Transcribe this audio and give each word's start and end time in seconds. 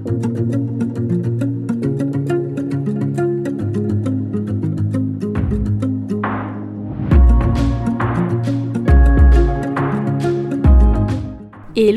Hello 0.00 0.08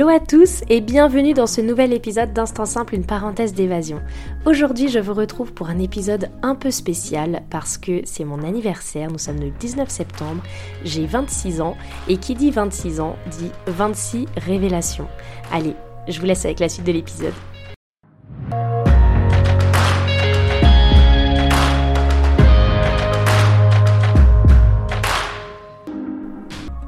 à 0.10 0.20
tous 0.20 0.64
et 0.70 0.82
bienvenue 0.82 1.34
dans 1.34 1.48
ce 1.48 1.62
nouvel 1.62 1.94
épisode 1.94 2.34
d'Instant 2.34 2.66
Simple, 2.66 2.96
une 2.96 3.06
parenthèse 3.06 3.54
d'évasion. 3.54 4.02
Aujourd'hui 4.46 4.90
je 4.90 5.00
vous 5.00 5.14
retrouve 5.14 5.54
pour 5.54 5.70
un 5.70 5.80
épisode 5.80 6.30
un 6.42 6.56
peu 6.56 6.72
spécial 6.72 7.44
parce 7.50 7.78
que 7.78 8.02
c'est 8.04 8.26
mon 8.26 8.44
anniversaire, 8.44 9.12
nous 9.12 9.18
sommes 9.18 9.40
le 9.40 9.50
19 9.50 9.88
septembre, 9.88 10.44
j'ai 10.84 11.06
26 11.06 11.62
ans 11.62 11.78
et 12.10 12.18
qui 12.18 12.36
dit 12.36 12.52
26 12.52 13.00
ans 13.00 13.16
dit 13.32 13.52
26 13.68 14.26
révélations. 14.36 15.08
Allez, 15.54 15.76
je 16.10 16.20
vous 16.20 16.26
laisse 16.26 16.44
avec 16.44 16.60
la 16.60 16.68
suite 16.68 16.86
de 16.86 16.92
l'épisode. 16.92 17.34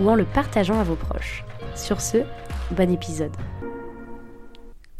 ou 0.00 0.08
en 0.08 0.14
le 0.14 0.24
partageant 0.24 0.78
à 0.78 0.84
vos 0.84 0.96
proches. 0.96 1.44
Sur 1.74 2.00
ce, 2.00 2.18
bon 2.70 2.90
épisode. 2.90 3.32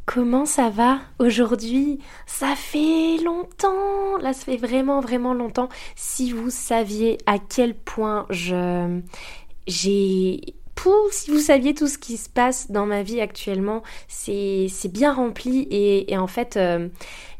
Comment 0.06 0.45
ça 0.45 0.69
va 0.69 0.98
aujourd'hui? 1.19 1.98
Ça 2.27 2.55
fait 2.56 3.17
longtemps, 3.25 4.19
là 4.20 4.33
ça 4.33 4.45
fait 4.45 4.59
vraiment 4.59 5.00
vraiment 5.00 5.33
longtemps. 5.33 5.69
Si 5.97 6.31
vous 6.31 6.50
saviez 6.50 7.19
à 7.27 7.39
quel 7.39 7.75
point 7.75 8.27
je 8.28 9.00
j'ai 9.67 10.55
si 11.11 11.30
vous 11.30 11.39
saviez 11.39 11.75
tout 11.75 11.89
ce 11.89 11.98
qui 11.98 12.17
se 12.17 12.28
passe 12.28 12.70
dans 12.70 12.86
ma 12.86 13.03
vie 13.03 13.20
actuellement, 13.20 13.83
c'est 14.08 14.69
bien 14.92 15.12
rempli 15.12 15.66
et, 15.70 16.16
en 16.19 16.27
fait 16.27 16.56
euh, 16.56 16.89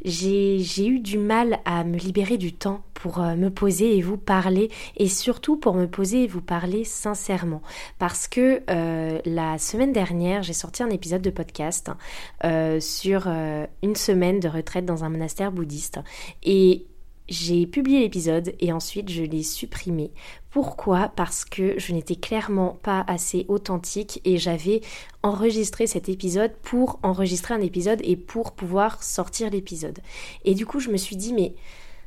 j'ai 0.05 0.87
eu 0.87 1.01
du 1.01 1.19
mal 1.19 1.59
à 1.65 1.85
me 1.85 1.97
libérer 1.97 2.39
du 2.39 2.53
temps 2.53 2.83
pour 2.95 3.21
euh, 3.21 3.35
me 3.35 3.51
poser 3.51 3.97
et 3.97 4.03
vous 4.03 4.17
parler 4.17 4.71
et 4.97 5.09
surtout 5.09 5.57
pour 5.57 5.75
me 5.75 5.87
poser 5.87 6.25
et 6.25 6.27
vous 6.27 6.41
parler 6.41 6.85
sincèrement. 6.85 7.63
Parce 7.99 8.29
que 8.29 8.63
euh, 8.71 9.19
la 9.25 9.59
semaine 9.59 9.93
dernière 9.93 10.43
j'ai 10.43 10.53
sorti 10.53 10.83
un 10.83 10.91
épisode 10.91 11.23
de 11.23 11.31
podcast 11.31 11.91
sur 12.81 13.27
une 13.27 13.97
semaine 13.97 14.41
de 14.41 14.49
retraite 14.49 14.87
dans 14.87 15.05
un 15.05 15.09
monastère 15.09 15.53
bouddhiste 15.53 16.01
et 16.43 16.87
j'ai 17.29 17.67
publié 17.67 18.01
l'épisode 18.01 18.55
et 18.61 18.73
ensuite 18.73 19.11
je 19.11 19.23
l'ai 19.23 19.43
supprimé. 19.43 20.13
Pourquoi? 20.51 21.09
Parce 21.17 21.45
que 21.45 21.79
je 21.79 21.93
n'étais 21.93 22.17
clairement 22.17 22.79
pas 22.83 23.05
assez 23.09 23.47
authentique 23.49 24.21
et 24.25 24.37
j'avais 24.37 24.83
enregistré 25.23 25.87
cet 25.87 26.09
épisode 26.09 26.53
pour 26.63 26.99
enregistrer 27.03 27.55
un 27.55 27.61
épisode 27.61 28.01
et 28.05 28.17
pour 28.17 28.53
pouvoir 28.53 29.03
sortir 29.03 29.51
l'épisode. 29.51 29.99
Et 30.45 30.55
du 30.55 30.67
coup, 30.67 30.81
je 30.81 30.91
me 30.91 30.97
suis 30.97 31.17
dit 31.17 31.33
mais 31.33 31.55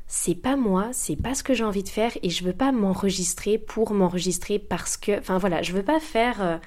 c'est 0.07 0.35
pas 0.35 0.55
moi, 0.55 0.89
c'est 0.93 1.17
pas 1.17 1.33
ce 1.33 1.43
que 1.43 1.53
j'ai 1.53 1.65
envie 1.65 1.83
de 1.83 1.89
faire 1.89 2.11
et 2.23 2.29
je 2.29 2.43
veux 2.43 2.53
pas 2.53 2.71
m'enregistrer 2.71 3.57
pour 3.57 3.93
m'enregistrer 3.93 4.59
parce 4.59 4.95
que 4.97 5.19
enfin 5.19 5.37
voilà, 5.37 5.61
je 5.61 5.73
veux 5.73 5.83
pas 5.83 5.99
faire 5.99 6.61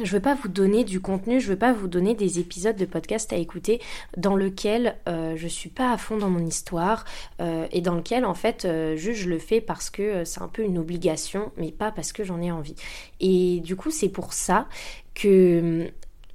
euh, 0.00 0.04
je 0.04 0.12
veux 0.12 0.20
pas 0.20 0.34
vous 0.34 0.48
donner 0.48 0.84
du 0.84 1.00
contenu, 1.00 1.40
je 1.40 1.48
veux 1.48 1.58
pas 1.58 1.72
vous 1.72 1.88
donner 1.88 2.14
des 2.14 2.38
épisodes 2.38 2.76
de 2.76 2.84
podcast 2.84 3.32
à 3.32 3.36
écouter 3.36 3.80
dans 4.16 4.36
lequel 4.36 4.96
euh, 5.08 5.34
je 5.36 5.48
suis 5.48 5.68
pas 5.68 5.92
à 5.92 5.98
fond 5.98 6.16
dans 6.16 6.30
mon 6.30 6.44
histoire 6.44 7.04
euh, 7.40 7.66
et 7.72 7.80
dans 7.80 7.94
lequel 7.94 8.24
en 8.24 8.34
fait 8.34 8.64
euh, 8.64 8.96
juste 8.96 9.20
je 9.20 9.28
le 9.28 9.38
fais 9.38 9.60
parce 9.60 9.90
que 9.90 10.24
c'est 10.24 10.40
un 10.40 10.48
peu 10.48 10.62
une 10.62 10.78
obligation 10.78 11.52
mais 11.56 11.72
pas 11.72 11.92
parce 11.92 12.12
que 12.12 12.24
j'en 12.24 12.40
ai 12.40 12.50
envie. 12.50 12.76
Et 13.20 13.60
du 13.60 13.76
coup 13.76 13.90
c'est 13.90 14.08
pour 14.08 14.32
ça 14.32 14.68
que 15.14 15.90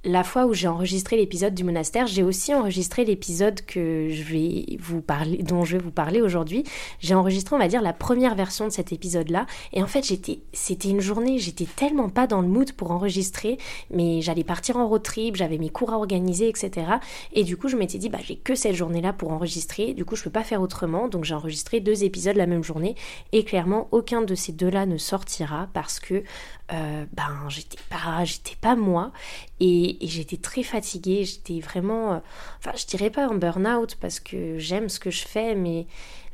la 0.08 0.24
fois 0.24 0.46
où 0.46 0.54
j'ai 0.54 0.68
enregistré 0.68 1.16
l'épisode 1.16 1.54
du 1.54 1.64
monastère, 1.64 2.06
j'ai 2.06 2.22
aussi 2.22 2.54
enregistré 2.54 3.04
l'épisode 3.04 3.60
que 3.66 4.08
je 4.10 4.22
vais 4.22 4.78
vous 4.80 5.02
parler, 5.02 5.42
dont 5.42 5.64
je 5.64 5.76
vais 5.76 5.82
vous 5.82 5.90
parler 5.90 6.22
aujourd'hui. 6.22 6.64
J'ai 7.00 7.14
enregistré, 7.14 7.54
on 7.54 7.58
va 7.58 7.68
dire, 7.68 7.82
la 7.82 7.92
première 7.92 8.34
version 8.34 8.64
de 8.64 8.70
cet 8.70 8.90
épisode-là. 8.90 9.46
Et 9.74 9.82
en 9.82 9.86
fait, 9.86 10.06
j'étais, 10.06 10.40
c'était 10.54 10.88
une 10.88 11.00
journée, 11.00 11.38
j'étais 11.38 11.66
tellement 11.66 12.08
pas 12.08 12.26
dans 12.26 12.40
le 12.40 12.48
mood 12.48 12.72
pour 12.72 12.90
enregistrer, 12.90 13.58
mais 13.90 14.22
j'allais 14.22 14.44
partir 14.44 14.78
en 14.78 14.88
road 14.88 15.02
trip, 15.02 15.36
j'avais 15.36 15.58
mes 15.58 15.68
cours 15.68 15.92
à 15.92 15.98
organiser, 15.98 16.48
etc. 16.48 16.86
Et 17.34 17.44
du 17.44 17.58
coup, 17.58 17.68
je 17.68 17.76
m'étais 17.76 17.98
dit, 17.98 18.08
bah, 18.08 18.18
j'ai 18.24 18.36
que 18.36 18.54
cette 18.54 18.74
journée-là 18.74 19.12
pour 19.12 19.30
enregistrer. 19.30 19.92
Du 19.92 20.06
coup, 20.06 20.16
je 20.16 20.24
peux 20.24 20.30
pas 20.30 20.44
faire 20.44 20.62
autrement. 20.62 21.08
Donc, 21.08 21.24
j'ai 21.24 21.34
enregistré 21.34 21.80
deux 21.80 22.02
épisodes 22.04 22.36
la 22.36 22.46
même 22.46 22.64
journée. 22.64 22.94
Et 23.32 23.44
clairement, 23.44 23.88
aucun 23.90 24.22
de 24.22 24.34
ces 24.34 24.52
deux-là 24.52 24.86
ne 24.86 24.96
sortira 24.96 25.68
parce 25.74 26.00
que 26.00 26.22
euh, 26.70 27.06
ben 27.14 27.48
j'étais 27.48 27.78
pas 27.88 28.24
j'étais 28.24 28.56
pas 28.60 28.76
moi. 28.76 29.12
Et, 29.60 29.96
j'étais 30.02 30.36
très 30.36 30.62
fatiguée. 30.62 31.24
J'étais 31.24 31.60
vraiment 31.60 32.12
euh, 32.12 32.18
enfin 32.58 32.72
je 32.76 32.86
dirais 32.86 33.10
pas 33.10 33.28
en 33.28 33.34
burn 33.34 33.66
out 33.66 33.96
parce 34.00 34.20
que 34.20 34.58
j'aime 34.58 34.88
ce 34.88 35.00
que 35.00 35.10
je 35.10 35.26
fais 35.26 35.54
mais 35.54 35.86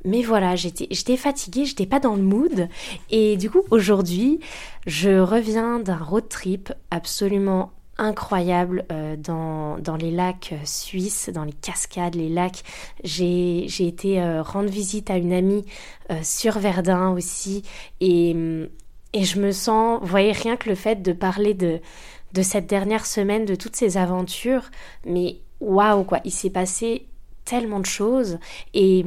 mais 0.05 0.23
voilà 0.23 0.57
j'étais 0.57 0.89
j'étais 0.91 1.17
fatiguée. 1.17 1.65
J'étais 1.67 1.87
pas 1.87 2.01
dans 2.01 2.17
le 2.17 2.23
mood. 2.23 2.69
Et 3.11 3.37
du 3.37 3.49
coup 3.49 3.63
aujourd'hui 3.71 4.41
je 4.87 5.21
reviens 5.21 5.79
d'un 5.79 5.99
road 5.99 6.29
trip 6.29 6.73
absolument 6.91 7.71
incroyable 7.97 8.85
euh, 8.91 9.15
dans, 9.17 9.79
dans, 9.79 9.95
les 9.95 10.11
lacs 10.11 10.53
suisses, 10.65 11.31
dans 11.33 11.45
les 11.45 11.53
cascades, 11.53 12.17
les 12.17 12.29
lacs. 12.29 12.65
J'ai 13.05 13.67
été 13.87 14.21
rendre 14.41 14.69
visite 14.69 15.11
à 15.11 15.17
une 15.17 15.33
amie 15.33 15.65
sur 16.23 16.59
Verdun 16.59 17.11
aussi. 17.11 17.63
Et 18.01 18.33
hum, 18.35 18.69
et 19.15 19.23
je 19.23 19.41
me 19.41 19.53
sens, 19.53 20.01
vous 20.01 20.09
voyez, 20.09 20.33
rien 20.33 20.57
que 20.57 20.69
le 20.69 20.75
fait 20.75 21.01
de 21.01 21.13
parler 21.13 21.55
de, 21.55 21.81
cette 22.43 22.67
dernière 22.67 23.07
semaine, 23.07 23.45
de 23.45 23.55
toutes 23.55 23.77
ces 23.77 23.97
aventures, 23.97 24.71
mais 25.07 25.39
waouh, 25.61 26.03
quoi, 26.03 26.19
il 26.25 26.33
s'est 26.33 26.51
passé 26.51 27.07
tellement 27.45 27.81
de 27.81 27.87
choses 27.87 28.39
et, 28.75 29.07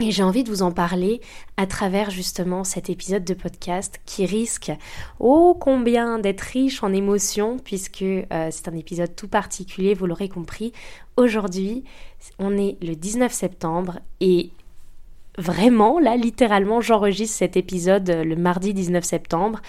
j'ai 0.00 0.22
envie 0.22 0.44
de 0.44 0.48
vous 0.48 0.62
en 0.62 0.72
parler 0.72 1.20
à 1.58 1.66
travers 1.66 2.08
justement 2.08 2.64
cet 2.64 2.88
épisode 2.88 3.22
de 3.22 3.34
podcast 3.34 4.00
qui 4.06 4.24
risque 4.24 4.72
ô 5.18 5.54
combien 5.54 6.18
d'être 6.18 6.40
riche 6.40 6.82
en 6.82 6.90
émotions 6.94 7.58
puisque 7.58 8.00
euh, 8.00 8.48
c'est 8.50 8.66
un 8.68 8.76
épisode 8.76 9.14
tout 9.14 9.28
particulier, 9.28 9.92
vous 9.92 10.06
l'aurez 10.06 10.30
compris. 10.30 10.72
Aujourd'hui, 11.18 11.84
on 12.38 12.56
est 12.56 12.78
le 12.82 12.96
19 12.96 13.30
septembre 13.30 13.98
et 14.22 14.52
vraiment, 15.40 15.98
là, 15.98 16.16
littéralement, 16.16 16.80
j'enregistre 16.80 17.36
cet 17.36 17.56
épisode 17.56 18.08
euh, 18.10 18.24
le 18.24 18.36
mardi 18.36 18.74
19 18.74 19.02
septembre. 19.02 19.60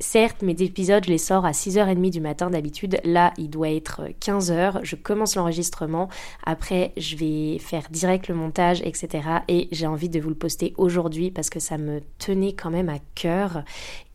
Certes, 0.00 0.42
mes 0.42 0.60
épisodes, 0.62 1.04
je 1.04 1.10
les 1.10 1.18
sors 1.18 1.44
à 1.44 1.50
6h30 1.50 2.10
du 2.10 2.20
matin 2.20 2.50
d'habitude. 2.50 2.98
Là, 3.04 3.32
il 3.36 3.50
doit 3.50 3.70
être 3.70 4.02
15h. 4.20 4.80
Je 4.82 4.96
commence 4.96 5.36
l'enregistrement. 5.36 6.08
Après, 6.44 6.92
je 6.96 7.16
vais 7.16 7.58
faire 7.58 7.88
direct 7.90 8.28
le 8.28 8.34
montage, 8.34 8.80
etc. 8.82 9.28
Et 9.48 9.68
j'ai 9.72 9.86
envie 9.86 10.08
de 10.08 10.20
vous 10.20 10.28
le 10.28 10.34
poster 10.36 10.72
aujourd'hui 10.78 11.30
parce 11.30 11.50
que 11.50 11.60
ça 11.60 11.78
me 11.78 12.00
tenait 12.18 12.52
quand 12.52 12.70
même 12.70 12.88
à 12.88 12.98
cœur. 13.14 13.64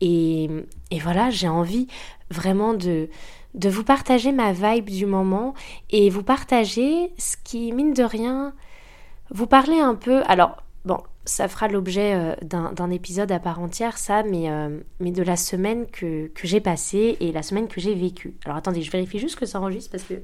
Et, 0.00 0.48
et 0.90 0.98
voilà, 0.98 1.30
j'ai 1.30 1.48
envie 1.48 1.86
vraiment 2.30 2.74
de 2.74 3.08
de 3.54 3.68
vous 3.68 3.84
partager 3.84 4.32
ma 4.32 4.52
vibe 4.52 4.90
du 4.90 5.06
moment 5.06 5.54
et 5.90 6.10
vous 6.10 6.24
partager 6.24 7.12
ce 7.18 7.36
qui, 7.44 7.70
mine 7.72 7.94
de 7.94 8.02
rien, 8.02 8.52
vous 9.30 9.46
parler 9.46 9.78
un 9.78 9.94
peu. 9.94 10.22
Alors, 10.26 10.56
Bon, 10.84 10.98
ça 11.24 11.48
fera 11.48 11.68
l'objet 11.68 12.14
euh, 12.14 12.34
d'un 12.42 12.90
épisode 12.90 13.32
à 13.32 13.38
part 13.38 13.58
entière, 13.58 13.96
ça, 13.96 14.22
mais, 14.22 14.50
euh, 14.50 14.80
de 15.00 15.22
la 15.22 15.36
semaine 15.36 15.86
que, 15.86 16.30
j'ai 16.42 16.60
passée 16.60 17.16
et 17.20 17.32
la 17.32 17.42
semaine 17.42 17.68
que 17.68 17.80
j'ai 17.80 17.94
vécue. 17.94 18.34
Alors 18.44 18.58
attendez, 18.58 18.82
je 18.82 18.90
vérifie 18.90 19.18
juste 19.18 19.36
que 19.36 19.46
ça 19.46 19.60
enregistre 19.60 19.90
parce 19.90 20.04
que... 20.04 20.22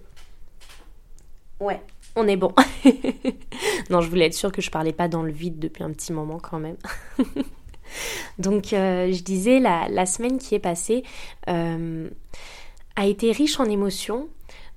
Ouais, 1.60 1.80
on 2.14 2.28
est 2.28 2.36
bon. 2.36 2.52
non, 3.90 4.02
je 4.02 4.10
voulais 4.10 4.26
être 4.26 4.34
sûre 4.34 4.52
que 4.52 4.60
je 4.60 4.70
parlais 4.70 4.92
pas 4.92 5.08
dans 5.08 5.22
le 5.22 5.32
vide 5.32 5.58
depuis 5.58 5.82
un 5.82 5.92
petit 5.92 6.12
moment 6.12 6.38
quand 6.38 6.58
même. 6.58 6.76
Donc, 8.38 8.72
euh, 8.72 9.10
je 9.12 9.22
disais, 9.22 9.60
la, 9.60 9.88
la, 9.88 10.04
semaine 10.04 10.38
qui 10.38 10.54
est 10.54 10.60
passée 10.60 11.04
a 11.46 13.06
été 13.06 13.32
riche 13.32 13.58
en 13.58 13.64
émotions, 13.64 14.28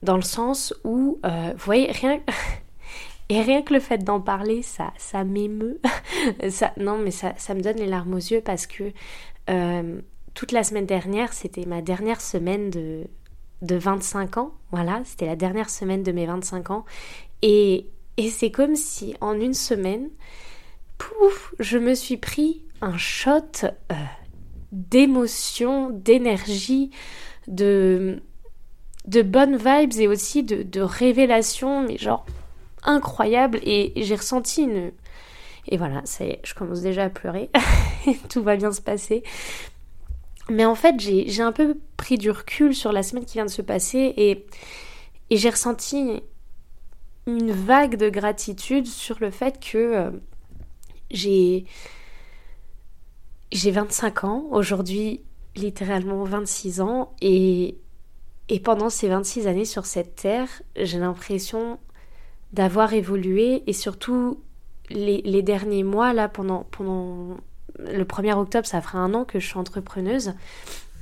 dans 0.01 0.15
le 0.15 0.21
sens 0.21 0.73
où, 0.85 1.19
vous 1.23 1.65
voyez, 1.65 1.91
rien... 1.91 2.21
Et 3.29 3.41
rien 3.41 3.61
que 3.61 3.73
le 3.73 3.79
fait 3.79 4.03
d'en 4.03 4.19
parler, 4.19 4.61
ça, 4.61 4.93
ça 4.97 5.23
m'émeut. 5.23 5.79
ça, 6.49 6.73
non, 6.77 6.97
mais 6.97 7.11
ça, 7.11 7.33
me 7.53 7.61
donne 7.61 7.77
les 7.77 7.87
larmes 7.87 8.13
aux 8.13 8.17
yeux 8.17 8.41
parce 8.41 8.67
que 8.67 8.91
euh, 9.49 10.01
toute 10.33 10.51
la 10.51 10.63
semaine 10.63 10.85
dernière, 10.85 11.33
c'était 11.33 11.65
ma 11.65 11.81
dernière 11.81 12.21
semaine 12.21 12.69
de, 12.69 13.05
de 13.61 13.75
25 13.75 14.37
ans. 14.37 14.53
Voilà, 14.71 15.01
c'était 15.05 15.25
la 15.25 15.35
dernière 15.35 15.69
semaine 15.69 16.03
de 16.03 16.11
mes 16.11 16.25
25 16.25 16.71
ans. 16.71 16.85
Et, 17.41 17.87
et 18.17 18.29
c'est 18.29 18.51
comme 18.51 18.75
si 18.75 19.15
en 19.21 19.39
une 19.39 19.53
semaine, 19.53 20.09
pouf, 20.97 21.53
je 21.59 21.77
me 21.77 21.95
suis 21.95 22.17
pris 22.17 22.63
un 22.81 22.97
shot 22.97 23.63
euh, 23.63 23.95
d'émotion, 24.71 25.89
d'énergie, 25.89 26.91
de, 27.47 28.21
de 29.07 29.21
bonnes 29.21 29.55
vibes 29.57 29.99
et 29.99 30.07
aussi 30.07 30.43
de, 30.43 30.63
de 30.63 30.81
révélations, 30.81 31.83
mais 31.83 31.97
genre 31.97 32.25
incroyable. 32.85 33.59
Et 33.63 33.93
j'ai 33.95 34.15
ressenti 34.15 34.63
une. 34.63 34.91
Et 35.67 35.77
voilà, 35.77 36.01
ça 36.05 36.25
y 36.25 36.29
est, 36.29 36.41
je 36.43 36.53
commence 36.53 36.81
déjà 36.81 37.05
à 37.05 37.09
pleurer. 37.09 37.49
Tout 38.29 38.43
va 38.43 38.55
bien 38.55 38.71
se 38.71 38.81
passer. 38.81 39.23
Mais 40.49 40.65
en 40.65 40.75
fait, 40.75 40.99
j'ai 40.99 41.41
un 41.41 41.53
peu 41.53 41.77
pris 41.95 42.17
du 42.17 42.29
recul 42.29 42.75
sur 42.75 42.91
la 42.91 43.01
semaine 43.03 43.25
qui 43.25 43.33
vient 43.33 43.45
de 43.45 43.51
se 43.51 43.61
passer 43.61 44.13
et, 44.17 44.45
j'ai 45.31 45.49
ressenti 45.49 46.21
une 47.25 47.51
vague 47.51 47.95
de 47.95 48.07
gratitude 48.09 48.85
sur 48.85 49.17
le 49.19 49.31
fait 49.31 49.59
que 49.59 49.77
euh, 49.77 50.11
j'ai 51.09 51.65
j'ai 53.51 53.71
25 53.71 54.25
ans, 54.25 54.45
aujourd'hui 54.51 55.21
littéralement 55.55 56.23
26 56.23 56.81
ans, 56.81 57.13
et, 57.21 57.77
et 58.49 58.59
pendant 58.59 58.89
ces 58.89 59.07
26 59.07 59.47
années 59.47 59.65
sur 59.65 59.85
cette 59.85 60.15
terre, 60.15 60.49
j'ai 60.75 60.99
l'impression 60.99 61.79
d'avoir 62.53 62.93
évolué, 62.93 63.63
et 63.67 63.73
surtout 63.73 64.39
les, 64.89 65.41
derniers 65.41 65.83
mois, 65.83 66.13
là, 66.13 66.29
pendant, 66.29 66.65
pendant 66.71 67.37
le 67.79 68.03
1er 68.03 68.33
octobre, 68.33 68.67
ça 68.67 68.81
fera 68.81 68.99
un 68.99 69.13
an 69.13 69.25
que 69.25 69.39
je 69.39 69.47
suis 69.47 69.57
entrepreneuse, 69.57 70.33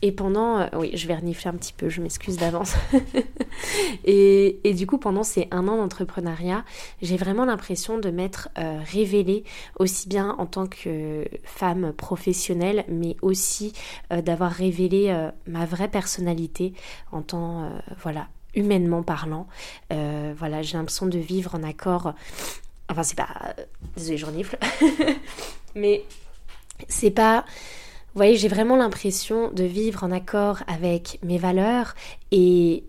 et 0.04 0.12
pendant, 0.12 0.60
euh, 0.60 0.68
oui, 0.74 0.92
je 0.96 1.08
vais 1.08 1.16
renifler 1.16 1.50
un 1.50 1.54
petit 1.54 1.74
peu, 1.74 1.90
je 1.90 2.02
m'excuse 2.02 2.38
d'avance. 2.38 2.74
et, 4.04 4.60
et, 4.68 4.74
du 4.74 4.88
coup, 4.88 4.98
pendant 4.98 5.22
ces 5.22 5.48
un 5.52 5.68
an 5.68 5.78
d'entrepreneuriat, 5.78 6.66
j'ai 7.04 7.18
vraiment 7.18 7.46
l'impression 7.46 8.00
de 8.00 8.10
m'être 8.10 8.50
euh, 8.58 8.80
révélée 8.84 9.44
aussi 9.78 10.08
bien 10.08 10.36
en 10.40 10.48
tant 10.48 10.66
que 10.66 11.26
femme 11.44 11.94
professionnelle, 11.94 12.84
mais 12.88 13.16
aussi 13.22 13.74
euh, 14.12 14.24
d'avoir 14.24 14.52
révélé 14.52 15.16
ma 15.46 15.66
vraie 15.66 15.88
personnalité 15.88 16.74
en 17.12 17.22
tant, 17.22 17.70
voilà, 18.02 18.28
humainement 18.56 19.04
parlant. 19.04 19.48
voilà, 19.90 20.62
j'ai 20.62 20.78
l'impression 20.78 21.06
de 21.06 21.18
vivre 21.18 21.56
en 21.56 21.64
accord. 21.64 22.14
Enfin, 22.90 23.04
c'est 23.04 23.18
pas. 23.18 23.56
Désolée, 23.96 24.18
je 24.18 24.26
renifle. 24.26 24.58
mais 25.76 26.04
c'est 26.88 27.12
pas 27.12 27.46
vous 28.14 28.20
voyez, 28.20 28.36
j'ai 28.36 28.50
vraiment 28.50 28.76
l'impression 28.76 29.52
de 29.52 29.64
vivre 29.64 30.04
en 30.04 30.12
accord 30.12 30.64
avec 30.68 31.18
mes 31.24 31.38
valeurs 31.38 31.96
et, 32.32 32.84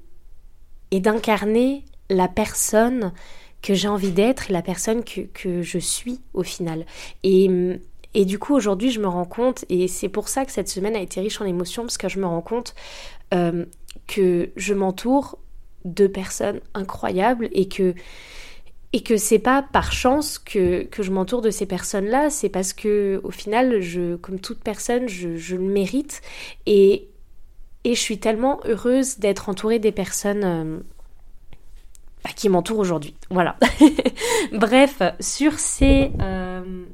d'incarner 0.90 1.84
la 2.10 2.26
personne 2.26 3.12
que 3.62 3.72
j'ai 3.72 3.86
envie 3.86 4.10
d'être 4.10 4.50
et 4.50 4.52
la 4.52 4.62
personne 4.62 5.04
que, 5.04 5.20
que, 5.20 5.62
je 5.62 5.78
suis 5.78 6.20
au 6.34 6.42
final. 6.42 6.86
Et, 7.22 7.48
et 8.14 8.24
du 8.24 8.40
coup, 8.40 8.52
aujourd'hui, 8.56 8.90
je 8.90 8.98
me 8.98 9.06
rends 9.06 9.24
compte, 9.24 9.64
et 9.68 9.86
c'est 9.86 10.08
pour 10.08 10.28
ça 10.28 10.44
que 10.44 10.50
cette 10.50 10.68
semaine 10.68 10.96
a 10.96 11.00
été 11.00 11.20
riche 11.20 11.40
en 11.40 11.44
émotions, 11.44 11.82
parce 11.82 11.98
que 11.98 12.08
je 12.08 12.18
me 12.18 12.26
rends 12.26 12.42
compte 12.42 12.74
euh, 13.32 13.64
que 14.08 14.50
je 14.56 14.74
m'entoure 14.74 15.38
de 15.84 16.06
personnes 16.06 16.60
incroyables 16.74 17.48
et 17.52 17.68
que 17.68 17.94
et 18.92 19.02
que 19.02 19.16
c'est 19.16 19.38
pas 19.38 19.62
par 19.62 19.92
chance 19.92 20.38
que, 20.38 20.82
que 20.84 21.02
je 21.02 21.10
m'entoure 21.10 21.40
de 21.40 21.50
ces 21.50 21.64
personnes-là, 21.64 22.28
c'est 22.28 22.50
parce 22.50 22.74
que 22.74 23.20
au 23.24 23.30
final, 23.30 23.80
je, 23.80 24.16
comme 24.16 24.38
toute 24.38 24.62
personne, 24.62 25.08
je, 25.08 25.36
je 25.36 25.56
le 25.56 25.62
mérite 25.62 26.20
et, 26.66 27.08
et 27.84 27.94
je 27.94 28.00
suis 28.00 28.18
tellement 28.18 28.60
heureuse 28.66 29.18
d'être 29.18 29.48
entourée 29.48 29.78
des 29.78 29.92
personnes 29.92 30.44
euh, 30.44 30.78
bah, 32.22 32.30
qui 32.36 32.50
m'entourent 32.50 32.80
aujourd'hui. 32.80 33.14
Voilà. 33.30 33.56
Bref, 34.52 35.02
sur 35.20 35.58
ces 35.58 36.12
euh, 36.20 36.84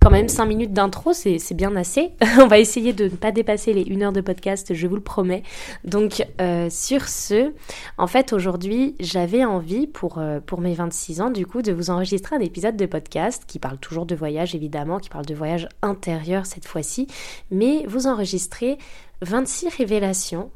quand 0.00 0.10
même 0.10 0.28
5 0.28 0.46
minutes 0.46 0.72
d'intro, 0.72 1.12
c'est 1.12 1.54
bien 1.54 1.74
assez. 1.76 2.12
On 2.40 2.46
va 2.46 2.58
essayer 2.58 2.92
de 2.92 3.04
ne 3.04 3.08
pas 3.10 3.32
dépasser 3.32 3.72
les 3.72 3.94
1 3.94 4.02
heure 4.02 4.12
de 4.12 4.20
podcast, 4.20 4.72
je 4.72 4.86
vous 4.86 4.94
le 4.94 5.02
promets. 5.02 5.42
Donc 5.84 6.24
euh, 6.40 6.68
sur 6.70 7.08
ce, 7.08 7.52
en 7.98 8.06
fait 8.06 8.32
aujourd'hui 8.32 8.94
j'avais 9.00 9.44
envie 9.44 9.86
pour, 9.86 10.18
euh, 10.18 10.40
pour 10.40 10.60
mes 10.60 10.74
26 10.74 11.20
ans 11.20 11.30
du 11.30 11.46
coup 11.46 11.62
de 11.62 11.72
vous 11.72 11.90
enregistrer 11.90 12.36
un 12.36 12.40
épisode 12.40 12.76
de 12.76 12.86
podcast 12.86 13.44
qui 13.46 13.58
parle 13.58 13.78
toujours 13.78 14.06
de 14.06 14.14
voyage 14.14 14.54
évidemment, 14.54 14.98
qui 14.98 15.08
parle 15.08 15.26
de 15.26 15.34
voyage 15.34 15.68
intérieur 15.82 16.46
cette 16.46 16.66
fois-ci, 16.66 17.06
mais 17.50 17.84
vous 17.86 18.06
enregistrez 18.06 18.78
26 19.22 19.68
révélations 19.76 20.50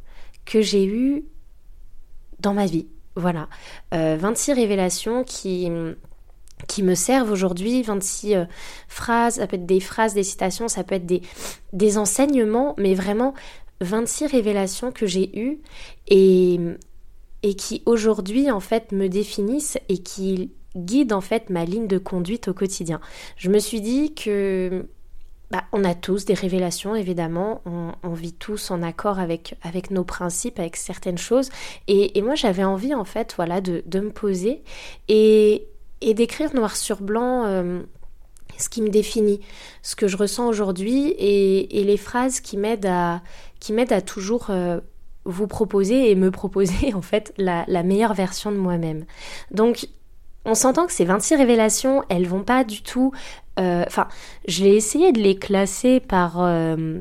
que 0.45 0.62
j'ai 0.62 0.87
eues 0.87 1.25
dans 2.41 2.55
ma 2.55 2.67
vie. 2.67 2.87
Voilà, 3.15 3.49
26 3.93 4.50
euh, 4.50 4.55
révélations 4.55 5.25
qui 5.25 5.71
qui 6.69 6.82
me 6.82 6.94
servent 6.94 7.31
aujourd'hui, 7.31 7.82
26 7.82 8.35
euh, 8.35 8.44
phrases, 8.88 9.37
ça 9.37 9.47
peut 9.47 9.56
être 9.56 9.67
des 9.67 9.81
phrases, 9.81 10.14
des 10.14 10.23
citations, 10.23 10.69
ça 10.69 10.85
peut 10.85 10.94
être 10.94 11.06
des, 11.06 11.23
des 11.73 11.99
enseignements, 11.99 12.75
mais 12.79 12.94
vraiment 12.94 13.35
26 13.81 14.26
révélations 14.26 14.93
que 14.93 15.06
j'ai 15.06 15.38
eues 15.38 15.61
et, 16.09 16.59
et 17.43 17.55
qui 17.55 17.82
aujourd'hui 17.87 18.50
en 18.50 18.61
fait 18.61 18.93
me 18.93 19.09
définissent 19.09 19.79
et 19.88 19.99
qui 19.99 20.53
guident 20.76 21.12
en 21.12 21.20
fait 21.20 21.50
ma 21.50 21.64
ligne 21.64 21.87
de 21.87 21.99
conduite 21.99 22.49
au 22.49 22.55
quotidien. 22.55 23.00
Je 23.37 23.50
me 23.50 23.59
suis 23.59 23.81
dit 23.81 24.14
que 24.14 24.87
bah, 25.53 25.64
on 25.73 25.85
a 25.85 25.94
tous 25.94 26.25
des 26.25 26.32
révélations, 26.32 26.94
évidemment, 26.94 27.61
on, 27.67 28.14
vit 28.14 28.32
tous 28.32 28.70
en 28.70 28.82
accord 28.82 29.19
avec, 29.19 29.55
avec 29.61 29.91
nos 29.91 30.03
principes, 30.03 30.59
avec 30.59 30.76
certaines 30.76 31.19
choses. 31.19 31.50
Et, 31.88 32.17
et 32.17 32.23
moi, 32.23 32.37
j'avais 32.37 32.64
envie, 32.64 32.94
en 32.94 33.05
fait, 33.05 33.35
voilà, 33.37 33.61
de, 33.61 33.82
de 33.85 34.00
me 34.00 34.11
poser 34.11 34.62
et, 35.09 35.67
et 36.02 36.14
d'écrire 36.14 36.54
noir 36.54 36.76
sur 36.76 37.00
blanc 37.00 37.44
euh, 37.46 37.81
ce 38.58 38.69
qui 38.69 38.82
me 38.82 38.90
définit, 38.90 39.40
ce 39.82 39.96
que 39.96 40.08
je 40.08 40.16
ressens 40.16 40.46
aujourd'hui 40.46 41.14
et, 41.19 41.84
les 41.84 41.96
phrases 41.96 42.40
qui 42.40 42.56
m'aident 42.56 42.87
à, 42.87 43.22
qui 43.60 43.72
m'aident 43.72 43.93
à 43.93 44.02
toujours 44.02 44.50
euh, 44.50 44.81
vous 45.25 45.46
proposer 45.46 46.10
et 46.10 46.14
me 46.14 46.31
proposer 46.31 46.93
en 46.94 47.02
fait 47.02 47.32
la, 47.38 47.64
meilleure 47.82 48.14
version 48.14 48.52
de 48.52 48.56
moi-même. 48.56 49.04
Donc 49.50 49.88
on 50.44 50.54
s'entend 50.54 50.87
que 50.87 50.93
ces 50.93 51.04
26 51.04 51.37
révélations, 51.37 52.04
elles 52.08 52.26
vont 52.26 52.43
pas 52.43 52.64
du 52.64 52.82
tout... 52.82 53.12
Euh, 53.60 53.84
enfin, 53.87 54.08
je 54.49 54.64
vais 54.64 54.75
essayer 54.75 55.12
de 55.12 55.20
les 55.20 55.37
classer 55.37 56.00
par... 56.00 56.38
enfin, 56.38 56.99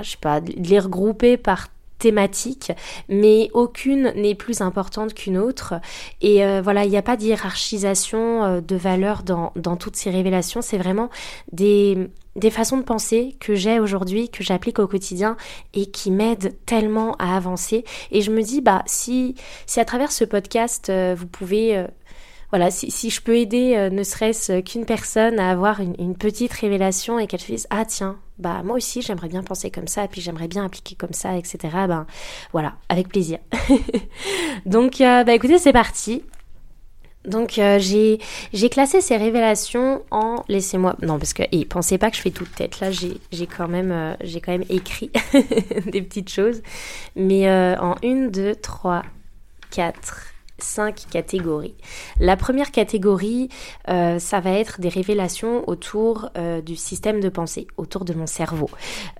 je 0.00 0.10
sais 0.10 0.16
pas, 0.20 0.40
de 0.40 0.52
les 0.56 0.78
regrouper 0.78 1.36
par 1.36 1.68
thématiques, 2.04 2.70
mais 3.08 3.48
aucune 3.54 4.12
n'est 4.14 4.34
plus 4.34 4.60
importante 4.60 5.14
qu'une 5.14 5.38
autre. 5.38 5.72
Et 6.20 6.44
euh, 6.44 6.60
voilà, 6.62 6.84
il 6.84 6.90
n'y 6.90 6.98
a 6.98 7.02
pas 7.02 7.16
d'hierarchisation 7.16 8.44
euh, 8.44 8.60
de 8.60 8.76
valeur 8.76 9.22
dans, 9.22 9.76
toutes 9.76 9.96
ces 9.96 10.10
révélations. 10.10 10.60
C'est 10.60 10.76
vraiment 10.76 11.08
des, 11.52 12.10
façons 12.50 12.76
de 12.76 12.82
penser 12.82 13.36
que 13.40 13.54
j'ai 13.54 13.78
aujourd'hui, 13.80 14.28
que 14.28 14.44
j'applique 14.44 14.80
au 14.80 14.86
quotidien 14.86 15.38
et 15.72 15.86
qui 15.86 16.10
m'aident 16.10 16.54
tellement 16.66 17.14
à 17.18 17.38
avancer. 17.38 17.86
Et 18.10 18.20
je 18.20 18.30
me 18.30 18.42
dis, 18.42 18.60
bah, 18.60 18.82
si, 18.84 19.34
si 19.64 19.80
à 19.80 19.86
travers 19.86 20.12
ce 20.12 20.26
podcast, 20.26 20.90
euh, 20.90 21.14
vous 21.18 21.26
pouvez 21.26 21.86
voilà, 22.54 22.70
si, 22.70 23.10
je 23.10 23.20
peux 23.20 23.36
aider 23.36 23.74
euh, 23.74 23.90
ne 23.90 24.04
serait-ce 24.04 24.60
qu'une 24.60 24.84
personne 24.84 25.40
à 25.40 25.50
avoir 25.50 25.80
une, 25.80 26.14
petite 26.14 26.52
révélation 26.52 27.18
et 27.18 27.26
qu'elle 27.26 27.40
se 27.40 27.50
dise 27.50 27.66
ah 27.70 27.84
tiens 27.84 28.16
bah 28.38 28.62
moi 28.64 28.76
aussi 28.76 29.02
j'aimerais 29.02 29.26
bien 29.26 29.42
penser 29.42 29.72
comme 29.72 29.88
ça 29.88 30.04
et 30.04 30.08
puis 30.08 30.20
j'aimerais 30.20 30.46
bien 30.46 30.64
appliquer 30.64 30.94
comme 30.94 31.12
ça 31.12 31.36
etc 31.36 31.58
ben 31.88 32.06
voilà 32.52 32.74
avec 32.88 33.08
plaisir. 33.08 33.40
Donc 34.66 35.00
euh, 35.00 35.24
bah 35.24 35.34
écoutez 35.34 35.58
c'est 35.58 35.72
parti. 35.72 36.22
Donc 37.24 37.58
euh, 37.58 37.80
j'ai 37.80 38.20
classé 38.70 39.00
ces 39.00 39.16
révélations 39.16 40.04
en 40.12 40.44
laissez-moi 40.46 40.94
non 41.02 41.18
parce 41.18 41.34
que 41.34 41.42
et 41.50 41.64
pensez 41.64 41.98
pas 41.98 42.12
que 42.12 42.16
je 42.16 42.22
fais 42.22 42.30
toute 42.30 42.54
tête. 42.54 42.78
Là 42.78 42.92
j'ai 42.92 43.16
j'ai 43.32 43.48
quand 43.48 43.66
même 43.66 44.16
j'ai 44.20 44.40
quand 44.40 44.52
même 44.52 44.66
écrit 44.68 45.10
des 45.86 46.02
petites 46.02 46.30
choses. 46.30 46.62
Mais 47.16 47.50
en 47.50 47.96
une 48.04 48.30
deux 48.30 48.54
trois 48.54 49.02
quatre 49.72 50.33
cinq 50.58 51.06
catégories. 51.10 51.74
La 52.20 52.36
première 52.36 52.70
catégorie, 52.70 53.48
euh, 53.88 54.18
ça 54.18 54.40
va 54.40 54.50
être 54.52 54.80
des 54.80 54.88
révélations 54.88 55.68
autour 55.68 56.30
euh, 56.36 56.60
du 56.60 56.76
système 56.76 57.20
de 57.20 57.28
pensée, 57.28 57.66
autour 57.76 58.04
de 58.04 58.14
mon 58.14 58.26
cerveau. 58.26 58.70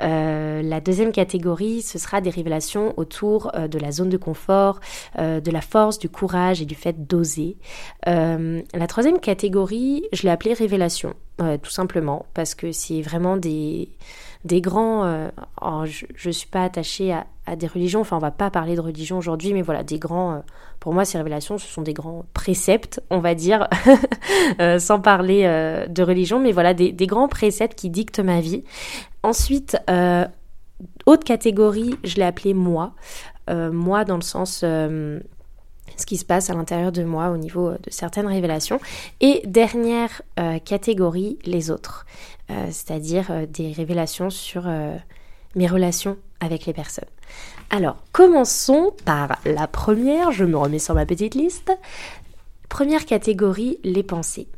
Euh, 0.02 0.62
la 0.62 0.80
deuxième 0.80 1.12
catégorie, 1.12 1.82
ce 1.82 1.98
sera 1.98 2.20
des 2.20 2.30
révélations 2.30 2.94
autour 2.96 3.52
de 3.52 3.78
la 3.78 3.92
zone 3.92 4.08
de 4.08 4.16
confort, 4.16 4.80
de 5.18 5.50
la 5.50 5.60
force, 5.60 5.98
du 5.98 6.08
courage 6.08 6.62
et 6.62 6.66
du 6.66 6.74
fait 6.74 7.06
d'oser. 7.06 7.56
la 8.06 8.86
troisième 8.88 9.18
catégorie, 9.18 10.04
je 10.12 10.22
l'ai 10.22 10.30
appelée 10.30 10.54
révélation, 10.54 11.14
tout 11.38 11.70
simplement, 11.70 12.26
parce 12.34 12.54
que 12.54 12.72
c'est 12.72 13.02
vraiment 13.02 13.36
des 13.36 13.88
des 14.44 14.60
grands. 14.60 15.04
Euh, 15.04 15.28
je 15.84 16.28
ne 16.28 16.32
suis 16.32 16.48
pas 16.48 16.64
attachée 16.64 17.12
à, 17.12 17.56
des 17.56 17.66
religions, 17.66 18.00
enfin, 18.00 18.16
on 18.16 18.20
va 18.20 18.30
pas 18.30 18.50
parler 18.50 18.76
de 18.76 18.80
religion 18.80 19.18
aujourd'hui, 19.18 19.52
mais 19.52 19.62
voilà, 19.62 19.82
des 19.82 19.98
grands. 19.98 20.42
Pour 20.84 20.92
moi, 20.92 21.06
ces 21.06 21.16
révélations, 21.16 21.56
ce 21.56 21.66
sont 21.66 21.80
des 21.80 21.94
grands 21.94 22.26
préceptes, 22.34 23.02
on 23.08 23.18
va 23.18 23.34
dire, 23.34 23.68
euh, 24.60 24.78
sans 24.78 25.00
parler 25.00 25.44
de 25.88 26.02
religion, 26.02 26.38
mais 26.38 26.52
voilà, 26.52 26.74
des, 26.74 26.92
des, 26.92 27.06
grands 27.06 27.26
préceptes 27.26 27.74
qui 27.74 27.88
dictent 27.88 28.20
ma 28.20 28.42
vie. 28.42 28.64
Ensuite, 29.22 29.78
autre 31.06 31.24
catégorie, 31.24 31.94
je 32.04 32.16
l'ai 32.16 32.24
appelée 32.24 32.52
moi. 32.52 32.92
moi 33.48 34.04
dans 34.04 34.16
le 34.16 34.22
sens 34.22 34.58
ce 34.58 36.06
qui 36.06 36.18
se 36.18 36.26
passe 36.26 36.50
à 36.50 36.54
l'intérieur 36.54 36.92
de 36.92 37.02
moi 37.02 37.30
au 37.30 37.38
niveau 37.38 37.70
de 37.70 37.88
certaines 37.88 38.26
révélations. 38.26 38.78
Et 39.22 39.40
dernière 39.46 40.20
catégorie, 40.66 41.38
les 41.46 41.70
autres, 41.70 42.04
c'est-à-dire 42.48 43.32
des 43.48 43.72
révélations 43.72 44.28
sur 44.28 44.68
mes 45.54 45.66
relations 45.66 46.18
avec 46.40 46.66
les 46.66 46.74
personnes. 46.74 47.08
Alors, 47.70 47.96
commençons 48.12 48.94
par 49.04 49.38
la 49.44 49.66
première, 49.66 50.32
je 50.32 50.44
me 50.44 50.56
remets 50.56 50.78
sur 50.78 50.94
ma 50.94 51.06
petite 51.06 51.34
liste. 51.34 51.72
Première 52.68 53.04
catégorie, 53.04 53.78
les 53.84 54.02
pensées. 54.02 54.48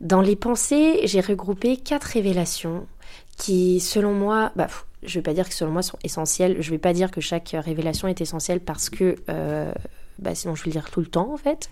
Dans 0.00 0.20
les 0.20 0.36
pensées, 0.36 1.00
j'ai 1.04 1.20
regroupé 1.20 1.76
quatre 1.76 2.04
révélations 2.04 2.86
qui, 3.36 3.80
selon 3.80 4.12
moi, 4.12 4.52
bah, 4.56 4.68
je 5.02 5.08
ne 5.08 5.14
vais 5.14 5.22
pas 5.22 5.34
dire 5.34 5.48
que 5.48 5.54
selon 5.54 5.72
moi 5.72 5.82
sont 5.82 5.98
essentielles. 6.02 6.56
Je 6.60 6.68
ne 6.68 6.74
vais 6.74 6.78
pas 6.78 6.92
dire 6.92 7.10
que 7.10 7.20
chaque 7.20 7.54
révélation 7.58 8.08
est 8.08 8.20
essentielle 8.20 8.60
parce 8.60 8.90
que 8.90 9.16
euh, 9.28 9.72
bah, 10.18 10.34
sinon 10.34 10.54
je 10.54 10.62
vais 10.64 10.70
le 10.70 10.72
dire 10.72 10.90
tout 10.90 11.00
le 11.00 11.06
temps 11.06 11.32
en 11.32 11.36
fait. 11.36 11.70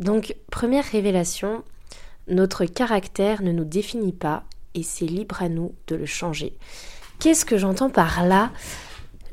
Donc, 0.00 0.36
première 0.50 0.84
révélation, 0.84 1.62
notre 2.28 2.64
caractère 2.64 3.42
ne 3.42 3.52
nous 3.52 3.64
définit 3.64 4.12
pas 4.12 4.44
et 4.74 4.82
c'est 4.82 5.06
libre 5.06 5.42
à 5.42 5.48
nous 5.48 5.74
de 5.86 5.96
le 5.96 6.06
changer. 6.06 6.56
Qu'est-ce 7.20 7.44
que 7.44 7.58
j'entends 7.58 7.90
par 7.90 8.24
là? 8.26 8.50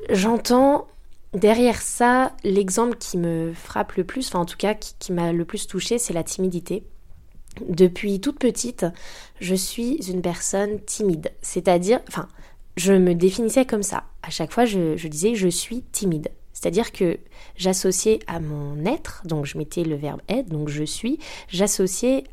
J'entends 0.09 0.87
derrière 1.33 1.81
ça 1.81 2.33
l'exemple 2.43 2.97
qui 2.97 3.17
me 3.17 3.53
frappe 3.53 3.93
le 3.93 4.03
plus, 4.03 4.27
enfin 4.27 4.39
en 4.39 4.45
tout 4.45 4.57
cas 4.57 4.73
qui, 4.73 5.13
m'a 5.13 5.31
le 5.31 5.45
plus 5.45 5.67
touché, 5.67 5.97
c'est 5.97 6.13
la 6.13 6.23
timidité. 6.23 6.83
Depuis 7.67 8.21
toute 8.21 8.39
petite, 8.39 8.85
je 9.39 9.55
suis 9.55 10.09
une 10.09 10.21
personne 10.21 10.79
timide. 10.85 11.31
C'est-à-dire, 11.41 11.99
enfin, 12.07 12.27
je 12.77 12.93
me 12.93 13.13
définissais 13.13 13.65
comme 13.65 13.83
ça. 13.83 14.05
À 14.23 14.29
chaque 14.29 14.53
fois, 14.53 14.65
je, 14.65 14.95
je 14.95 15.07
disais 15.07 15.35
je 15.35 15.49
suis 15.49 15.83
timide. 15.91 16.29
C'est-à-dire 16.53 16.91
que 16.91 17.17
j'associais 17.55 18.19
à 18.27 18.39
mon 18.39 18.85
être, 18.85 19.23
donc 19.25 19.45
je 19.45 19.57
mettais 19.57 19.83
le 19.83 19.95
verbe 19.95 20.21
être, 20.29 20.47
donc 20.49 20.69
je 20.69 20.83
suis, 20.83 21.19
j'associais 21.47 22.25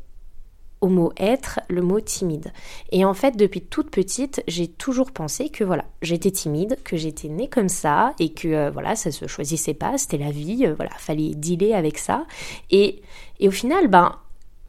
au 0.81 0.87
mot 0.87 1.11
être 1.17 1.59
le 1.67 1.81
mot 1.81 1.99
timide. 1.99 2.53
Et 2.91 3.03
en 3.03 3.13
fait, 3.13 3.35
depuis 3.35 3.61
toute 3.61 3.91
petite, 3.91 4.43
j'ai 4.47 4.67
toujours 4.67 5.11
pensé 5.11 5.49
que 5.49 5.63
voilà, 5.63 5.85
j'étais 6.01 6.31
timide, 6.31 6.77
que 6.83 6.97
j'étais 6.97 7.27
née 7.27 7.49
comme 7.49 7.69
ça 7.69 8.13
et 8.19 8.33
que 8.33 8.47
euh, 8.47 8.71
voilà, 8.71 8.95
ça 8.95 9.11
se 9.11 9.27
choisissait 9.27 9.73
pas, 9.73 9.97
c'était 9.97 10.17
la 10.17 10.31
vie, 10.31 10.65
euh, 10.65 10.73
voilà, 10.75 10.91
fallait 10.97 11.35
dealer 11.35 11.73
avec 11.73 11.97
ça. 11.97 12.25
Et, 12.71 13.01
et 13.39 13.47
au 13.47 13.51
final, 13.51 13.87
ben, 13.87 14.15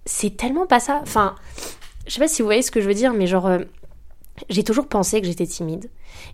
c'est 0.05 0.37
tellement 0.37 0.67
pas 0.67 0.81
ça. 0.81 0.99
Enfin, 1.03 1.37
je 2.07 2.15
sais 2.15 2.21
pas 2.21 2.29
si 2.29 2.43
vous 2.43 2.47
voyez 2.47 2.63
ce 2.63 2.71
que 2.71 2.81
je 2.81 2.89
veux 2.89 2.95
dire, 2.95 3.13
mais 3.13 3.27
genre, 3.27 3.47
euh, 3.47 3.61
j'ai 4.49 4.65
toujours 4.65 4.89
pensé 4.89 5.21
que 5.21 5.27
j'étais 5.27 5.47
timide. 5.47 5.91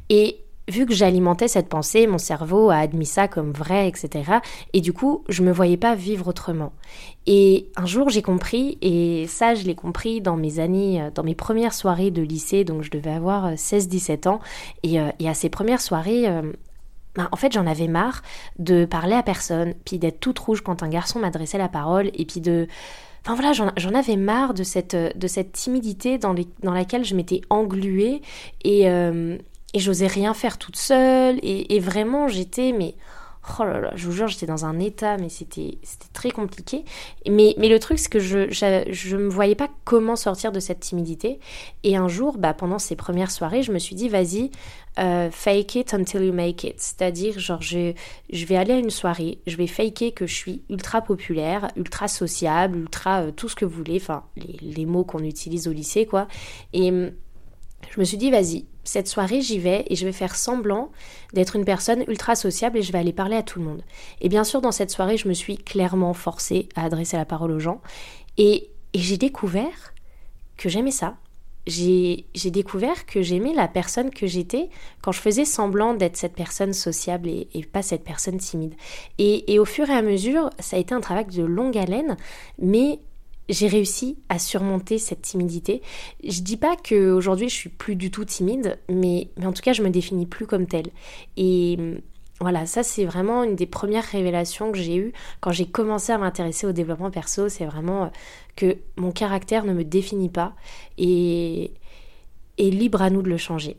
Et 0.08 0.40
vu 0.68 0.86
que 0.86 0.94
j'alimentais 0.94 1.48
cette 1.48 1.68
pensée, 1.68 2.06
mon 2.06 2.18
cerveau 2.18 2.70
a 2.70 2.76
admis 2.76 3.06
ça 3.06 3.28
comme 3.28 3.52
vrai, 3.52 3.88
etc. 3.88 4.40
Et 4.72 4.80
du 4.80 4.92
coup, 4.92 5.24
je 5.28 5.42
me 5.42 5.52
voyais 5.52 5.76
pas 5.76 5.94
vivre 5.94 6.28
autrement. 6.28 6.72
Et 7.26 7.68
un 7.76 7.86
jour, 7.86 8.10
j'ai 8.10 8.22
compris, 8.22 8.78
et 8.82 9.26
ça, 9.28 9.54
je 9.54 9.64
l'ai 9.64 9.74
compris 9.74 10.20
dans 10.20 10.36
mes 10.36 10.58
années, 10.58 11.02
euh, 11.02 11.10
dans 11.14 11.22
mes 11.22 11.34
premières 11.34 11.74
soirées 11.74 12.10
de 12.10 12.22
lycée, 12.22 12.64
donc 12.64 12.82
je 12.82 12.90
devais 12.90 13.10
avoir 13.10 13.54
16-17 13.54 14.26
euh, 14.26 14.30
ans. 14.30 14.40
Et, 14.82 15.00
euh, 15.00 15.10
et, 15.18 15.28
à 15.28 15.34
ces 15.34 15.48
premières 15.48 15.80
soirées, 15.80 16.26
ben, 17.14 17.28
en 17.30 17.36
fait, 17.36 17.52
j'en 17.52 17.66
avais 17.66 17.88
marre 17.88 18.22
de 18.58 18.84
parler 18.84 19.14
à 19.14 19.22
personne, 19.22 19.74
puis 19.84 19.98
d'être 19.98 20.20
toute 20.20 20.38
rouge 20.38 20.62
quand 20.62 20.82
un 20.82 20.88
garçon 20.88 21.20
m'adressait 21.20 21.58
la 21.58 21.68
parole, 21.68 22.10
et 22.14 22.24
puis 22.24 22.40
de... 22.40 22.66
Enfin 23.24 23.34
voilà, 23.34 23.52
j'en 23.52 23.94
avais 23.94 24.14
marre 24.14 24.54
de 24.54 24.62
cette, 24.62 24.94
de 24.94 25.26
cette 25.26 25.50
timidité 25.50 26.16
dans 26.16 26.32
laquelle 26.62 27.04
je 27.04 27.16
m'étais 27.16 27.40
engluée 27.50 28.22
et, 28.62 28.86
et 29.76 29.78
j'osais 29.78 30.06
rien 30.06 30.32
faire 30.32 30.56
toute 30.56 30.76
seule. 30.76 31.38
Et, 31.42 31.78
vraiment, 31.80 32.28
j'étais, 32.28 32.72
mais 32.72 32.94
oh 33.60 33.64
là 33.64 33.78
là, 33.78 33.92
je 33.94 34.06
vous 34.06 34.12
jure, 34.12 34.26
j'étais 34.26 34.46
dans 34.46 34.64
un 34.64 34.78
état, 34.78 35.18
mais 35.18 35.28
c'était 35.28 35.76
très 36.14 36.30
compliqué. 36.30 36.86
Mais, 37.28 37.54
mais 37.58 37.68
le 37.68 37.78
truc, 37.78 37.98
c'est 37.98 38.08
que 38.08 38.18
je, 38.18 38.50
je, 38.50 39.16
me 39.16 39.28
voyais 39.28 39.54
pas 39.54 39.68
comment 39.84 40.16
sortir 40.16 40.50
de 40.50 40.60
cette 40.60 40.80
timidité. 40.80 41.40
Et 41.82 41.94
un 41.94 42.08
jour, 42.08 42.38
bah, 42.38 42.54
pendant 42.54 42.78
ces 42.78 42.96
premières 42.96 43.30
soirées, 43.30 43.62
je 43.62 43.70
me 43.70 43.78
suis 43.78 43.94
dit, 43.94 44.08
vas-y, 44.08 44.50
euh, 44.98 45.30
fake 45.30 45.74
it 45.74 45.92
until 45.92 46.24
you 46.24 46.32
make 46.32 46.64
it. 46.64 46.80
C'est-à-dire, 46.80 47.38
genre, 47.38 47.60
je, 47.60 47.92
je 48.32 48.46
vais 48.46 48.56
aller 48.56 48.72
à 48.72 48.78
une 48.78 48.88
soirée, 48.88 49.40
je 49.46 49.58
vais 49.58 49.66
faker 49.66 50.14
que 50.14 50.26
je 50.26 50.34
suis 50.34 50.62
ultra 50.70 51.02
populaire, 51.02 51.68
ultra 51.76 52.08
sociable, 52.08 52.78
ultra 52.78 53.24
euh, 53.24 53.30
tout 53.30 53.50
ce 53.50 53.56
que 53.56 53.66
vous 53.66 53.76
voulez, 53.76 53.98
enfin, 54.00 54.24
les, 54.38 54.56
les 54.62 54.86
mots 54.86 55.04
qu'on 55.04 55.22
utilise 55.22 55.68
au 55.68 55.72
lycée, 55.72 56.06
quoi. 56.06 56.28
Et 56.72 56.88
hum, 56.88 57.10
je 57.94 58.00
me 58.00 58.04
suis 58.06 58.16
dit, 58.16 58.30
vas-y, 58.30 58.64
cette 58.86 59.08
soirée, 59.08 59.42
j'y 59.42 59.58
vais 59.58 59.84
et 59.88 59.96
je 59.96 60.06
vais 60.06 60.12
faire 60.12 60.36
semblant 60.36 60.90
d'être 61.32 61.56
une 61.56 61.64
personne 61.64 62.04
ultra 62.08 62.36
sociable 62.36 62.78
et 62.78 62.82
je 62.82 62.92
vais 62.92 62.98
aller 62.98 63.12
parler 63.12 63.36
à 63.36 63.42
tout 63.42 63.58
le 63.58 63.64
monde. 63.64 63.82
Et 64.20 64.28
bien 64.28 64.44
sûr, 64.44 64.60
dans 64.60 64.72
cette 64.72 64.92
soirée, 64.92 65.16
je 65.16 65.28
me 65.28 65.34
suis 65.34 65.58
clairement 65.58 66.14
forcée 66.14 66.68
à 66.76 66.84
adresser 66.84 67.16
la 67.16 67.24
parole 67.24 67.50
aux 67.50 67.58
gens. 67.58 67.80
Et, 68.38 68.70
j'ai 68.94 69.18
découvert 69.18 69.92
que 70.56 70.70
j'aimais 70.70 70.90
ça. 70.90 71.16
J'ai 71.66 72.24
découvert 72.46 73.04
que 73.04 73.20
j'aimais 73.20 73.52
la 73.52 73.68
personne 73.68 74.08
que 74.08 74.26
j'étais 74.26 74.70
quand 75.02 75.12
je 75.12 75.20
faisais 75.20 75.44
semblant 75.44 75.92
d'être 75.92 76.16
cette 76.16 76.32
personne 76.32 76.72
sociable 76.72 77.28
et, 77.28 77.68
pas 77.70 77.82
cette 77.82 78.04
personne 78.04 78.38
timide. 78.38 78.74
Et, 79.18 79.52
et, 79.52 79.58
au 79.58 79.66
fur 79.66 79.90
et 79.90 79.94
à 79.94 80.00
mesure, 80.00 80.48
ça 80.60 80.76
a 80.76 80.78
été 80.78 80.94
un 80.94 81.00
travail 81.00 81.26
de 81.26 81.42
longue 81.42 81.76
haleine, 81.76 82.16
mais 82.58 83.00
j'ai 83.48 83.68
réussi 83.68 84.18
à 84.28 84.38
surmonter 84.38 84.98
cette 84.98 85.22
timidité. 85.22 85.82
Je 86.24 86.40
dis 86.40 86.56
pas 86.56 86.76
qu'aujourd'hui 86.76 87.48
je 87.48 87.54
suis 87.54 87.70
plus 87.70 87.96
du 87.96 88.10
tout 88.10 88.24
timide, 88.24 88.78
mais, 88.88 89.28
en 89.44 89.52
tout 89.52 89.62
cas 89.62 89.72
je 89.72 89.82
me 89.82 89.90
définis 89.90 90.26
plus 90.26 90.46
comme 90.46 90.66
telle. 90.66 90.88
Et 91.36 91.76
hum, 91.78 91.98
voilà, 92.40 92.66
ça 92.66 92.82
c'est 92.82 93.04
vraiment 93.04 93.44
une 93.44 93.56
des 93.56 93.66
premières 93.66 94.04
révélations 94.04 94.72
que 94.72 94.78
j'ai 94.78 94.96
eues 94.96 95.12
quand 95.40 95.52
j'ai 95.52 95.66
commencé 95.66 96.12
à 96.12 96.18
m'intéresser 96.18 96.66
au 96.66 96.72
développement 96.72 97.10
perso. 97.10 97.48
C'est 97.48 97.66
vraiment 97.66 98.04
euh, 98.04 98.08
que 98.56 98.76
mon 98.96 99.12
caractère 99.12 99.64
ne 99.64 99.72
me 99.72 99.84
définit 99.84 100.28
pas 100.28 100.54
et 100.98 101.72
est 102.58 102.70
libre 102.70 103.02
à 103.02 103.10
nous 103.10 103.22
de 103.22 103.28
le 103.28 103.36
changer. 103.36 103.76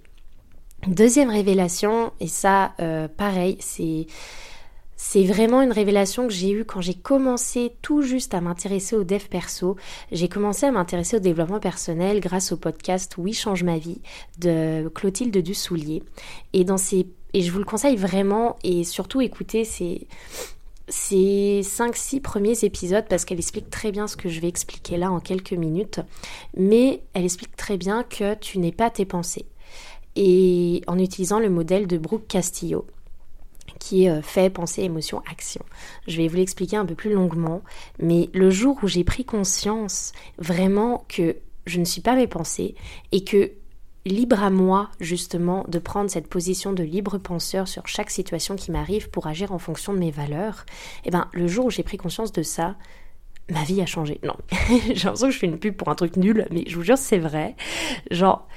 Deuxième 0.88 1.29
révélation, 1.29 2.13
et 2.19 2.27
ça 2.27 2.74
euh, 2.79 3.07
pareil, 3.07 3.57
c'est 3.59 4.05
c'est 5.00 5.24
vraiment 5.24 5.62
une 5.62 5.72
révélation 5.72 6.27
que 6.27 6.34
j'ai 6.34 6.50
eue 6.50 6.66
quand 6.66 6.82
j'ai 6.82 6.96
commencé 6.96 7.74
tout 7.84 8.01
juste 8.01 8.34
à 8.34 8.42
m'intéresser 8.42 8.96
au 8.96 9.04
dev 9.04 9.24
perso. 9.30 9.77
J'ai 10.12 10.27
commencé 10.27 10.66
à 10.66 10.72
m'intéresser 10.72 11.18
au 11.18 11.20
développement 11.20 11.60
personnel 11.60 12.20
grâce 12.20 12.51
au 12.51 12.58
podcast 12.58 13.13
Oui 13.20 13.34
change 13.34 13.63
ma 13.63 13.77
vie 13.77 14.01
de 14.39 14.89
Clotilde 14.89 15.38
Dussoulier. 15.38 16.01
Et 16.54 16.63
dans 16.63 16.77
ces 16.77 17.08
et 17.34 17.42
je 17.42 17.51
vous 17.51 17.60
le 17.60 17.66
conseille 17.66 17.96
vraiment 17.96 18.58
et 18.63 18.84
surtout 18.84 19.22
écoutez 19.22 19.66
ces 19.66 20.08
ces 20.89 21.62
5-6 21.63 22.22
premiers 22.22 22.63
épisodes 22.63 23.06
parce 23.08 23.24
qu'elle 23.24 23.38
explique 23.38 23.70
très 23.70 23.92
bien 23.92 24.08
ce 24.08 24.18
que 24.18 24.30
je 24.30 24.39
vais 24.39 24.48
expliquer 24.48 24.98
là 24.98 25.12
en 25.12 25.20
quelques 25.20 25.54
minutes, 25.54 26.00
mais 26.56 27.04
elle 27.13 27.25
explique 27.25 27.56
très 27.56 27.77
bien 27.77 28.04
que 28.04 28.34
tu 28.36 28.58
n'es 28.58 28.72
pas 28.72 28.89
tes 28.89 29.06
pensées. 29.06 29.46
Et 30.16 30.82
en 30.88 30.98
utilisant 30.98 31.39
le 31.39 31.50
modèle 31.50 31.86
de 31.86 31.98
Brooke 32.00 32.27
Castillo 32.27 32.88
qui 33.88 34.10
euh, 34.10 34.22
fait 34.22 34.50
penser, 34.50 34.84
émotion, 34.84 35.22
action. 35.32 35.63
Je 36.08 36.17
vais 36.17 36.27
vous 36.27 36.36
l'expliquer 36.36 36.75
un 36.75 36.86
peu 36.86 36.96
plus 36.96 37.13
longuement, 37.13 37.62
mais 38.00 38.29
le 38.34 38.50
jour 38.50 38.77
où 38.84 38.88
j'ai 38.88 39.06
pris 39.06 39.24
conscience 39.24 40.12
vraiment 40.38 41.06
que 41.08 41.38
je 41.65 41.79
ne 41.79 41.86
suis 41.86 42.01
pas 42.01 42.15
mes 42.15 42.27
pensées 42.27 42.75
et 43.13 43.24
que 43.24 43.51
libre 44.06 44.44
à 44.44 44.50
moi 44.50 44.89
justement 45.00 45.63
de 45.70 45.79
prendre 45.79 46.10
cette 46.10 46.27
position 46.27 46.74
de 46.74 46.84
libre 46.84 47.17
penseur 47.17 47.67
sur 47.70 47.88
chaque 47.88 48.10
situation 48.10 48.58
qui 48.58 48.72
m'arrive 48.72 49.10
pour 49.10 49.27
agir 49.27 49.53
en 49.53 49.60
fonction 49.60 49.94
de 49.94 50.00
mes 50.00 50.12
valeurs, 50.12 50.65
et 51.03 51.08
eh 51.08 51.12
ben 51.12 51.29
le 51.32 51.48
jour 51.48 51.67
où 51.67 51.70
j'ai 51.70 51.84
pris 51.84 51.98
conscience 51.98 52.34
de 52.34 52.44
ça, 52.44 52.75
ma 53.50 53.63
vie 53.63 53.82
a 53.82 53.86
changé. 53.86 54.20
Non, 54.24 54.36
j'ai 54.70 54.94
l'impression 54.96 55.27
que 55.27 55.34
je 55.34 55.39
fais 55.39 55.48
une 55.48 55.60
pub 55.60 55.77
pour 55.77 55.88
un 55.88 55.96
truc 55.96 56.17
nul, 56.17 56.46
mais 56.51 56.65
je 56.67 56.75
vous 56.75 56.84
jure 56.84 56.98
c'est 56.98 57.20
vrai. 57.20 57.56
Genre 58.12 58.48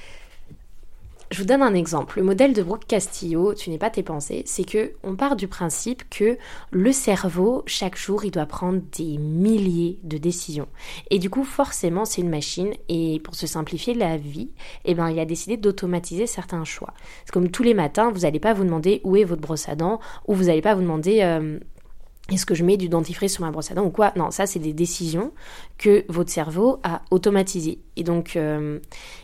je 1.31 1.39
vous 1.39 1.45
donne 1.45 1.63
un 1.63 1.75
exemple. 1.75 2.19
Le 2.19 2.25
modèle 2.25 2.53
de 2.53 2.63
Brooke 2.63 2.87
Castillo, 2.89 3.55
tu 3.55 3.71
n'es 3.71 3.79
pas 3.79 3.91
tes 3.91 4.03
pensées, 4.03 4.43
c'est 4.47 4.65
que 4.65 4.93
on 5.05 5.15
part 5.15 5.37
du 5.37 5.47
principe 5.47 6.03
que 6.11 6.37
le 6.73 6.93
cerveau, 6.93 7.63
chaque 7.67 7.97
jour, 7.97 8.25
il 8.25 8.33
doit 8.33 8.47
prendre 8.47 8.81
des 8.99 9.17
milliers 9.17 10.01
de 10.03 10.19
décisions. 10.19 10.67
Et 11.11 11.21
du 11.21 11.31
coup, 11.31 11.45
forcément, 11.45 12.05
c'est 12.05 12.21
une 12.21 12.31
machine. 12.31 12.73
Et 12.89 13.21
pour 13.21 13.37
se 13.37 13.47
simplifier 13.47 13.95
la 13.95 14.17
vie, 14.17 14.51
eh 14.85 14.95
ben, 14.95 15.09
il 15.09 15.21
a 15.21 15.25
décidé 15.25 15.57
d'automatiser 15.57 16.27
certains 16.27 16.65
choix. 16.65 16.95
C'est 17.25 17.33
comme 17.33 17.51
tous 17.51 17.63
les 17.63 17.75
matins, 17.75 18.11
vous 18.11 18.21
n'allez 18.21 18.41
pas 18.41 18.53
vous 18.53 18.65
demander 18.65 19.01
où 19.05 19.17
est 19.17 19.25
votre 19.25 19.43
brosse 19.43 19.69
à 19.69 19.77
dents, 19.77 20.01
ou 20.27 20.35
vous 20.35 20.45
n'allez 20.45 20.63
pas 20.63 20.75
vous 20.75 20.83
demander 20.83 21.21
euh, 21.23 21.61
est-ce 22.31 22.47
que 22.47 22.55
je 22.55 22.65
mets 22.65 22.77
du 22.77 22.89
dentifrice 22.89 23.35
sur 23.35 23.45
ma 23.45 23.51
brosse 23.51 23.71
à 23.71 23.75
dents 23.75 23.85
ou 23.85 23.91
quoi? 23.91 24.13
Non, 24.17 24.31
ça 24.31 24.47
c'est 24.47 24.59
des 24.59 24.73
décisions 24.73 25.33
que 25.79 26.05
votre 26.09 26.31
cerveau 26.31 26.79
a 26.83 27.03
automatisées. 27.11 27.79
Et 27.97 28.05
donc, 28.05 28.37
euh, 28.37 28.79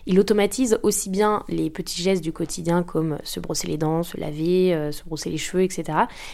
il 0.07 0.19
automatise 0.19 0.79
aussi 0.83 1.11
bien 1.11 1.45
les 1.49 1.71
petits 1.71 2.03
gestes 2.03 2.23
du 2.23 2.33
quotidien 2.33 2.83
comme 2.83 3.19
se 3.23 3.41
brosser 3.41 3.69
les 3.69 3.79
dents, 3.79 4.03
se 4.03 4.19
laver, 4.19 4.75
euh, 4.75 4.93
se 4.93 5.05
brosser 5.05 5.31
les 5.31 5.39
cheveux, 5.39 5.63
etc. 5.63 5.85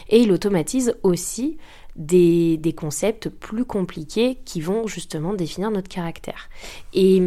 Et 0.09 0.21
il 0.21 0.33
automatise 0.33 0.97
aussi 1.02 1.59
des, 1.97 2.75
concepts 2.76 3.29
plus 3.29 3.64
compliqués 3.64 4.38
qui 4.45 4.61
vont 4.61 4.87
justement 4.87 5.35
définir 5.35 5.71
notre 5.71 5.88
caractère. 5.88 6.49
Et, 6.95 7.21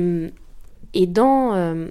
et 0.93 1.07
dans... 1.07 1.53
Euh, 1.53 1.89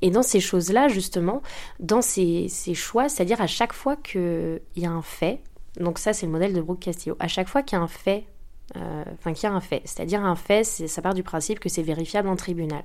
et 0.00 0.10
dans 0.10 0.22
ces 0.22 0.38
choses-là, 0.38 0.86
justement, 0.86 1.42
dans 1.80 2.02
ces, 2.02 2.46
ces 2.48 2.74
choix, 2.74 3.08
c'est-à-dire 3.08 3.40
à 3.40 3.48
chaque 3.48 3.72
fois 3.72 3.96
qu'il 3.96 4.60
y 4.76 4.86
a 4.86 4.90
un 4.92 5.02
fait, 5.02 5.40
Donc 5.80 5.98
ça, 5.98 6.12
c'est 6.12 6.26
le 6.26 6.32
modèle 6.32 6.52
de 6.52 6.60
Brooke 6.60 6.80
Castillo. 6.80 7.16
À 7.18 7.28
chaque 7.28 7.48
fois 7.48 7.62
qu'il 7.62 7.76
y 7.76 7.80
a 7.80 7.82
un 7.82 7.88
fait 7.88 8.26
euh, 8.76 9.04
qu'il 9.24 9.44
y 9.44 9.46
a 9.46 9.52
un 9.52 9.60
fait. 9.60 9.80
C'est-à-dire 9.84 10.22
un 10.22 10.36
fait, 10.36 10.62
ça 10.64 11.00
part 11.00 11.14
du 11.14 11.22
principe 11.22 11.58
que 11.58 11.70
c'est 11.70 11.82
vérifiable 11.82 12.28
en 12.28 12.36
tribunal. 12.36 12.82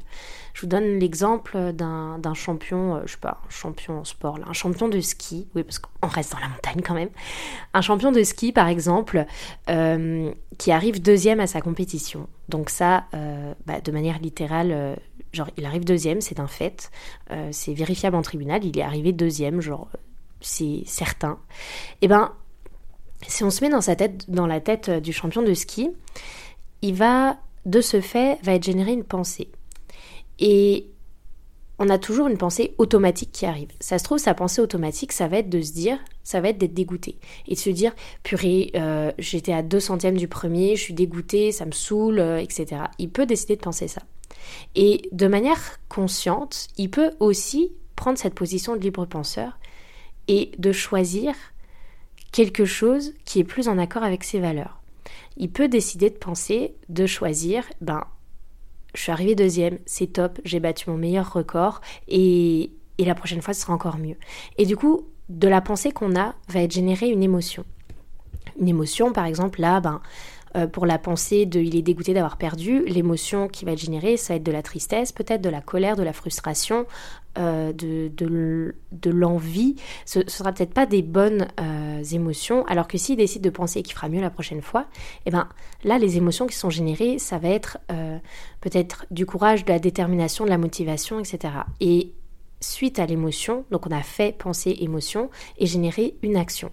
Je 0.53 0.61
vous 0.61 0.67
donne 0.67 0.99
l'exemple 0.99 1.73
d'un 1.73 2.33
champion, 2.33 2.95
euh, 2.95 3.01
je 3.05 3.13
sais 3.13 3.17
pas, 3.17 3.41
un 3.45 3.49
champion 3.49 3.99
en 3.99 4.05
sport, 4.05 4.39
un 4.47 4.53
champion 4.53 4.87
de 4.87 5.01
ski, 5.01 5.49
oui 5.55 5.63
parce 5.63 5.79
qu'on 5.79 6.07
reste 6.07 6.31
dans 6.31 6.39
la 6.39 6.47
montagne 6.47 6.81
quand 6.81 6.93
même, 6.93 7.09
un 7.73 7.81
champion 7.81 8.13
de 8.13 8.23
ski 8.23 8.53
par 8.53 8.67
exemple, 8.67 9.25
euh, 9.69 10.31
qui 10.57 10.71
arrive 10.71 11.01
deuxième 11.01 11.41
à 11.41 11.47
sa 11.47 11.59
compétition. 11.59 12.27
Donc 12.47 12.69
ça, 12.69 13.05
bah, 13.65 13.81
de 13.81 13.91
manière 13.91 14.19
littérale, 14.19 14.97
genre 15.31 15.49
il 15.57 15.65
arrive 15.65 15.83
deuxième, 15.83 16.21
c'est 16.21 16.39
un 16.39 16.47
fait, 16.47 16.91
c'est 17.51 17.73
vérifiable 17.73 18.15
en 18.15 18.21
tribunal, 18.21 18.63
il 18.63 18.77
est 18.77 18.83
arrivé 18.83 19.11
deuxième, 19.11 19.59
genre 19.61 19.89
c'est 20.39 20.83
certain. 20.85 21.39
Et 22.01 22.05
eh 22.05 22.07
ben 22.07 22.33
si 23.27 23.43
on 23.43 23.49
se 23.49 23.63
met 23.63 23.69
dans 23.69 23.81
sa 23.81 23.95
tête, 23.95 24.29
dans 24.29 24.47
la 24.47 24.59
tête 24.59 24.89
euh, 24.89 24.99
du 24.99 25.13
champion 25.13 25.41
de 25.41 25.53
ski, 25.53 25.89
il 26.81 26.95
va, 26.95 27.37
de 27.65 27.81
ce 27.81 28.01
fait, 28.01 28.39
va 28.43 28.53
être 28.53 28.63
généré 28.63 28.93
une 28.93 29.03
pensée. 29.03 29.49
Et 30.39 30.87
on 31.79 31.89
a 31.89 31.97
toujours 31.97 32.27
une 32.27 32.37
pensée 32.37 32.75
automatique 32.77 33.31
qui 33.31 33.45
arrive. 33.45 33.69
Ça 33.79 33.97
se 33.97 34.03
trouve, 34.03 34.17
sa 34.17 34.33
pensée 34.33 34.61
automatique, 34.61 35.11
ça 35.11 35.27
va 35.27 35.39
être 35.39 35.49
de 35.49 35.61
se 35.61 35.73
dire, 35.73 35.97
ça 36.23 36.39
va 36.39 36.49
être 36.49 36.57
d'être 36.57 36.73
dégoûté. 36.73 37.17
Et 37.47 37.55
de 37.55 37.59
se 37.59 37.69
dire, 37.69 37.93
purée, 38.23 38.71
euh, 38.75 39.11
j'étais 39.17 39.53
à 39.53 39.63
deux 39.63 39.79
centièmes 39.79 40.17
du 40.17 40.27
premier, 40.27 40.75
je 40.75 40.81
suis 40.81 40.93
dégoûté, 40.93 41.51
ça 41.51 41.65
me 41.65 41.71
saoule, 41.71 42.19
euh, 42.19 42.37
etc. 42.39 42.83
Il 42.99 43.09
peut 43.09 43.25
décider 43.25 43.55
de 43.55 43.61
penser 43.61 43.87
ça. 43.87 44.01
Et 44.75 45.09
de 45.11 45.27
manière 45.27 45.79
consciente, 45.89 46.67
il 46.77 46.89
peut 46.89 47.11
aussi 47.19 47.71
prendre 47.95 48.17
cette 48.17 48.33
position 48.33 48.75
de 48.75 48.81
libre 48.81 49.05
penseur 49.05 49.57
et 50.27 50.51
de 50.57 50.71
choisir 50.71 51.33
quelque 52.33 52.65
chose 52.65 53.13
qui 53.23 53.39
est 53.39 53.45
plus 53.45 53.69
en 53.69 53.77
accord 53.77 54.03
avec 54.03 54.25
ses 54.25 54.41
valeurs. 54.41 54.81
Il 55.37 55.49
peut 55.49 55.69
décider 55.69 56.09
de 56.09 56.17
penser, 56.17 56.75
de 56.89 57.05
choisir, 57.05 57.63
ben, 57.79 58.03
je 58.93 59.01
suis 59.01 59.11
arrivé 59.11 59.35
deuxième, 59.35 59.79
c'est 59.85 60.07
top, 60.07 60.39
j'ai 60.43 60.59
battu 60.59 60.89
mon 60.89 60.97
meilleur 60.97 61.31
record 61.31 61.79
et, 62.09 62.71
et 62.97 63.05
la 63.05 63.15
prochaine 63.15 63.41
fois 63.41 63.53
ce 63.53 63.61
sera 63.61 63.73
encore 63.73 63.97
mieux. 63.97 64.17
Et 64.57 64.65
du 64.65 64.75
coup, 64.75 65.07
de 65.29 65.47
la 65.47 65.61
pensée 65.61 65.91
qu'on 65.91 66.15
a 66.15 66.35
va 66.49 66.61
être 66.61 66.73
générée 66.73 67.07
une 67.07 67.23
émotion. 67.23 67.63
Une 68.59 68.67
émotion, 68.67 69.13
par 69.13 69.25
exemple, 69.25 69.61
là, 69.61 69.79
ben, 69.79 70.01
euh, 70.55 70.67
pour 70.67 70.85
la 70.85 70.97
pensée 70.97 71.45
de 71.45 71.59
il 71.59 71.75
est 71.75 71.81
dégoûté 71.81 72.13
d'avoir 72.13 72.37
perdu, 72.37 72.83
l'émotion 72.85 73.47
qui 73.47 73.65
va 73.65 73.71
être 73.71 73.79
générée, 73.79 74.17
ça 74.17 74.33
va 74.33 74.37
être 74.37 74.43
de 74.43 74.51
la 74.51 74.61
tristesse, 74.61 75.11
peut-être 75.11 75.41
de 75.41 75.49
la 75.49 75.61
colère, 75.61 75.95
de 75.95 76.03
la 76.03 76.13
frustration, 76.13 76.85
euh, 77.37 77.73
de, 77.73 78.11
de, 78.15 79.09
l'envie. 79.09 79.75
Ce 80.05 80.19
ne 80.19 80.29
sera 80.29 80.51
peut-être 80.51 80.73
pas 80.73 80.85
des 80.85 81.01
bonnes 81.01 81.47
euh, 81.59 82.03
émotions, 82.11 82.65
alors 82.67 82.87
que 82.87 82.97
s'il 82.97 83.17
décide 83.17 83.41
de 83.41 83.49
penser 83.49 83.81
qu'il 83.81 83.95
fera 83.95 84.09
mieux 84.09 84.21
la 84.21 84.29
prochaine 84.29 84.61
fois, 84.61 84.85
eh 85.25 85.31
ben 85.31 85.47
là, 85.83 85.97
les 85.97 86.17
émotions 86.17 86.45
qui 86.45 86.55
sont 86.55 86.69
générées, 86.69 87.17
ça 87.17 87.39
va 87.39 87.49
être 87.49 87.79
peut-être 88.61 89.05
du 89.11 89.25
courage, 89.25 89.65
de 89.65 89.71
la 89.71 89.79
détermination, 89.79 90.45
de 90.45 90.49
la 90.49 90.57
motivation, 90.57 91.19
etc. 91.19 91.53
Et 91.79 92.13
suite 92.63 92.99
à 92.99 93.05
l'émotion, 93.05 93.65
donc 93.71 93.85
on 93.87 93.91
a 93.91 94.01
fait 94.01 94.37
penser 94.37 94.77
émotion 94.79 95.29
et 95.57 95.65
générer 95.65 96.15
une 96.23 96.37
action. 96.37 96.71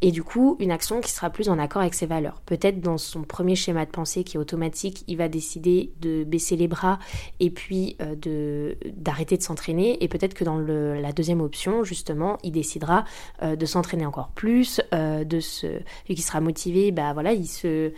Et 0.00 0.12
du 0.12 0.22
coup, 0.22 0.56
une 0.60 0.70
action 0.70 1.00
qui 1.00 1.10
sera 1.10 1.30
plus 1.30 1.48
en 1.48 1.58
accord 1.58 1.82
avec 1.82 1.94
ses 1.94 2.06
valeurs. 2.06 2.40
Peut-être 2.46 2.80
dans 2.80 2.98
son 2.98 3.22
premier 3.22 3.56
schéma 3.56 3.84
de 3.84 3.90
pensée 3.90 4.24
qui 4.24 4.36
est 4.36 4.40
automatique, 4.40 5.04
il 5.08 5.16
va 5.16 5.28
décider 5.28 5.92
de 6.00 6.24
baisser 6.24 6.56
les 6.56 6.68
bras 6.68 6.98
et 7.40 7.50
puis 7.50 7.96
euh, 8.00 8.74
d'arrêter 8.96 9.36
de 9.36 9.42
s'entraîner. 9.42 10.02
Et 10.02 10.08
peut-être 10.08 10.34
que 10.34 10.44
dans 10.44 10.58
la 10.58 11.12
deuxième 11.12 11.40
option, 11.40 11.84
justement, 11.84 12.38
il 12.42 12.52
décidera 12.52 13.04
euh, 13.42 13.56
de 13.56 13.66
s'entraîner 13.66 14.06
encore 14.06 14.28
plus, 14.28 14.80
euh, 14.94 15.24
de 15.24 15.40
se, 15.40 15.66
vu 15.66 16.14
qu'il 16.14 16.22
sera 16.22 16.40
motivé, 16.40 16.92
bah 16.92 17.12
voilà, 17.12 17.32
il 17.32 17.46
se 17.46 17.92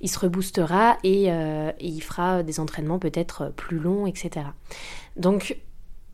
il 0.00 0.10
se 0.10 0.18
reboostera 0.18 0.98
et, 1.02 1.28
et 1.28 1.72
il 1.80 2.00
fera 2.02 2.42
des 2.42 2.60
entraînements 2.60 2.98
peut-être 2.98 3.54
plus 3.56 3.78
longs, 3.78 4.06
etc. 4.06 4.46
Donc 5.16 5.56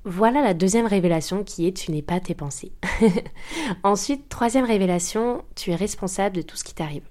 voilà 0.05 0.43
la 0.43 0.55
deuxième 0.55 0.87
révélation 0.87 1.45
qui 1.45 1.67
est 1.67 1.73
tu 1.73 1.91
n'es 1.91 2.03
pas 2.03 2.21
tes 2.21 2.35
pensées. 2.35 2.73
Ensuite, 3.83 4.29
troisième 4.29 4.65
révélation, 4.65 5.45
tu 5.57 5.71
es 5.71 5.77
responsable 5.77 6.37
de 6.37 6.43
tout 6.43 6.57
ce 6.57 6.65
qui 6.65 6.75
t'arrive. 6.75 7.05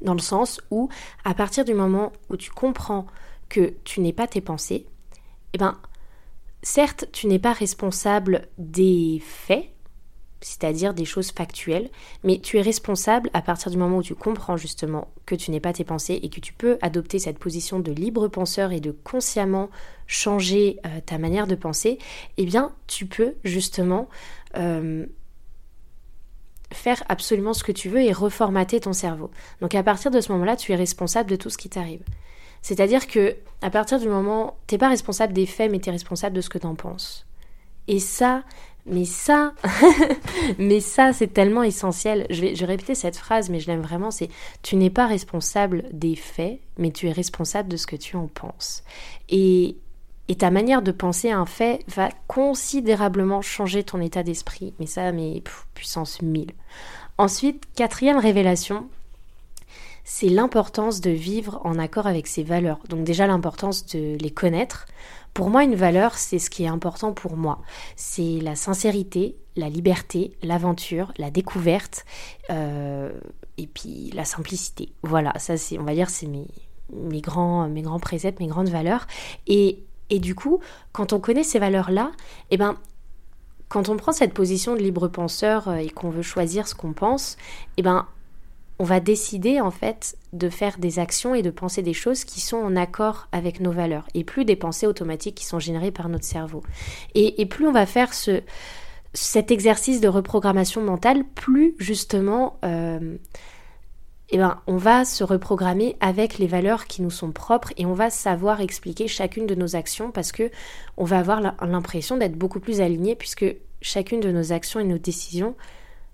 Dans 0.00 0.14
le 0.14 0.20
sens 0.20 0.60
où, 0.70 0.88
à 1.24 1.34
partir 1.34 1.64
du 1.64 1.74
moment 1.74 2.12
où 2.30 2.36
tu 2.36 2.50
comprends 2.50 3.06
que 3.48 3.74
tu 3.84 4.00
n'es 4.00 4.12
pas 4.12 4.28
tes 4.28 4.40
pensées, 4.40 4.86
eh 5.54 5.58
ben, 5.58 5.76
certes, 6.62 7.06
tu 7.12 7.26
n'es 7.26 7.40
pas 7.40 7.52
responsable 7.52 8.48
des 8.58 9.20
faits, 9.24 9.68
c'est-à-dire 10.40 10.94
des 10.94 11.04
choses 11.04 11.32
factuelles, 11.32 11.90
mais 12.22 12.38
tu 12.38 12.58
es 12.58 12.62
responsable 12.62 13.30
à 13.32 13.42
partir 13.42 13.70
du 13.70 13.76
moment 13.76 13.98
où 13.98 14.02
tu 14.02 14.14
comprends 14.14 14.56
justement 14.56 15.08
que 15.26 15.34
tu 15.34 15.50
n'es 15.50 15.60
pas 15.60 15.72
tes 15.72 15.84
pensées 15.84 16.20
et 16.22 16.28
que 16.28 16.40
tu 16.40 16.52
peux 16.52 16.78
adopter 16.80 17.18
cette 17.18 17.38
position 17.38 17.80
de 17.80 17.90
libre 17.90 18.28
penseur 18.28 18.72
et 18.72 18.80
de 18.80 18.92
consciemment 18.92 19.68
changer 20.06 20.78
euh, 20.86 21.00
ta 21.04 21.18
manière 21.18 21.46
de 21.46 21.54
penser, 21.54 21.98
eh 22.36 22.44
bien 22.44 22.72
tu 22.86 23.06
peux 23.06 23.34
justement 23.44 24.08
euh, 24.56 25.06
faire 26.72 27.02
absolument 27.08 27.52
ce 27.52 27.64
que 27.64 27.72
tu 27.72 27.88
veux 27.88 28.02
et 28.02 28.12
reformater 28.12 28.80
ton 28.80 28.92
cerveau. 28.92 29.30
Donc 29.60 29.74
à 29.74 29.82
partir 29.82 30.10
de 30.10 30.20
ce 30.20 30.30
moment-là, 30.32 30.56
tu 30.56 30.72
es 30.72 30.76
responsable 30.76 31.30
de 31.30 31.36
tout 31.36 31.50
ce 31.50 31.58
qui 31.58 31.68
t'arrive. 31.68 32.02
C'est-à-dire 32.62 33.06
que 33.06 33.36
à 33.62 33.70
partir 33.70 33.98
du 33.98 34.08
moment, 34.08 34.58
t'es 34.66 34.78
pas 34.78 34.88
responsable 34.88 35.32
des 35.32 35.46
faits, 35.46 35.70
mais 35.70 35.80
tu 35.80 35.88
es 35.88 35.92
responsable 35.92 36.36
de 36.36 36.40
ce 36.40 36.48
que 36.48 36.58
tu 36.58 36.66
en 36.66 36.74
penses. 36.74 37.26
Et 37.88 38.00
ça, 38.00 38.44
mais 38.86 39.04
ça, 39.04 39.52
mais 40.58 40.80
ça, 40.80 41.12
c'est 41.12 41.32
tellement 41.32 41.62
essentiel. 41.62 42.26
Je 42.30 42.40
vais, 42.40 42.64
répéter 42.64 42.94
cette 42.94 43.16
phrase, 43.16 43.50
mais 43.50 43.60
je 43.60 43.66
l'aime 43.66 43.82
vraiment. 43.82 44.10
C'est 44.10 44.28
tu 44.62 44.76
n'es 44.76 44.90
pas 44.90 45.06
responsable 45.06 45.84
des 45.92 46.16
faits, 46.16 46.60
mais 46.78 46.90
tu 46.90 47.08
es 47.08 47.12
responsable 47.12 47.68
de 47.68 47.76
ce 47.76 47.86
que 47.86 47.96
tu 47.96 48.16
en 48.16 48.28
penses. 48.28 48.82
Et, 49.28 49.76
et 50.28 50.36
ta 50.36 50.50
manière 50.50 50.82
de 50.82 50.92
penser 50.92 51.30
un 51.30 51.46
fait 51.46 51.84
va 51.88 52.08
considérablement 52.26 53.42
changer 53.42 53.82
ton 53.82 54.00
état 54.00 54.22
d'esprit. 54.22 54.74
Mais 54.78 54.86
ça, 54.86 55.12
mais 55.12 55.42
puissance 55.74 56.22
1000. 56.22 56.52
Ensuite, 57.18 57.64
quatrième 57.74 58.18
révélation, 58.18 58.88
c'est 60.10 60.30
l'importance 60.30 61.02
de 61.02 61.10
vivre 61.10 61.60
en 61.64 61.78
accord 61.78 62.06
avec 62.06 62.26
ses 62.26 62.42
valeurs. 62.42 62.80
Donc 62.88 63.04
déjà 63.04 63.26
l'importance 63.26 63.84
de 63.86 64.16
les 64.18 64.30
connaître 64.30 64.86
pour 65.34 65.50
moi, 65.50 65.64
une 65.64 65.74
valeur, 65.74 66.14
c'est 66.14 66.38
ce 66.38 66.50
qui 66.50 66.64
est 66.64 66.68
important 66.68 67.12
pour 67.12 67.36
moi. 67.36 67.60
C'est 67.96 68.40
la 68.40 68.56
sincérité, 68.56 69.36
la 69.56 69.68
liberté, 69.68 70.36
l'aventure, 70.42 71.12
la 71.18 71.30
découverte 71.30 72.04
euh, 72.50 73.12
et 73.56 73.66
puis 73.66 74.10
la 74.14 74.24
simplicité. 74.24 74.92
Voilà, 75.02 75.32
ça 75.38 75.56
c'est, 75.56 75.78
on 75.78 75.84
va 75.84 75.94
dire, 75.94 76.10
c'est 76.10 76.26
mes, 76.26 76.48
mes, 76.92 77.20
grands, 77.20 77.68
mes 77.68 77.82
grands 77.82 78.00
préceptes, 78.00 78.40
mes 78.40 78.46
grandes 78.46 78.68
valeurs. 78.68 79.06
Et, 79.46 79.84
et 80.10 80.18
du 80.18 80.34
coup, 80.34 80.60
quand 80.92 81.12
on 81.12 81.20
connaît 81.20 81.44
ces 81.44 81.58
valeurs-là, 81.58 82.12
eh 82.50 82.56
ben, 82.56 82.76
quand 83.68 83.88
on 83.88 83.96
prend 83.96 84.12
cette 84.12 84.32
position 84.32 84.74
de 84.74 84.80
libre 84.80 85.08
penseur 85.08 85.68
euh, 85.68 85.76
et 85.76 85.90
qu'on 85.90 86.10
veut 86.10 86.22
choisir 86.22 86.66
ce 86.66 86.74
qu'on 86.74 86.92
pense, 86.92 87.36
eh 87.76 87.82
ben, 87.82 88.06
on 88.78 88.84
va 88.84 89.00
décider 89.00 89.60
en 89.60 89.70
fait 89.70 90.16
de 90.32 90.48
faire 90.48 90.78
des 90.78 90.98
actions 90.98 91.34
et 91.34 91.42
de 91.42 91.50
penser 91.50 91.82
des 91.82 91.92
choses 91.92 92.24
qui 92.24 92.40
sont 92.40 92.58
en 92.58 92.76
accord 92.76 93.28
avec 93.32 93.60
nos 93.60 93.72
valeurs 93.72 94.06
et 94.14 94.24
plus 94.24 94.44
des 94.44 94.56
pensées 94.56 94.86
automatiques 94.86 95.34
qui 95.34 95.44
sont 95.44 95.58
générées 95.58 95.90
par 95.90 96.08
notre 96.08 96.24
cerveau. 96.24 96.62
Et, 97.14 97.44
plus 97.46 97.66
on 97.66 97.72
va 97.72 97.86
faire 97.86 98.14
ce, 98.14 98.42
cet 99.14 99.50
exercice 99.50 100.00
de 100.00 100.08
reprogrammation 100.08 100.80
mentale, 100.80 101.24
plus 101.34 101.74
justement 101.78 102.58
euh, 102.64 103.16
eh 104.30 104.36
ben, 104.36 104.60
on 104.66 104.76
va 104.76 105.04
se 105.04 105.24
reprogrammer 105.24 105.96
avec 106.00 106.38
les 106.38 106.46
valeurs 106.46 106.86
qui 106.86 107.00
nous 107.00 107.10
sont 107.10 107.32
propres 107.32 107.72
et 107.78 107.86
on 107.86 107.94
va 107.94 108.10
savoir 108.10 108.60
expliquer 108.60 109.08
chacune 109.08 109.46
de 109.46 109.54
nos 109.54 109.74
actions 109.74 110.10
parce 110.10 110.32
que 110.32 110.50
on 110.98 111.04
va 111.04 111.18
avoir 111.18 111.40
l'impression 111.40 112.18
d'être 112.18 112.36
beaucoup 112.36 112.60
plus 112.60 112.80
aligné 112.80 113.16
puisque 113.16 113.56
chacune 113.80 114.20
de 114.20 114.30
nos 114.30 114.52
actions 114.52 114.80
et 114.80 114.84
nos 114.84 114.98
décisions 114.98 115.56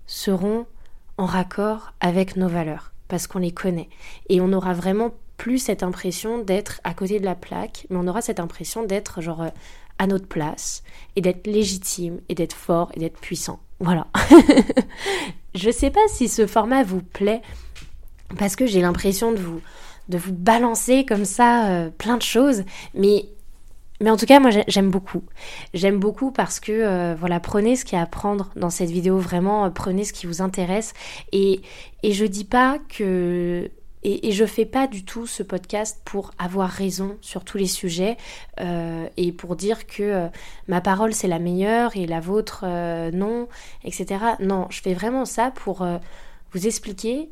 seront 0.07 0.65
en 1.17 1.25
raccord 1.25 1.93
avec 1.99 2.35
nos 2.35 2.47
valeurs, 2.47 2.91
parce 3.07 3.27
qu'on 3.27 3.39
les 3.39 3.51
connaît. 3.51 3.89
Et 4.29 4.41
on 4.41 4.53
aura 4.53 4.73
vraiment 4.73 5.11
plus 5.37 5.59
cette 5.59 5.83
impression 5.83 6.39
d'être 6.39 6.81
à 6.83 6.93
côté 6.93 7.19
de 7.19 7.25
la 7.25 7.35
plaque, 7.35 7.87
mais 7.89 7.97
on 7.97 8.07
aura 8.07 8.21
cette 8.21 8.39
impression 8.39 8.83
d'être 8.83 9.21
genre 9.21 9.43
euh, 9.43 9.49
à 9.97 10.07
notre 10.07 10.27
place, 10.27 10.83
et 11.15 11.21
d'être 11.21 11.47
légitime, 11.47 12.19
et 12.29 12.35
d'être 12.35 12.55
fort, 12.55 12.91
et 12.95 12.99
d'être 12.99 13.19
puissant. 13.19 13.59
Voilà. 13.79 14.07
Je 15.55 15.71
sais 15.71 15.89
pas 15.89 16.05
si 16.09 16.27
ce 16.27 16.47
format 16.47 16.83
vous 16.83 17.01
plaît, 17.01 17.41
parce 18.37 18.55
que 18.55 18.65
j'ai 18.65 18.81
l'impression 18.81 19.31
de 19.31 19.37
vous, 19.37 19.61
de 20.09 20.17
vous 20.17 20.33
balancer 20.33 21.05
comme 21.05 21.25
ça 21.25 21.69
euh, 21.69 21.89
plein 21.89 22.17
de 22.17 22.21
choses, 22.21 22.63
mais 22.93 23.27
mais 24.01 24.09
en 24.09 24.17
tout 24.17 24.25
cas, 24.25 24.39
moi 24.39 24.51
j'aime 24.67 24.91
beaucoup. 24.91 25.23
J'aime 25.73 25.99
beaucoup 25.99 26.31
parce 26.31 26.59
que, 26.59 26.71
euh, 26.71 27.15
voilà, 27.15 27.39
prenez 27.39 27.75
ce 27.75 27.85
qu'il 27.85 27.97
y 27.97 27.99
a 27.99 28.03
à 28.03 28.07
prendre 28.07 28.51
dans 28.55 28.69
cette 28.69 28.89
vidéo, 28.89 29.17
vraiment, 29.17 29.65
euh, 29.65 29.69
prenez 29.69 30.03
ce 30.03 30.13
qui 30.13 30.25
vous 30.25 30.41
intéresse. 30.41 30.93
Et, 31.31 31.61
et 32.03 32.11
je 32.11 32.25
dis 32.25 32.45
pas 32.45 32.79
que. 32.89 33.69
Et, 34.07 34.31
je 34.33 34.45
fais 34.45 34.65
pas 34.65 34.85
du 34.85 35.03
tout 35.03 35.25
ce 35.25 35.41
podcast 35.41 35.99
pour 36.05 36.29
avoir 36.37 36.69
raison 36.69 37.17
sur 37.21 37.43
tous 37.43 37.57
les 37.57 37.65
sujets 37.65 38.17
euh, 38.59 39.07
et 39.17 39.31
pour 39.31 39.55
dire 39.55 39.87
que 39.87 40.27
ma 40.67 40.79
parole 40.79 41.11
c'est 41.15 41.27
la 41.27 41.39
meilleure 41.39 41.97
et 41.97 42.05
la 42.05 42.19
vôtre 42.19 42.65
non, 43.11 43.47
etc. 43.83 44.23
Non, 44.39 44.67
je 44.69 44.81
fais 44.81 44.93
vraiment 44.93 45.25
ça 45.25 45.49
pour 45.49 45.83
vous 46.53 46.67
expliquer 46.67 47.29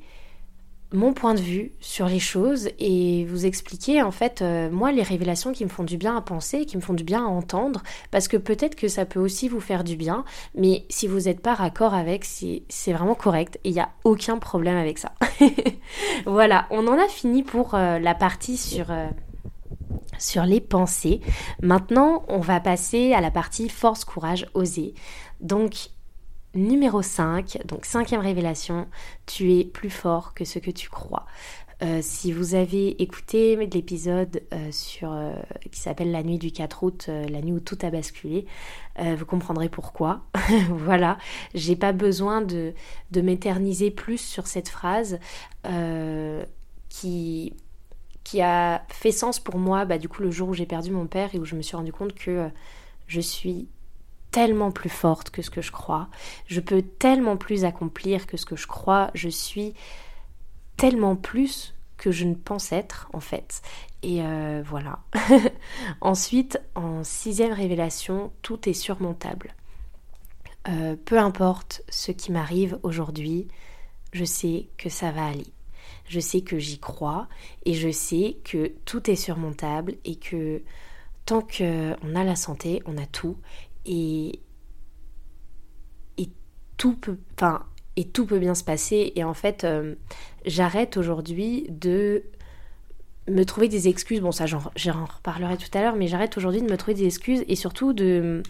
mon 0.94 1.14
point 1.14 1.34
de 1.34 1.42
vue 1.42 1.72
sur 1.80 2.08
les 2.08 2.20
choses 2.20 2.70
et 2.80 3.26
vous 3.26 3.46
expliquer 3.46 4.04
en 4.04 4.12
fait 4.12 4.42
euh, 4.42 4.70
moi 4.70 4.92
les 4.92 5.02
révélations 5.02 5.52
qui 5.52 5.64
me 5.66 5.70
font 5.70 5.84
du 5.84 5.98
bien 5.98 6.16
à 6.16 6.22
penser, 6.22 6.66
qui 6.66 6.78
me 6.78 6.82
font 6.82 6.94
du 6.94 7.04
bien 7.04 7.26
à 7.26 7.28
entendre, 7.28 7.82
parce 8.12 8.28
que 8.28 8.38
peut-être 8.38 8.76
que 8.76 8.88
ça 8.88 9.06
peut 9.06 9.20
aussi 9.20 9.50
vous 9.50 9.60
faire 9.60 9.84
du 9.84 9.96
bien, 9.96 10.24
mais 10.56 10.86
si 10.90 11.08
vous 11.08 11.22
n'êtes 11.22 11.42
pas 11.42 11.56
raccord 11.56 11.96
avec, 11.96 12.24
c'est 12.24 12.94
vraiment 12.94 13.16
correct 13.16 13.60
et 13.64 13.70
il 13.70 13.74
n'y 13.74 13.82
a 13.82 13.90
aucun 14.04 14.38
problème 14.38 14.78
avec 14.78 15.00
ça. 15.00 15.14
voilà, 16.26 16.68
on 16.70 16.88
en 16.88 16.98
a 16.98 17.08
fini 17.08 17.44
pour 17.44 17.74
euh, 17.74 18.00
la 18.00 18.14
partie 18.14 18.58
sur... 18.58 18.92
Euh, 18.92 19.08
sur 20.20 20.44
les 20.44 20.62
pensées. 20.62 21.22
Maintenant, 21.62 22.24
on 22.28 22.40
va 22.40 22.60
passer 22.60 23.14
à 23.14 23.20
la 23.20 23.32
partie 23.32 23.68
force, 23.68 24.06
courage, 24.06 24.48
oser. 24.54 24.94
Donc, 25.42 25.90
numéro 26.56 27.02
5, 27.02 27.60
donc 27.66 27.86
cinquième 27.86 28.22
révélation, 28.22 28.88
tu 29.26 29.54
es 29.54 29.64
plus 29.64 29.90
fort 29.90 30.34
que 30.34 30.46
ce 30.46 30.60
que 30.60 30.72
tu 30.72 30.90
crois. 30.90 31.26
Euh, 31.82 32.00
si 32.02 32.32
vous 32.32 32.56
avez 32.56 33.02
écouté 33.02 33.56
l'épisode 33.56 34.42
euh, 34.54 34.72
euh, 35.04 35.36
qui 35.70 35.80
s'appelle 35.80 36.12
La 36.12 36.24
nuit 36.24 36.38
du 36.38 36.52
4 36.52 36.84
août, 36.84 37.10
la 37.10 37.42
nuit 37.42 37.52
où 37.52 37.60
tout 37.60 37.78
a 37.82 37.90
basculé, 37.90 38.46
vous 39.00 39.26
comprendrez 39.26 39.70
pourquoi. 39.70 40.22
voilà, 40.70 41.18
j'ai 41.56 41.76
pas 41.76 41.92
besoin 41.92 42.42
de, 42.42 42.74
de 43.12 43.22
m'éterniser 43.22 43.92
plus 43.92 44.20
sur 44.20 44.48
cette 44.48 44.70
phrase 44.70 45.20
qui 46.90 47.54
qui 48.24 48.42
a 48.42 48.86
fait 48.88 49.12
sens 49.12 49.38
pour 49.38 49.58
moi, 49.58 49.84
bah, 49.84 49.98
du 49.98 50.08
coup 50.08 50.22
le 50.22 50.32
jour 50.32 50.48
où 50.48 50.54
j'ai 50.54 50.66
perdu 50.66 50.92
mon 50.92 51.08
père 51.08 51.36
et 51.36 51.40
où 51.40 51.44
je 51.46 51.56
me 51.56 51.62
suis 51.62 51.76
rendu 51.76 51.92
compte 51.92 52.14
que 52.14 52.50
je 53.08 53.20
suis 53.20 53.68
tellement 54.34 54.72
plus 54.72 54.90
forte 54.90 55.30
que 55.30 55.44
ce 55.44 55.52
que 55.52 55.62
je 55.62 55.72
crois. 55.72 56.10
Je 56.48 56.60
peux 56.60 56.82
tellement 56.82 57.38
plus 57.38 57.66
accomplir 57.66 58.26
que 58.26 58.36
ce 58.36 58.48
que 58.48 58.56
je 58.56 58.66
crois. 58.66 59.12
Je 59.14 59.30
suis 59.30 59.76
tellement 60.76 61.16
plus 61.16 61.76
que 61.98 62.12
je 62.12 62.26
ne 62.26 62.34
pense 62.34 62.72
être 62.72 63.10
en 63.14 63.20
fait. 63.20 63.62
Et 64.02 64.24
euh, 64.24 64.64
voilà. 64.66 65.00
Ensuite, 66.02 66.60
en 66.74 67.04
sixième 67.04 67.54
révélation, 67.54 68.34
tout 68.42 68.68
est 68.68 68.74
surmontable. 68.74 69.54
Euh, 70.68 70.96
peu 71.06 71.20
importe 71.20 71.84
ce 71.90 72.12
qui 72.12 72.32
m'arrive 72.32 72.80
aujourd'hui, 72.82 73.48
je 74.14 74.26
sais 74.26 74.68
que 74.78 74.90
ça 74.90 75.12
va 75.12 75.28
aller. 75.28 75.54
Je 76.10 76.20
sais 76.20 76.42
que 76.42 76.58
j'y 76.58 76.80
crois 76.80 77.28
et 77.66 77.76
je 77.76 77.92
sais 77.92 78.38
que 78.44 78.74
tout 78.86 79.12
est 79.12 79.16
surmontable 79.16 79.94
et 80.06 80.16
que 80.16 80.64
tant 81.26 81.42
qu'on 81.42 82.16
a 82.16 82.24
la 82.24 82.36
santé, 82.36 82.82
on 82.88 82.98
a 82.98 83.06
tout 83.06 83.38
et, 83.86 84.40
tout 86.78 86.96
peut 86.96 88.40
bien 88.40 88.56
se 88.56 88.64
passer. 88.64 89.14
Et 89.16 89.24
en 89.24 89.34
fait, 89.34 89.64
euh, 89.64 89.96
j'arrête 90.46 90.98
aujourd'hui 90.98 91.66
de 91.70 92.24
me 93.30 93.44
trouver 93.46 93.70
des 93.70 93.88
excuses. 93.88 94.20
Bon, 94.20 94.34
ça, 94.34 94.46
j'en 94.48 95.06
reparlerai 95.06 95.56
tout 95.56 95.70
à 95.78 95.82
l'heure, 95.82 95.96
mais 95.96 96.08
j'arrête 96.08 96.36
aujourd'hui 96.36 96.62
de 96.62 96.70
me 96.70 96.76
trouver 96.76 96.96
des 96.96 97.06
excuses 97.06 97.46
et 97.48 97.56
surtout 97.56 97.94
de, 97.94 98.44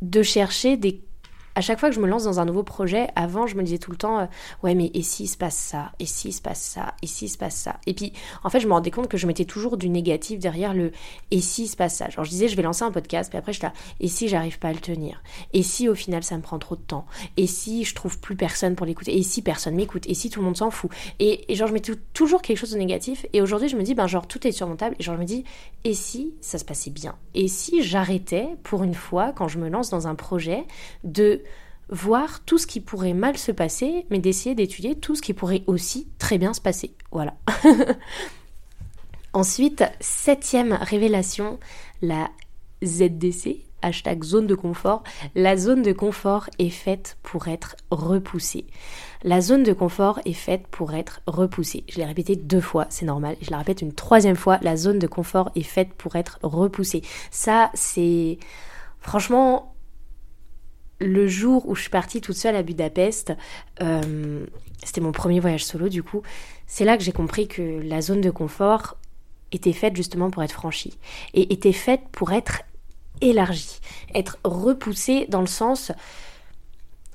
de 0.00 0.22
chercher 0.22 0.78
des 0.78 1.02
à 1.54 1.60
chaque 1.60 1.80
fois 1.80 1.88
que 1.88 1.94
je 1.94 2.00
me 2.00 2.06
lance 2.06 2.24
dans 2.24 2.40
un 2.40 2.44
nouveau 2.44 2.62
projet, 2.62 3.08
avant, 3.16 3.46
je 3.46 3.56
me 3.56 3.62
disais 3.62 3.78
tout 3.78 3.90
le 3.90 3.96
temps, 3.96 4.20
euh, 4.20 4.26
ouais, 4.62 4.74
mais 4.74 4.90
et 4.94 5.02
s'il 5.02 5.28
se 5.28 5.36
passe 5.36 5.56
ça, 5.56 5.92
et 5.98 6.06
s'il 6.06 6.32
se 6.32 6.40
passe 6.40 6.60
ça, 6.60 6.94
et 7.02 7.06
s'il 7.06 7.28
se 7.28 7.38
passe 7.38 7.56
ça? 7.56 7.78
Et 7.86 7.94
puis, 7.94 8.12
en 8.44 8.50
fait, 8.50 8.60
je 8.60 8.68
me 8.68 8.72
rendais 8.72 8.90
compte 8.90 9.08
que 9.08 9.16
je 9.16 9.26
mettais 9.26 9.44
toujours 9.44 9.76
du 9.76 9.88
négatif 9.88 10.38
derrière 10.38 10.74
le 10.74 10.92
et 11.30 11.40
s'il 11.40 11.68
se 11.68 11.76
passe 11.76 11.96
ça. 11.96 12.08
Genre, 12.08 12.24
je 12.24 12.30
disais, 12.30 12.48
je 12.48 12.56
vais 12.56 12.62
lancer 12.62 12.84
un 12.84 12.90
podcast, 12.90 13.30
puis 13.30 13.38
après, 13.38 13.52
je 13.52 13.62
là, 13.62 13.72
et 14.00 14.08
si 14.08 14.28
j'arrive 14.28 14.58
pas 14.58 14.68
à 14.68 14.72
le 14.72 14.78
tenir? 14.78 15.22
Et 15.52 15.62
si 15.62 15.88
au 15.88 15.94
final, 15.94 16.22
ça 16.22 16.36
me 16.36 16.42
prend 16.42 16.58
trop 16.58 16.76
de 16.76 16.80
temps? 16.80 17.06
Et 17.36 17.46
si 17.46 17.84
je 17.84 17.94
trouve 17.94 18.18
plus 18.18 18.36
personne 18.36 18.74
pour 18.74 18.86
l'écouter? 18.86 19.16
Et 19.16 19.22
si 19.22 19.42
personne 19.42 19.74
m'écoute? 19.74 20.04
Et 20.06 20.14
si 20.14 20.30
tout 20.30 20.40
le 20.40 20.46
monde 20.46 20.56
s'en 20.56 20.70
fout 20.70 20.90
et, 21.18 21.44
genre, 21.54 21.68
je 21.68 21.72
mettais 21.72 21.92
toujours 22.12 22.42
quelque 22.42 22.58
chose 22.58 22.70
de 22.70 22.78
négatif. 22.78 23.26
Et 23.32 23.42
aujourd'hui, 23.42 23.68
je 23.68 23.76
me 23.76 23.82
dis, 23.82 23.94
ben, 23.94 24.06
genre, 24.06 24.26
tout 24.26 24.46
est 24.46 24.52
surmontable. 24.52 24.96
Et 24.98 25.02
genre, 25.02 25.16
je 25.16 25.20
me 25.20 25.26
dis, 25.26 25.44
et 25.84 25.94
si 25.94 26.34
ça 26.40 26.58
se 26.58 26.64
passait 26.64 26.90
bien? 26.90 27.16
Et 27.34 27.48
si 27.48 27.82
j'arrêtais, 27.82 28.48
pour 28.62 28.82
une 28.82 28.94
fois, 28.94 29.32
quand 29.32 29.48
je 29.48 29.58
me 29.58 29.68
lance 29.68 29.90
dans 29.90 30.06
un 30.06 30.14
projet, 30.14 30.64
de 31.04 31.42
voir 31.90 32.44
tout 32.44 32.58
ce 32.58 32.66
qui 32.66 32.80
pourrait 32.80 33.14
mal 33.14 33.36
se 33.36 33.52
passer, 33.52 34.06
mais 34.10 34.18
d'essayer 34.18 34.54
d'étudier 34.54 34.94
tout 34.94 35.16
ce 35.16 35.22
qui 35.22 35.34
pourrait 35.34 35.64
aussi 35.66 36.08
très 36.18 36.38
bien 36.38 36.54
se 36.54 36.60
passer. 36.60 36.94
Voilà. 37.10 37.34
Ensuite, 39.32 39.84
septième 40.00 40.72
révélation, 40.72 41.58
la 42.02 42.30
ZDC, 42.84 43.64
hashtag 43.82 44.24
zone 44.24 44.46
de 44.46 44.54
confort. 44.54 45.02
La 45.34 45.56
zone 45.56 45.82
de 45.82 45.92
confort 45.92 46.48
est 46.58 46.70
faite 46.70 47.16
pour 47.22 47.48
être 47.48 47.76
repoussée. 47.90 48.66
La 49.22 49.40
zone 49.40 49.62
de 49.62 49.72
confort 49.72 50.20
est 50.24 50.32
faite 50.32 50.66
pour 50.68 50.94
être 50.94 51.20
repoussée. 51.26 51.84
Je 51.88 51.98
l'ai 51.98 52.04
répété 52.04 52.36
deux 52.36 52.60
fois, 52.60 52.86
c'est 52.88 53.06
normal. 53.06 53.36
Je 53.40 53.50
la 53.50 53.58
répète 53.58 53.82
une 53.82 53.92
troisième 53.92 54.36
fois. 54.36 54.58
La 54.62 54.76
zone 54.76 54.98
de 54.98 55.06
confort 55.06 55.50
est 55.54 55.62
faite 55.62 55.92
pour 55.94 56.16
être 56.16 56.38
repoussée. 56.42 57.02
Ça, 57.30 57.70
c'est... 57.74 58.38
Franchement, 59.00 59.69
le 61.00 61.26
jour 61.26 61.68
où 61.68 61.74
je 61.74 61.82
suis 61.82 61.90
partie 61.90 62.20
toute 62.20 62.36
seule 62.36 62.56
à 62.56 62.62
Budapest, 62.62 63.32
euh, 63.82 64.44
c'était 64.84 65.00
mon 65.00 65.12
premier 65.12 65.40
voyage 65.40 65.64
solo 65.64 65.88
du 65.88 66.02
coup, 66.02 66.22
c'est 66.66 66.84
là 66.84 66.96
que 66.96 67.02
j'ai 67.02 67.12
compris 67.12 67.48
que 67.48 67.80
la 67.82 68.00
zone 68.00 68.20
de 68.20 68.30
confort 68.30 68.96
était 69.52 69.72
faite 69.72 69.96
justement 69.96 70.30
pour 70.30 70.42
être 70.42 70.52
franchie 70.52 70.98
et 71.34 71.52
était 71.52 71.72
faite 71.72 72.02
pour 72.12 72.32
être 72.32 72.62
élargie, 73.20 73.80
être 74.14 74.38
repoussée 74.44 75.26
dans 75.28 75.40
le 75.40 75.46
sens 75.46 75.92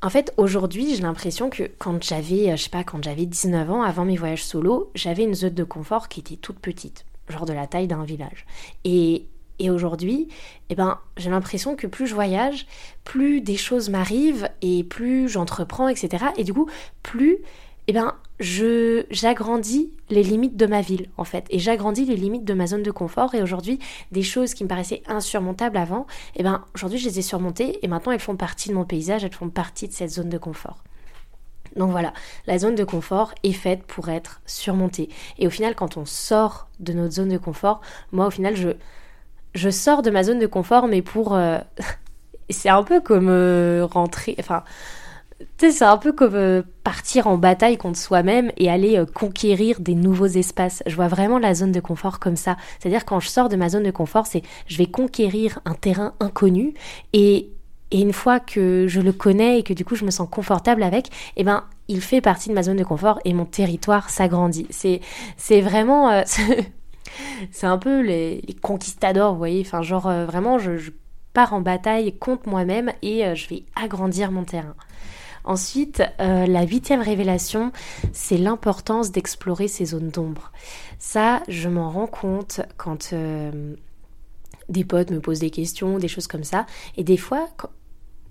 en 0.02 0.10
fait, 0.10 0.34
aujourd'hui, 0.38 0.93
j'ai 0.93 1.02
l'impression 1.02 1.50
que 1.50 1.63
quand 1.80 2.04
j'avais, 2.04 2.56
je 2.56 2.62
sais 2.62 2.69
pas, 2.69 2.84
quand 2.84 3.04
j'avais 3.04 3.26
19 3.26 3.71
ans, 3.71 3.82
avant 3.82 4.06
mes 4.06 4.17
voyages 4.17 4.43
solo, 4.43 4.91
j'avais 4.93 5.24
une 5.24 5.34
zone 5.34 5.56
de 5.56 5.63
confort 5.63 6.10
qui 6.10 6.19
était 6.19 6.36
toute 6.36 6.60
petite, 6.60 7.06
genre 7.28 7.45
de 7.45 7.54
la 7.54 7.65
taille 7.65 7.88
d'un 7.88 8.04
village. 8.04 8.45
Et 8.84 9.26
et 9.60 9.70
aujourd'hui, 9.70 10.28
eh 10.70 10.76
ben, 10.76 11.00
j'ai 11.18 11.30
l'impression 11.30 11.76
que 11.76 11.88
plus 11.88 12.08
je 12.08 12.13
voyage, 12.13 12.68
plus 13.04 13.41
des 13.41 13.58
choses 13.58 13.89
m'arrivent 13.89 14.50
et 14.62 14.84
plus 14.84 15.30
j'entreprends, 15.30 15.88
etc. 15.88 16.26
Et 16.38 16.44
du 16.44 16.54
coup, 16.54 16.70
plus 17.04 17.39
eh 17.88 17.94
ben, 17.94 18.15
j'agrandis 18.39 19.91
les 20.10 20.24
limites 20.24 20.58
de 20.58 20.65
ma 20.65 20.82
ville 20.82 21.08
en 21.18 21.24
fait 21.24 21.46
et 21.52 21.60
j'agrandis 21.60 22.06
les 22.06 22.15
limites 22.15 22.44
de 22.44 22.54
ma 22.54 22.68
zone 22.68 22.84
de 22.84 22.91
confort 22.91 23.34
et 23.34 23.41
aujourd'hui 23.41 23.80
des 24.12 24.24
choses 24.24 24.54
qui 24.54 24.63
me 24.63 24.70
paraissaient 24.70 25.04
insurmontables 25.08 25.78
avant 25.78 26.06
eh 26.36 26.44
ben 26.44 26.65
aujourd'hui 26.74 27.00
je 27.00 27.06
les 27.08 27.20
ai 27.20 27.22
surmontées 27.22 27.80
et 27.82 27.88
maintenant 27.88 28.12
elles 28.12 28.20
font 28.20 28.36
partie 28.36 28.68
de 28.68 28.74
mon 28.74 28.84
paysage 28.84 29.24
elles 29.24 29.34
font 29.34 29.50
partie 29.50 29.88
de 29.88 29.94
cette 29.94 30.10
zone 30.10 30.30
de 30.30 30.38
confort 30.38 30.84
donc 31.76 31.91
voilà, 31.91 32.13
la 32.48 32.58
zone 32.58 32.76
de 32.76 32.84
confort 32.84 33.34
est 33.44 33.52
faite 33.52 33.84
pour 33.84 34.08
être 34.10 34.41
surmontée. 34.46 35.10
Et 35.38 35.46
au 35.46 35.50
final, 35.50 35.76
quand 35.76 35.98
on 35.98 36.06
sort 36.06 36.70
de 36.80 36.94
notre 36.94 37.15
zone 37.15 37.30
de 37.30 37.38
confort, 37.38 37.82
moi 38.13 38.28
au 38.28 38.32
final, 38.32 38.56
je, 38.56 38.70
je 39.56 39.70
sors 39.70 40.02
de 40.02 40.12
ma 40.12 40.24
zone 40.24 40.39
de 40.39 40.48
confort, 40.48 40.88
mais 40.88 41.02
pour. 41.02 41.34
Euh, 41.34 41.58
c'est 42.50 42.70
un 42.70 42.84
peu 42.84 43.02
comme 43.02 43.30
euh, 43.30 43.88
rentrer. 43.89 44.36
Enfin. 44.39 44.63
Tu 45.58 45.68
sais, 45.68 45.72
c'est 45.72 45.86
un 45.86 45.98
peu 45.98 46.13
comme 46.13 46.36
euh, 46.36 46.62
partir 46.86 47.28
en 47.28 47.38
bataille 47.38 47.78
contre 47.78 48.00
soi-même 48.00 48.54
et 48.56 48.70
aller 48.70 49.04
conquérir 49.13 49.82
des 49.82 49.96
nouveaux 49.96 50.28
espaces. 50.28 50.82
Je 50.86 50.96
vois 50.96 51.10
vraiment 51.10 51.39
la 51.39 51.54
zone 51.54 51.74
de 51.74 51.82
confort 51.82 52.20
comme 52.20 52.38
ça. 52.38 52.56
C'est-à-dire 52.80 53.04
quand 53.04 53.20
je 53.20 53.28
sors 53.28 53.50
de 53.50 53.58
ma 53.58 53.68
zone 53.68 53.84
de 53.84 53.91
confort, 53.91 54.28
c'est 54.28 54.44
je 54.68 54.78
vais 54.78 54.86
conquérir 54.86 55.60
un 55.65 55.74
terrain 55.74 56.13
inconnu 56.22 56.74
et, 57.12 57.50
et 57.91 58.00
une 58.00 58.13
fois 58.13 58.39
que 58.39 58.88
je 58.88 59.02
le 59.02 59.12
connais 59.12 59.60
et 59.60 59.63
que 59.63 59.74
du 59.74 59.84
coup 59.84 59.96
je 59.96 60.06
me 60.06 60.12
sens 60.12 60.28
confortable 60.32 60.84
avec, 60.84 61.10
eh 61.36 61.44
ben 61.44 61.65
il 61.89 62.00
fait 62.00 62.22
partie 62.22 62.48
de 62.48 62.54
ma 62.54 62.63
zone 62.63 62.78
de 62.78 62.86
confort 62.86 63.20
et 63.26 63.34
mon 63.34 63.46
territoire 63.46 64.10
s'agrandit. 64.10 64.68
C'est 64.70 65.02
c'est 65.36 65.60
vraiment 65.60 66.24
c'est 67.51 67.67
un 67.67 67.78
peu 67.78 68.01
les, 68.01 68.41
conquistadors, 68.62 69.34
vous 69.34 69.38
voyez. 69.38 69.62
Enfin, 69.62 69.82
genre, 69.82 70.08
euh, 70.08 70.25
vraiment, 70.25 70.58
je, 70.60 70.91
pars 71.34 71.54
en 71.54 71.60
bataille 71.60 72.17
contre 72.17 72.47
moi-même 72.47 72.93
et 73.01 73.25
euh, 73.25 73.36
je 73.36 73.49
vais 73.49 73.63
agrandir 73.75 74.32
mon 74.32 74.45
terrain. 74.45 74.75
Ensuite, 75.43 76.01
euh, 76.21 76.45
la 76.47 76.63
huitième 76.63 77.01
révélation, 77.01 77.73
c'est 78.13 78.38
l'importance 78.38 79.12
d'explorer 79.12 79.67
ces 79.67 79.86
zones 79.86 80.10
d'ombre. 80.10 80.51
Ça, 80.97 81.43
je 81.49 81.67
m'en 81.67 81.89
rends 81.89 82.08
compte 82.08 82.62
quand 82.78 83.13
des 84.69 84.86
potes 84.86 85.12
me 85.12 85.19
posent 85.19 85.39
des 85.39 85.51
questions, 85.51 85.99
des 85.99 86.08
choses 86.08 86.28
comme 86.28 86.45
ça. 86.45 86.65
Et 86.97 87.04
des 87.04 87.17
fois, 87.17 87.49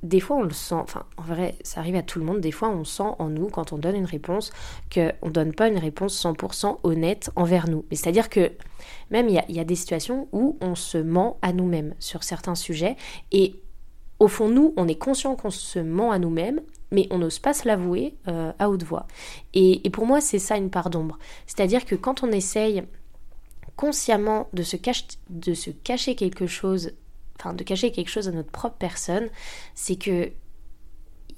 des 0.05 0.21
fois 0.21 0.37
on 0.37 0.43
le 0.43 0.53
sent, 0.53 0.75
enfin 0.75 1.05
en 1.17 1.23
vrai 1.23 1.57
ça 1.65 1.81
arrive 1.81 1.97
à 1.97 2.03
tout 2.03 2.19
le 2.19 2.25
monde, 2.25 2.41
des 2.41 2.53
fois 2.53 2.69
on 2.69 2.85
sent 2.85 3.03
en 3.19 3.29
nous 3.29 3.49
quand 3.49 3.73
on 3.73 3.79
donne 3.79 3.97
une 3.97 4.05
réponse 4.05 4.53
qu'on 4.93 5.13
ne 5.25 5.31
donne 5.31 5.55
pas 5.55 5.69
une 5.69 5.79
réponse 5.79 6.23
100% 6.23 6.79
honnête 6.85 7.31
envers 7.35 7.69
nous. 7.69 7.85
C'est-à-dire 7.91 8.29
que 8.29 8.53
même 9.11 9.29
il 9.29 9.43
y, 9.49 9.61
a, 9.61 9.65
des 9.65 9.75
situations 9.75 10.29
où 10.33 10.59
on 10.61 10.75
se 10.75 10.99
ment 10.99 11.39
à 11.43 11.53
nous-mêmes 11.53 11.95
sur 11.99 12.23
certains 12.23 12.55
sujets 12.55 12.97
et 13.33 13.57
au 14.19 14.29
fond 14.29 14.49
nous 14.49 14.75
on 14.77 14.87
est 14.87 14.99
conscient 14.99 15.35
qu'on 15.37 15.51
se 15.51 15.79
ment 15.79 16.13
à 16.13 16.19
nous-mêmes 16.19 16.61
mais 16.93 17.09
on 17.11 17.19
n'ose 17.19 17.39
pas 17.39 17.55
se 17.55 17.67
l'avouer 17.67 18.15
euh, 18.29 18.53
à 18.59 18.69
haute 18.69 18.85
voix. 18.85 19.07
Et, 19.55 19.87
et 19.87 19.91
pour 19.91 20.07
moi 20.07 20.21
c'est 20.21 20.39
ça 20.39 20.59
une 20.59 20.71
part 20.71 20.91
d'ombre. 20.91 21.19
C'est-à-dire 21.47 21.87
que 21.87 21.95
quand 21.95 22.23
on 22.23 22.31
essaye 22.31 22.83
consciemment 23.75 24.49
de 24.53 24.63
se, 24.63 24.77
cacher, 24.77 25.07
de 25.31 25.55
se 25.55 25.71
cacher 25.71 26.15
quelque 26.15 26.47
chose 26.47 26.93
enfin 27.39 27.55
de 27.55 27.63
cacher 27.65 27.93
quelque 27.93 28.11
chose 28.11 28.29
à 28.29 28.33
notre 28.33 28.51
propre 28.51 28.77
personne, 28.79 29.29
c'est 29.75 29.97
que 29.97 30.31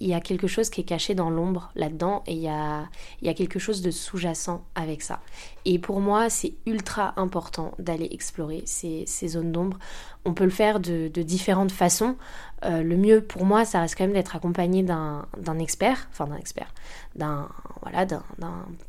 il 0.01 0.09
y 0.09 0.15
a 0.15 0.21
quelque 0.21 0.47
chose 0.47 0.71
qui 0.71 0.83
est 0.83 0.85
caché 0.85 1.15
dans 1.15 1.31
l'ombre 1.31 1.71
là-dedans 1.75 2.23
et 2.27 2.35
il 2.35 2.43
y 2.43 2.49
a, 2.49 2.89
quelque 3.35 3.59
chose 3.59 3.83
de 3.83 3.91
sous-jacent 3.91 4.65
avec 4.75 5.03
ça. 5.03 5.21
Et 5.65 5.79
pour 5.79 6.01
moi, 6.01 6.29
c'est 6.29 6.55
ultra 6.67 7.15
important 7.17 7.73
d'aller 7.79 8.09
explorer 8.11 8.63
ces, 8.67 9.07
zones 9.27 9.53
d'ombre. 9.53 9.79
On 10.25 10.35
peut 10.35 10.45
le 10.45 10.51
faire 10.51 10.81
de, 10.81 11.09
de 11.09 11.23
différentes 11.23 11.73
façons. 11.73 12.17
Euh, 12.65 12.83
le 12.83 12.97
mieux 12.97 13.23
pour 13.23 13.45
moi, 13.45 13.65
ça 13.65 13.81
reste 13.81 13.97
quand 13.97 14.05
même 14.05 14.13
d'être 14.13 14.37
accompagné 14.37 14.83
d'un 14.83 15.59
expert, 15.59 16.09
enfin 16.11 16.27
d'un 16.27 16.37
expert, 16.37 16.73
d'un 17.15 17.49
voilà, 17.83 18.05
d'un 18.05 18.23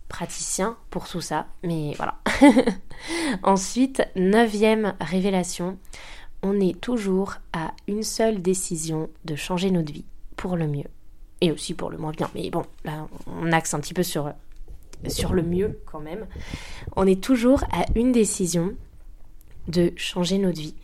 praticien 0.07 0.77
pour 0.89 1.07
tout 1.07 1.21
ça. 1.21 1.47
Mais 1.63 1.93
voilà. 1.95 2.15
Ensuite, 3.43 4.03
neuvième 4.15 4.95
révélation, 4.99 5.77
on 6.43 6.59
est 6.59 6.79
toujours 6.79 7.35
à 7.53 7.73
une 7.87 8.03
seule 8.03 8.41
décision 8.41 9.09
de 9.25 9.35
changer 9.35 9.71
notre 9.71 9.91
vie 9.91 10.05
pour 10.35 10.55
le 10.55 10.67
mieux 10.67 10.87
et 11.41 11.51
aussi 11.51 11.73
pour 11.73 11.89
le 11.89 11.97
moins 11.97 12.11
bien. 12.11 12.29
Mais 12.35 12.49
bon, 12.49 12.63
là, 12.83 13.07
on 13.27 13.51
axe 13.51 13.73
un 13.73 13.79
petit 13.79 13.93
peu 13.93 14.03
sur, 14.03 14.31
sur 15.07 15.33
le 15.33 15.43
mieux 15.43 15.79
quand 15.85 15.99
même. 15.99 16.25
On 16.95 17.05
est 17.05 17.21
toujours 17.21 17.63
à 17.71 17.85
une 17.95 18.11
décision 18.11 18.73
de 19.67 19.91
changer 19.97 20.37
notre 20.37 20.59
vie. 20.59 20.75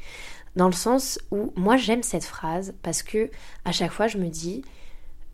Dans 0.55 0.67
le 0.67 0.73
sens 0.73 1.19
où 1.31 1.51
moi 1.55 1.77
j'aime 1.77 2.03
cette 2.03 2.25
phrase 2.25 2.75
parce 2.83 3.01
que 3.01 3.31
à 3.65 3.71
chaque 3.71 3.91
fois 3.91 4.07
je 4.07 4.17
me 4.17 4.27
dis, 4.27 4.63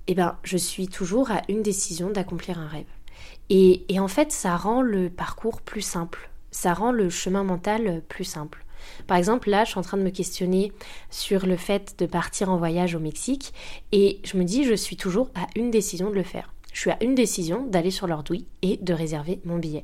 eh 0.08 0.15
ben 0.15 0.38
je 0.43 0.58
suis 0.58 0.88
toujours 0.88 1.32
à 1.32 1.41
une 1.49 1.62
décision 1.62 2.10
d'accomplir 2.10 2.60
un 2.60 2.67
rêve. 2.67 2.86
Et, 3.49 3.86
et 3.93 3.99
en 3.99 4.08
fait 4.08 4.32
ça 4.32 4.55
rend 4.55 4.82
le 4.82 5.10
parcours 5.10 5.62
plus 5.62 5.82
simple, 5.82 6.29
ça 6.51 6.73
rend 6.73 6.91
le 6.91 7.10
chemin 7.10 7.43
mental 7.43 8.01
plus 8.08 8.23
simple. 8.23 8.65
Par 9.08 9.17
exemple, 9.17 9.49
là, 9.49 9.63
je 9.63 9.71
suis 9.71 9.80
en 9.80 9.84
train 9.84 9.97
de 9.97 10.04
me 10.04 10.10
questionner 10.10 10.71
sur 11.10 11.45
le 11.45 11.56
fait 11.56 11.95
de 11.97 12.06
partir 12.06 12.49
en 12.49 12.58
voyage 12.58 12.95
au 12.95 12.99
Mexique 12.99 13.54
et 13.91 14.19
je 14.23 14.38
me 14.38 14.43
dis, 14.43 14.63
je 14.63 14.73
suis 14.73 14.97
toujours 14.97 15.30
à 15.36 15.47
une 15.56 15.71
décision 15.71 16.10
de 16.10 16.15
le 16.15 16.23
faire. 16.23 16.54
Je 16.73 16.82
suis 16.82 16.91
à 16.91 17.04
une 17.04 17.15
décision 17.15 17.65
d'aller 17.65 17.91
sur 17.91 18.08
l'ordouille 18.08 18.45
et 18.62 18.78
de 18.78 18.93
réserver 18.93 19.39
mon 19.43 19.58
billet. 19.58 19.84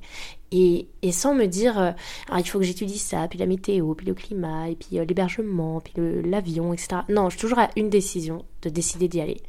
Et, 0.52 0.88
sans 1.12 1.34
me 1.34 1.46
dire, 1.46 1.80
euh, 1.80 1.92
il 2.38 2.48
faut 2.48 2.60
que 2.60 2.66
j'étudie 2.66 3.00
ça, 3.00 3.28
puis 3.28 3.40
la 3.40 3.48
météo, 3.48 3.94
puis 3.96 4.06
le 4.06 4.14
climat, 4.14 4.68
puis 4.80 5.00
euh, 5.00 5.06
l'hébergement, 5.06 5.82
puis 5.82 5.94
l'avion, 6.24 6.74
etc. 6.74 7.02
Non, 7.10 7.30
je 7.30 7.38
suis 7.38 7.42
toujours 7.42 7.60
à 7.60 7.70
une 7.76 7.90
décision 7.90 8.46
de 8.62 8.70
décider 8.70 9.08
d'y 9.08 9.20
aller. 9.20 9.42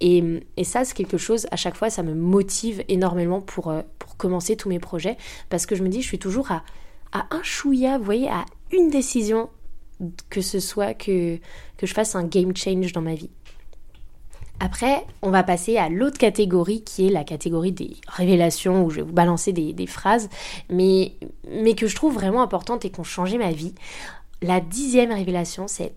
Et, 0.00 0.42
ça, 0.62 0.84
c'est 0.84 0.94
quelque 0.94 1.18
chose, 1.18 1.46
à 1.50 1.56
chaque 1.56 1.76
fois, 1.76 1.90
ça 1.90 2.02
me 2.02 2.14
motive 2.14 2.82
énormément 2.88 3.40
pour, 3.40 3.68
euh, 3.68 3.82
pour 3.98 4.16
commencer 4.16 4.56
tous 4.56 4.68
mes 4.68 4.78
projets, 4.78 5.16
parce 5.50 5.66
que 5.66 5.76
je 5.76 5.82
me 5.82 5.88
dis, 5.88 6.02
je 6.02 6.08
suis 6.08 6.18
toujours 6.18 6.50
à, 6.50 6.64
à 7.12 7.26
un 7.30 7.42
chouïa, 7.42 7.98
vous 7.98 8.04
voyez, 8.04 8.28
à 8.28 8.44
une 8.72 8.90
décision 8.90 9.48
que 10.30 10.40
ce 10.40 10.60
soit 10.60 10.94
que, 10.94 11.38
que 11.76 11.86
je 11.86 11.94
fasse 11.94 12.14
un 12.14 12.24
game 12.24 12.56
change 12.56 12.92
dans 12.92 13.02
ma 13.02 13.14
vie. 13.14 13.30
Après, 14.60 15.04
on 15.22 15.30
va 15.30 15.44
passer 15.44 15.76
à 15.76 15.88
l'autre 15.88 16.18
catégorie 16.18 16.82
qui 16.82 17.06
est 17.06 17.10
la 17.10 17.22
catégorie 17.22 17.70
des 17.70 17.96
révélations 18.08 18.84
où 18.84 18.90
je 18.90 18.96
vais 18.96 19.02
vous 19.02 19.12
balancer 19.12 19.52
des, 19.52 19.86
phrases, 19.86 20.28
mais, 20.68 21.12
mais 21.48 21.74
que 21.74 21.86
je 21.86 21.94
trouve 21.94 22.14
vraiment 22.14 22.42
importante 22.42 22.84
et 22.84 22.90
qui 22.90 22.98
ont 22.98 23.04
changé 23.04 23.38
ma 23.38 23.52
vie. 23.52 23.74
La 24.42 24.60
dixième 24.60 25.12
révélation, 25.12 25.68
c'est 25.68 25.92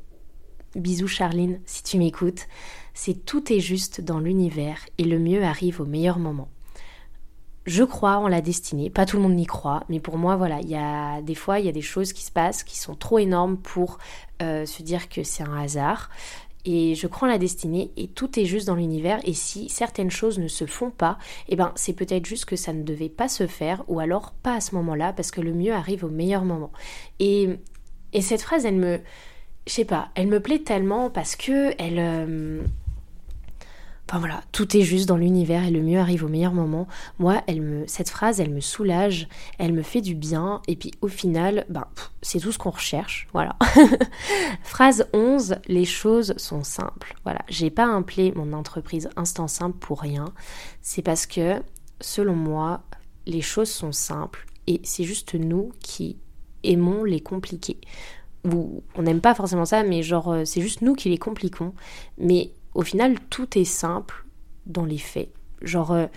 bisous 0.75 1.07
Charline, 1.07 1.59
si 1.65 1.81
tu 1.81 1.97
m'écoutes, 1.97 2.47
c'est 2.93 3.25
tout 3.25 3.51
est 3.51 3.59
juste 3.59 4.01
dans 4.01 4.19
l'univers 4.19 4.77
et 4.99 5.05
le 5.05 5.17
mieux 5.17 5.43
arrive 5.43 5.81
au 5.81 5.85
meilleur 5.85 6.19
moment 6.19 6.49
je 7.65 7.83
crois 7.83 8.17
en 8.17 8.27
la 8.27 8.41
destinée. 8.41 8.89
Pas 8.89 9.05
tout 9.05 9.17
le 9.17 9.23
monde 9.23 9.35
n'y 9.35 9.45
croit, 9.45 9.83
mais 9.89 9.99
pour 9.99 10.17
moi, 10.17 10.35
voilà, 10.35 10.59
il 10.61 10.69
y 10.69 10.75
a 10.75 11.21
des 11.21 11.35
fois, 11.35 11.59
il 11.59 11.65
y 11.65 11.69
a 11.69 11.73
des 11.73 11.81
choses 11.81 12.13
qui 12.13 12.23
se 12.23 12.31
passent 12.31 12.63
qui 12.63 12.77
sont 12.77 12.95
trop 12.95 13.19
énormes 13.19 13.57
pour 13.57 13.99
euh, 14.41 14.65
se 14.65 14.81
dire 14.81 15.09
que 15.09 15.23
c'est 15.23 15.43
un 15.43 15.57
hasard. 15.57 16.09
Et 16.63 16.93
je 16.93 17.07
crois 17.07 17.27
en 17.27 17.31
la 17.31 17.39
destinée 17.39 17.91
et 17.97 18.07
tout 18.07 18.39
est 18.39 18.45
juste 18.45 18.67
dans 18.67 18.75
l'univers. 18.75 19.19
Et 19.23 19.33
si 19.33 19.67
certaines 19.69 20.11
choses 20.11 20.37
ne 20.37 20.47
se 20.47 20.65
font 20.65 20.91
pas, 20.91 21.17
eh 21.49 21.55
ben 21.55 21.71
c'est 21.75 21.93
peut-être 21.93 22.25
juste 22.25 22.45
que 22.45 22.55
ça 22.55 22.71
ne 22.71 22.83
devait 22.83 23.09
pas 23.09 23.27
se 23.27 23.47
faire 23.47 23.83
ou 23.87 23.99
alors 23.99 24.31
pas 24.31 24.55
à 24.55 24.61
ce 24.61 24.75
moment-là 24.75 25.13
parce 25.13 25.31
que 25.31 25.41
le 25.41 25.53
mieux 25.53 25.73
arrive 25.73 26.03
au 26.03 26.09
meilleur 26.09 26.45
moment. 26.45 26.71
Et, 27.19 27.49
et 28.13 28.21
cette 28.21 28.43
phrase, 28.43 28.65
elle 28.65 28.75
me, 28.75 28.99
je 29.65 29.73
sais 29.73 29.85
pas, 29.85 30.09
elle 30.13 30.27
me 30.27 30.39
plaît 30.39 30.59
tellement 30.59 31.09
parce 31.09 31.35
que 31.35 31.73
elle, 31.79 31.97
euh, 31.97 32.61
Enfin 34.09 34.19
voilà, 34.19 34.43
tout 34.51 34.75
est 34.75 34.81
juste 34.81 35.07
dans 35.07 35.15
l'univers 35.15 35.63
et 35.63 35.71
le 35.71 35.81
mieux 35.81 35.99
arrive 35.99 36.25
au 36.25 36.27
meilleur 36.27 36.53
moment. 36.53 36.87
Moi, 37.17 37.41
cette 37.87 38.09
phrase, 38.09 38.41
elle 38.41 38.49
me 38.49 38.59
soulage, 38.59 39.29
elle 39.57 39.71
me 39.71 39.83
fait 39.83 40.01
du 40.01 40.15
bien 40.15 40.61
et 40.67 40.75
puis 40.75 40.91
au 41.01 41.07
final, 41.07 41.65
ben, 41.69 41.85
c'est 42.21 42.39
tout 42.39 42.51
ce 42.51 42.57
qu'on 42.57 42.71
recherche. 42.71 43.27
Voilà. 43.31 43.55
phrase 44.63 45.07
11, 45.13 45.55
les 45.67 45.85
choses 45.85 46.33
sont 46.35 46.63
simples. 46.63 47.15
Voilà, 47.23 47.39
j'ai 47.47 47.69
pas 47.69 47.95
appelé 47.95 48.33
mon 48.35 48.51
entreprise 48.51 49.09
Instant 49.15 49.47
Simple 49.47 49.77
pour 49.77 50.01
rien. 50.01 50.25
C'est 50.81 51.01
parce 51.01 51.25
que, 51.25 51.61
selon 52.01 52.35
moi, 52.35 52.83
les 53.25 53.41
choses 53.41 53.69
sont 53.69 53.93
simples 53.93 54.45
et 54.67 54.81
c'est 54.83 55.03
juste 55.03 55.35
nous 55.35 55.71
qui 55.79 56.17
aimons 56.63 57.03
les 57.03 57.21
compliquer. 57.21 57.77
Ou 58.43 58.83
on 58.95 59.03
n'aime 59.03 59.21
pas 59.21 59.35
forcément 59.35 59.65
ça, 59.65 59.83
mais 59.83 60.01
genre, 60.03 60.31
euh, 60.31 60.45
c'est 60.45 60.61
juste 60.61 60.81
nous 60.81 60.95
qui 60.95 61.09
les 61.09 61.17
compliquons. 61.17 61.73
Mais 62.17 62.51
au 62.73 62.81
final, 62.81 63.15
tout 63.29 63.57
est 63.57 63.65
simple 63.65 64.25
dans 64.65 64.85
les 64.85 64.97
faits. 64.97 65.29
Genre, 65.61 65.91
euh, 65.91 66.07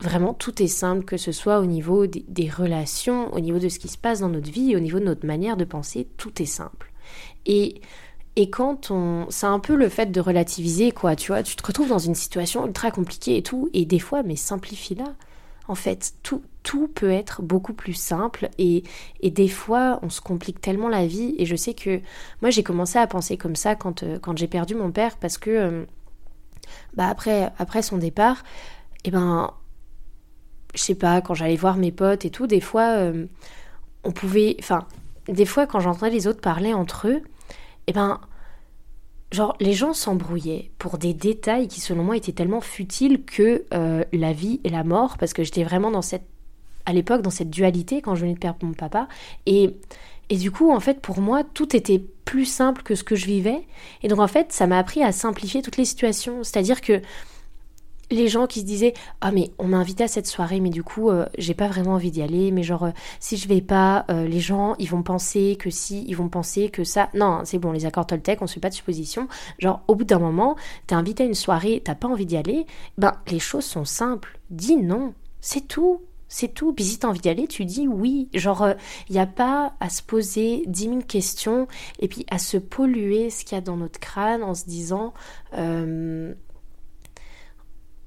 vraiment, 0.00 0.34
tout 0.34 0.62
est 0.62 0.68
simple, 0.68 1.04
que 1.04 1.16
ce 1.16 1.32
soit 1.32 1.58
au 1.58 1.66
niveau 1.66 2.06
des, 2.06 2.50
relations, 2.50 3.32
au 3.32 3.40
niveau 3.40 3.58
de 3.58 3.68
ce 3.68 3.78
qui 3.78 3.88
se 3.88 3.98
passe 3.98 4.20
dans 4.20 4.28
notre 4.28 4.50
vie, 4.50 4.76
au 4.76 4.80
niveau 4.80 4.98
de 4.98 5.04
notre 5.04 5.26
manière 5.26 5.56
de 5.56 5.64
penser, 5.64 6.06
tout 6.16 6.42
est 6.42 6.46
simple. 6.46 6.92
Et, 7.46 7.80
et 8.36 8.50
quand 8.50 8.90
on. 8.90 9.26
C'est 9.30 9.46
un 9.46 9.58
peu 9.58 9.74
le 9.74 9.88
fait 9.88 10.12
de 10.12 10.20
relativiser, 10.20 10.92
quoi, 10.92 11.16
tu 11.16 11.28
vois, 11.32 11.42
tu 11.42 11.56
te 11.56 11.66
retrouves 11.66 11.88
dans 11.88 11.98
une 11.98 12.14
situation 12.14 12.66
ultra 12.66 12.90
compliquée 12.90 13.36
et 13.38 13.42
tout, 13.42 13.68
et 13.72 13.84
des 13.84 13.98
fois, 13.98 14.22
mais 14.22 14.36
simplifie-la. 14.36 15.14
En 15.68 15.74
fait, 15.74 16.14
tout, 16.22 16.42
tout 16.66 16.88
peut 16.88 17.12
être 17.12 17.42
beaucoup 17.42 17.74
plus 17.74 17.94
simple 17.94 18.50
et, 18.58 18.82
et, 19.20 19.30
des 19.30 19.46
fois 19.46 20.00
on 20.02 20.10
se 20.10 20.20
complique 20.20 20.60
tellement 20.60 20.88
la 20.88 21.06
vie 21.06 21.32
et 21.38 21.46
je 21.46 21.54
sais 21.54 21.74
que 21.74 22.00
moi 22.42 22.50
j'ai 22.50 22.64
commencé 22.64 22.98
à 22.98 23.06
penser 23.06 23.36
comme 23.36 23.54
ça 23.54 23.76
quand, 23.76 24.02
euh, 24.02 24.18
quand 24.18 24.36
j'ai 24.36 24.48
perdu 24.48 24.74
mon 24.74 24.90
père 24.90 25.16
parce 25.16 25.38
que 25.38 25.50
euh, 25.50 25.84
bah 26.94 27.06
après, 27.06 27.52
après 27.58 27.82
son 27.82 27.98
départ, 27.98 28.42
et 29.04 29.08
eh 29.08 29.10
ben 29.12 29.52
je 30.74 30.82
sais 30.82 30.96
pas, 30.96 31.20
quand 31.20 31.34
j'allais 31.34 31.54
voir 31.54 31.76
mes 31.76 31.92
potes 31.92 32.24
et 32.24 32.30
tout, 32.30 32.48
des 32.48 32.60
fois 32.60 32.96
euh, 32.96 33.26
on 34.02 34.10
pouvait, 34.10 34.56
enfin 34.58 34.88
des 35.28 35.46
fois 35.46 35.68
quand 35.68 35.78
j'entendais 35.78 36.10
les 36.10 36.26
autres 36.26 36.40
parler 36.40 36.74
entre 36.74 37.06
eux, 37.06 37.18
et 37.18 37.22
eh 37.88 37.92
ben 37.92 38.20
Genre, 39.32 39.56
les 39.58 39.72
gens 39.72 39.92
s'embrouillaient 39.92 40.70
pour 40.78 40.98
des 40.98 41.12
détails 41.12 41.66
qui, 41.66 41.80
selon 41.80 42.04
moi, 42.04 42.16
étaient 42.16 42.30
tellement 42.30 42.60
futiles 42.60 43.24
que 43.24 43.64
la 44.12 44.32
vie 44.32 44.60
et 44.62 44.68
la 44.68 44.84
mort, 44.84 45.18
parce 45.18 45.32
que 45.32 45.42
j'étais 45.42 45.64
vraiment 45.64 45.90
dans 45.90 46.00
cette 46.00 46.28
à 46.86 46.92
l'époque 46.92 47.22
dans 47.22 47.30
cette 47.30 47.50
dualité 47.50 48.00
quand 48.00 48.14
je 48.14 48.22
venais 48.22 48.34
de 48.34 48.38
perdre 48.38 48.64
mon 48.64 48.72
papa. 48.72 49.08
Et, 49.44 49.76
et 50.30 50.36
du 50.36 50.50
coup, 50.50 50.72
en 50.72 50.80
fait, 50.80 51.00
pour 51.00 51.20
moi, 51.20 51.44
tout 51.44 51.76
était 51.76 52.02
plus 52.24 52.46
simple 52.46 52.82
que 52.82 52.94
ce 52.94 53.04
que 53.04 53.16
je 53.16 53.26
vivais. 53.26 53.62
Et 54.02 54.08
donc, 54.08 54.20
en 54.20 54.28
fait, 54.28 54.52
ça 54.52 54.66
m'a 54.66 54.78
appris 54.78 55.02
à 55.02 55.12
simplifier 55.12 55.62
toutes 55.62 55.76
les 55.76 55.84
situations. 55.84 56.42
C'est-à-dire 56.42 56.80
que 56.80 57.02
les 58.10 58.28
gens 58.28 58.46
qui 58.46 58.60
se 58.60 58.64
disaient 58.64 58.94
ah 59.20 59.32
mais 59.32 59.50
on 59.58 59.66
m'a 59.66 59.78
invité 59.78 60.04
à 60.04 60.08
cette 60.08 60.26
soirée 60.26 60.60
mais 60.60 60.70
du 60.70 60.82
coup 60.82 61.10
euh, 61.10 61.26
j'ai 61.38 61.54
pas 61.54 61.68
vraiment 61.68 61.94
envie 61.94 62.10
d'y 62.10 62.22
aller. 62.22 62.50
Mais 62.52 62.62
genre 62.62 62.84
euh, 62.84 62.90
si 63.20 63.36
je 63.36 63.48
vais 63.48 63.60
pas 63.60 64.04
euh, 64.10 64.26
les 64.26 64.40
gens 64.40 64.74
ils 64.78 64.88
vont 64.88 65.02
penser 65.02 65.56
que 65.58 65.70
si 65.70 66.04
ils 66.06 66.14
vont 66.14 66.28
penser 66.28 66.68
que 66.68 66.84
ça 66.84 67.08
non 67.14 67.40
c'est 67.44 67.58
bon 67.58 67.72
les 67.72 67.84
accords 67.86 68.06
Toltec 68.06 68.40
on 68.42 68.46
suit 68.46 68.60
pas 68.60 68.68
de 68.68 68.74
supposition 68.74 69.28
genre 69.58 69.82
au 69.88 69.94
bout 69.94 70.04
d'un 70.04 70.18
moment 70.18 70.56
t'es 70.86 70.94
invité 70.94 71.24
à 71.24 71.26
une 71.26 71.34
soirée 71.34 71.82
t'as 71.84 71.94
pas 71.94 72.08
envie 72.08 72.26
d'y 72.26 72.36
aller. 72.36 72.66
Ben 72.98 73.14
les 73.28 73.40
choses 73.40 73.64
sont 73.64 73.84
simples. 73.84 74.38
Dis 74.50 74.76
non. 74.76 75.14
C'est 75.40 75.66
tout 75.66 76.00
c'est 76.28 76.52
tout. 76.52 76.72
Puis 76.72 76.84
si 76.84 76.98
t'as 76.98 77.08
envie 77.08 77.20
d'y 77.20 77.28
aller, 77.28 77.46
tu 77.46 77.64
dis 77.64 77.86
oui. 77.88 78.28
Genre, 78.34 78.68
il 78.68 78.70
euh, 78.70 78.74
n'y 79.10 79.18
a 79.18 79.26
pas 79.26 79.74
à 79.80 79.88
se 79.88 80.02
poser 80.02 80.64
dix 80.66 80.88
mille 80.88 81.04
questions 81.04 81.68
et 82.00 82.08
puis 82.08 82.26
à 82.30 82.38
se 82.38 82.56
polluer 82.56 83.30
ce 83.30 83.44
qu'il 83.44 83.56
y 83.56 83.58
a 83.58 83.60
dans 83.60 83.76
notre 83.76 84.00
crâne 84.00 84.42
en 84.42 84.54
se 84.54 84.64
disant. 84.64 85.14
Euh, 85.54 86.34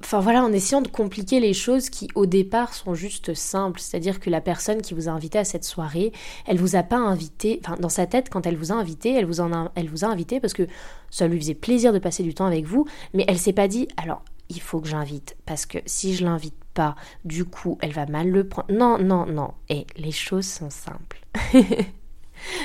enfin 0.03 0.19
voilà, 0.19 0.43
en 0.43 0.51
essayant 0.51 0.81
de 0.81 0.87
compliquer 0.87 1.39
les 1.39 1.53
choses 1.53 1.89
qui 1.89 2.07
au 2.15 2.25
départ 2.25 2.73
sont 2.73 2.93
juste 2.93 3.33
simples. 3.33 3.79
C'est-à-dire 3.79 4.19
que 4.19 4.29
la 4.29 4.41
personne 4.41 4.81
qui 4.81 4.93
vous 4.93 5.07
a 5.07 5.11
invité 5.11 5.37
à 5.37 5.45
cette 5.45 5.65
soirée, 5.65 6.11
elle 6.45 6.57
vous 6.57 6.75
a 6.75 6.83
pas 6.83 6.97
invité. 6.97 7.61
Enfin, 7.65 7.77
dans 7.79 7.89
sa 7.89 8.05
tête, 8.05 8.29
quand 8.29 8.45
elle 8.45 8.57
vous 8.57 8.71
a 8.71 8.75
invité, 8.75 9.13
elle 9.13 9.25
vous, 9.25 9.41
a, 9.41 9.71
elle 9.75 9.89
vous 9.89 10.03
a 10.05 10.07
invité 10.07 10.39
parce 10.39 10.53
que 10.53 10.67
ça 11.09 11.27
lui 11.27 11.39
faisait 11.39 11.53
plaisir 11.53 11.93
de 11.93 11.99
passer 11.99 12.23
du 12.23 12.33
temps 12.33 12.45
avec 12.45 12.65
vous, 12.65 12.85
mais 13.13 13.25
elle 13.27 13.37
s'est 13.37 13.53
pas 13.53 13.67
dit 13.67 13.87
alors 13.97 14.23
il 14.49 14.61
faut 14.61 14.79
que 14.81 14.87
j'invite 14.87 15.37
parce 15.45 15.65
que 15.65 15.77
si 15.85 16.15
je 16.15 16.23
l'invite 16.23 16.55
pas, 16.73 16.95
du 17.25 17.45
coup, 17.45 17.77
elle 17.81 17.93
va 17.93 18.05
mal 18.05 18.29
le 18.29 18.47
prendre. 18.47 18.71
Non, 18.71 18.97
non, 18.97 19.25
non. 19.25 19.53
Et 19.69 19.85
les 19.95 20.11
choses 20.11 20.47
sont 20.47 20.69
simples. 20.69 21.21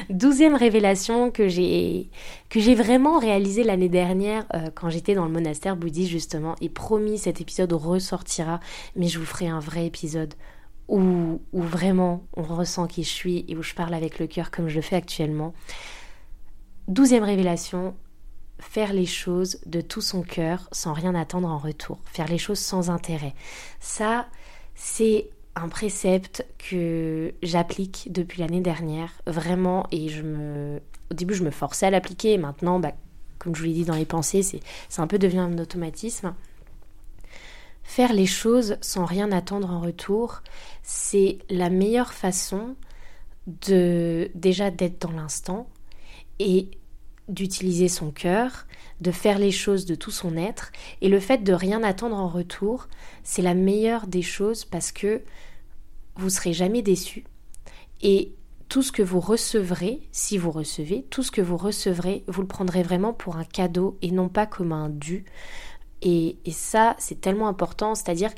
Douzième 0.09 0.55
révélation 0.55 1.31
que 1.31 1.49
j'ai 1.49 2.09
que 2.49 2.61
j'ai 2.61 2.75
vraiment 2.77 3.19
réalisée 3.19 3.65
l'année 3.65 3.89
dernière 3.89 4.47
euh, 4.55 4.71
quand 4.73 4.89
j'étais 4.89 5.15
dans 5.15 5.25
le 5.25 5.33
monastère 5.33 5.77
bouddhiste 5.77 6.13
justement 6.13 6.55
et 6.61 6.69
promis 6.69 7.19
cet 7.19 7.41
épisode 7.41 7.73
ressortira 7.73 8.61
mais 8.95 9.09
je 9.09 9.19
vous 9.19 9.25
ferai 9.25 9.49
un 9.49 9.59
vrai 9.59 9.85
épisode 9.87 10.35
où, 10.87 11.41
où 11.53 11.63
vraiment 11.63 12.25
on 12.37 12.43
ressent 12.43 12.87
qui 12.87 13.03
je 13.03 13.09
suis 13.09 13.45
et 13.49 13.57
où 13.57 13.65
je 13.65 13.75
parle 13.75 13.95
avec 13.95 14.21
le 14.21 14.29
cœur 14.29 14.51
comme 14.51 14.69
je 14.69 14.77
le 14.77 14.83
fais 14.83 14.97
actuellement. 14.97 15.55
Douzième 16.87 17.25
révélation, 17.25 17.95
faire 18.59 18.93
les 18.93 19.07
choses 19.07 19.59
de 19.67 19.81
tout 19.81 20.01
son 20.01 20.23
cœur 20.23 20.69
sans 20.73 20.93
rien 20.93 21.15
attendre 21.15 21.49
en 21.49 21.59
retour, 21.59 21.99
faire 22.07 22.29
les 22.29 22.39
choses 22.39 22.59
sans 22.59 22.91
intérêt. 22.91 23.35
Ça, 23.81 24.27
c'est 24.75 25.31
un 25.57 25.69
précepte 25.69 26.47
que 26.59 27.35
j'applique 27.43 28.09
depuis 28.11 28.41
l'année 28.41 28.61
dernière, 28.61 29.13
vraiment, 29.27 29.87
et 29.91 30.09
je 30.09 30.23
me... 30.23 30.81
Au 31.11 31.15
début, 31.15 31.35
je 31.35 31.45
me 31.45 31.51
forçais 31.51 31.87
à 31.87 31.91
l'appliquer, 31.91 32.39
maintenant, 32.39 32.81
bah, 32.81 32.93
comme 33.39 33.55
je 33.55 33.61
vous 33.61 33.67
l'ai 33.67 33.75
dit 33.75 33.85
dans 33.85 33.95
les 33.95 34.07
pensées, 34.07 34.43
c'est 34.43 35.01
un 35.01 35.07
peu 35.07 35.19
devenu 35.19 35.41
un 35.41 35.59
automatisme. 35.59 36.35
Faire 37.83 38.15
les 38.15 38.27
choses 38.27 38.79
sans 38.81 39.05
rien 39.05 39.31
attendre 39.31 39.71
en 39.71 39.81
retour, 39.81 40.43
c'est 40.83 41.39
la 41.51 41.69
meilleure 41.69 42.15
façon 42.15 42.75
de 43.47 44.31
déjà 44.35 44.71
d'être 44.71 45.07
dans 45.07 45.13
l'instant 45.13 45.69
et 46.39 46.71
d'utiliser 47.29 47.89
son 47.89 48.11
cœur, 48.11 48.67
de 49.01 49.11
faire 49.11 49.39
les 49.39 49.51
choses 49.51 49.87
de 49.87 49.95
tout 49.95 50.11
son 50.11 50.37
être. 50.37 50.73
Et 51.01 51.09
le 51.09 51.21
fait 51.21 51.43
de 51.43 51.53
rien 51.53 51.83
attendre 51.83 52.17
en 52.17 52.29
retour, 52.29 52.89
c'est 53.23 53.43
la 53.43 53.55
meilleure 53.55 54.07
des 54.07 54.23
choses 54.23 54.65
parce 54.65 54.93
que 54.93 55.23
vous 56.17 56.31
serez 56.31 56.53
jamais 56.53 56.83
déçu. 56.83 57.25
Et 58.03 58.33
tout 58.69 58.83
ce 58.83 58.93
que 58.93 59.03
vous 59.03 59.21
recevrez, 59.21 60.01
si 60.13 60.39
vous 60.39 60.51
recevez, 60.51 61.07
tout 61.11 61.23
ce 61.23 61.31
que 61.31 61.41
vous 61.41 61.57
recevrez, 61.57 62.25
vous 62.29 62.41
le 62.41 62.49
prendrez 62.49 62.83
vraiment 62.83 63.13
pour 63.13 63.37
un 63.37 63.45
cadeau 63.45 63.99
et 64.03 64.11
non 64.11 64.29
pas 64.29 64.47
comme 64.47 64.73
un 64.73 64.89
dû. 64.89 65.25
Et, 66.03 66.37
et 66.45 66.51
ça, 66.51 66.97
c'est 66.99 67.21
tellement 67.21 67.49
important, 67.49 67.95
c'est-à-dire 67.95 68.31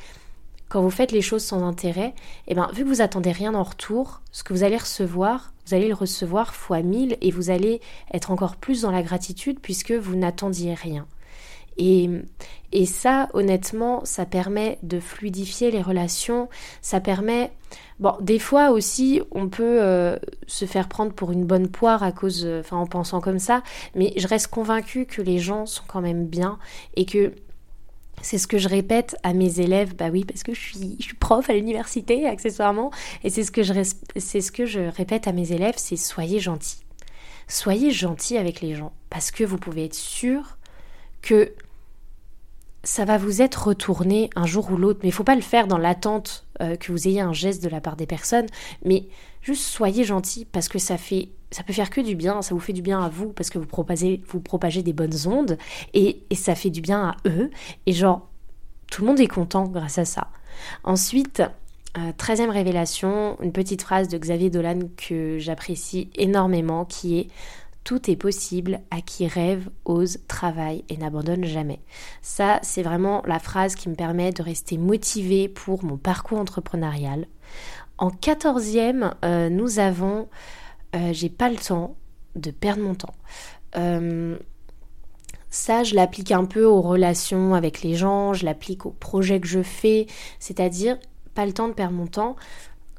quand 0.68 0.82
vous 0.82 0.90
faites 0.90 1.12
les 1.12 1.22
choses 1.22 1.44
sans 1.44 1.62
intérêt, 1.62 2.14
eh 2.48 2.54
ben, 2.54 2.68
vu 2.72 2.84
que 2.84 2.88
vous 2.88 3.00
attendez 3.00 3.32
rien 3.32 3.54
en 3.54 3.62
retour, 3.62 4.20
ce 4.32 4.42
que 4.42 4.52
vous 4.52 4.64
allez 4.64 4.76
recevoir, 4.76 5.52
vous 5.66 5.74
allez 5.74 5.88
le 5.88 5.94
recevoir 5.94 6.54
fois 6.54 6.82
mille 6.82 7.16
et 7.20 7.30
vous 7.30 7.50
allez 7.50 7.80
être 8.12 8.30
encore 8.30 8.56
plus 8.56 8.82
dans 8.82 8.90
la 8.90 9.02
gratitude 9.02 9.58
puisque 9.60 9.92
vous 9.92 10.16
n'attendiez 10.16 10.74
rien. 10.74 11.06
Et, 11.78 12.08
et 12.72 12.86
ça, 12.86 13.28
honnêtement, 13.34 14.04
ça 14.04 14.24
permet 14.24 14.78
de 14.82 14.98
fluidifier 14.98 15.70
les 15.70 15.82
relations, 15.82 16.48
ça 16.80 17.00
permet... 17.00 17.52
Bon, 17.98 18.14
des 18.20 18.38
fois 18.38 18.70
aussi, 18.70 19.22
on 19.30 19.48
peut 19.48 19.82
euh, 19.82 20.16
se 20.46 20.66
faire 20.66 20.88
prendre 20.88 21.12
pour 21.12 21.32
une 21.32 21.44
bonne 21.44 21.68
poire 21.68 22.02
à 22.02 22.12
cause, 22.12 22.44
euh, 22.44 22.62
en 22.70 22.86
pensant 22.86 23.20
comme 23.20 23.38
ça, 23.38 23.62
mais 23.94 24.12
je 24.16 24.26
reste 24.28 24.48
convaincue 24.48 25.06
que 25.06 25.22
les 25.22 25.38
gens 25.38 25.66
sont 25.66 25.84
quand 25.86 26.02
même 26.02 26.26
bien 26.26 26.58
et 26.94 27.06
que 27.06 27.32
c'est 28.22 28.38
ce 28.38 28.46
que 28.46 28.58
je 28.58 28.68
répète 28.68 29.16
à 29.22 29.32
mes 29.32 29.60
élèves, 29.60 29.94
bah 29.94 30.08
oui, 30.10 30.24
parce 30.24 30.42
que 30.42 30.54
je 30.54 30.60
suis, 30.60 30.98
prof 31.20 31.48
à 31.48 31.52
l'université, 31.52 32.26
accessoirement, 32.26 32.90
et 33.24 33.30
c'est 33.30 33.44
ce, 33.44 33.50
que 33.50 33.62
je, 33.62 34.90
répète 34.96 35.28
à 35.28 35.32
mes 35.32 35.52
élèves, 35.52 35.74
c'est 35.76 35.96
soyez 35.96 36.40
gentils. 36.40 36.80
Soyez 37.48 37.92
gentils 37.92 38.36
avec 38.36 38.60
les 38.60 38.74
gens, 38.74 38.92
parce 39.10 39.30
que 39.30 39.44
vous 39.44 39.58
pouvez 39.58 39.84
être 39.84 39.94
sûr 39.94 40.58
que 41.22 41.52
ça 42.82 43.04
va 43.04 43.18
vous 43.18 43.42
être 43.42 43.68
retourné 43.68 44.30
un 44.36 44.46
jour 44.46 44.70
ou 44.70 44.76
l'autre, 44.76 45.00
mais 45.02 45.08
il 45.08 45.12
faut 45.12 45.24
pas 45.24 45.34
le 45.34 45.40
faire 45.40 45.66
dans 45.66 45.78
l'attente 45.78 46.46
euh, 46.60 46.76
que 46.76 46.92
vous 46.92 47.08
ayez 47.08 47.20
un 47.20 47.32
geste 47.32 47.62
de 47.62 47.68
la 47.68 47.80
part 47.80 47.96
des 47.96 48.06
personnes, 48.06 48.46
mais 48.84 49.06
juste 49.46 49.62
soyez 49.62 50.02
gentils 50.02 50.44
parce 50.44 50.68
que 50.68 50.78
ça 50.78 50.98
fait 50.98 51.28
ça 51.52 51.62
peut 51.62 51.72
faire 51.72 51.90
que 51.90 52.00
du 52.00 52.16
bien, 52.16 52.42
ça 52.42 52.54
vous 52.54 52.60
fait 52.60 52.72
du 52.72 52.82
bien 52.82 53.00
à 53.00 53.08
vous 53.08 53.32
parce 53.32 53.50
que 53.50 53.58
vous 53.58 53.66
propagez, 53.66 54.20
vous 54.26 54.40
propagez 54.40 54.82
des 54.82 54.92
bonnes 54.92 55.14
ondes 55.26 55.56
et, 55.94 56.24
ça 56.34 56.56
fait 56.56 56.70
du 56.70 56.80
bien 56.80 57.10
à 57.10 57.28
eux 57.28 57.50
et 57.86 57.92
genre 57.92 58.28
tout 58.90 59.02
le 59.02 59.08
monde 59.08 59.20
est 59.20 59.28
content 59.28 59.64
grâce 59.68 59.98
à 59.98 60.04
ça. 60.04 60.28
Ensuite, 60.82 61.42
euh, 61.96 62.12
treizième 62.16 62.50
révélation, 62.50 63.40
une 63.40 63.52
petite 63.52 63.82
phrase 63.82 64.08
de 64.08 64.18
Xavier 64.18 64.50
Dolan 64.50 64.80
que 64.96 65.38
j'apprécie 65.38 66.10
énormément 66.16 66.84
qui 66.84 67.18
est 67.18 67.28
tout 67.84 68.10
est 68.10 68.16
possible 68.16 68.80
à 68.90 69.00
qui 69.00 69.28
rêve, 69.28 69.70
ose, 69.84 70.18
travaille 70.26 70.84
et 70.88 70.96
n'abandonne 70.96 71.44
jamais. 71.44 71.78
Ça, 72.20 72.58
c'est 72.62 72.82
vraiment 72.82 73.22
la 73.26 73.38
phrase 73.38 73.76
qui 73.76 73.88
me 73.88 73.94
permet 73.94 74.32
de 74.32 74.42
rester 74.42 74.76
motivée 74.76 75.48
pour 75.48 75.84
mon 75.84 75.96
parcours 75.96 76.40
entrepreneurial. 76.40 77.28
En 77.98 78.10
quatorzième, 78.10 79.14
euh, 79.24 79.48
nous 79.48 79.78
avons 79.78 80.28
euh, 80.94 81.12
J'ai 81.12 81.30
pas 81.30 81.48
le 81.48 81.56
temps 81.56 81.96
de 82.34 82.50
perdre 82.50 82.82
mon 82.82 82.94
temps. 82.94 83.14
Euh, 83.76 84.38
ça, 85.50 85.82
je 85.82 85.94
l'applique 85.94 86.32
un 86.32 86.44
peu 86.44 86.64
aux 86.64 86.82
relations 86.82 87.54
avec 87.54 87.82
les 87.82 87.94
gens, 87.94 88.34
je 88.34 88.44
l'applique 88.44 88.84
aux 88.84 88.90
projets 88.90 89.40
que 89.40 89.46
je 89.46 89.62
fais, 89.62 90.06
c'est-à-dire 90.38 90.98
pas 91.34 91.46
le 91.46 91.52
temps 91.52 91.68
de 91.68 91.72
perdre 91.72 91.94
mon 91.94 92.06
temps, 92.06 92.36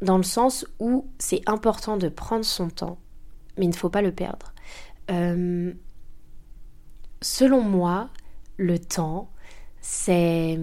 dans 0.02 0.18
le 0.18 0.24
sens 0.24 0.66
où 0.80 1.08
c'est 1.20 1.48
important 1.48 1.98
de 1.98 2.10
prendre 2.10 2.46
son 2.46 2.70
temps, 2.70 2.98
mais 3.58 3.66
il 3.66 3.70
ne 3.70 3.76
faut 3.76 3.90
pas 3.90 4.02
le 4.02 4.12
perdre. 4.12 4.54
Selon 7.22 7.62
moi, 7.62 8.10
le 8.58 8.80
temps, 8.80 9.30
c'est 9.82 10.60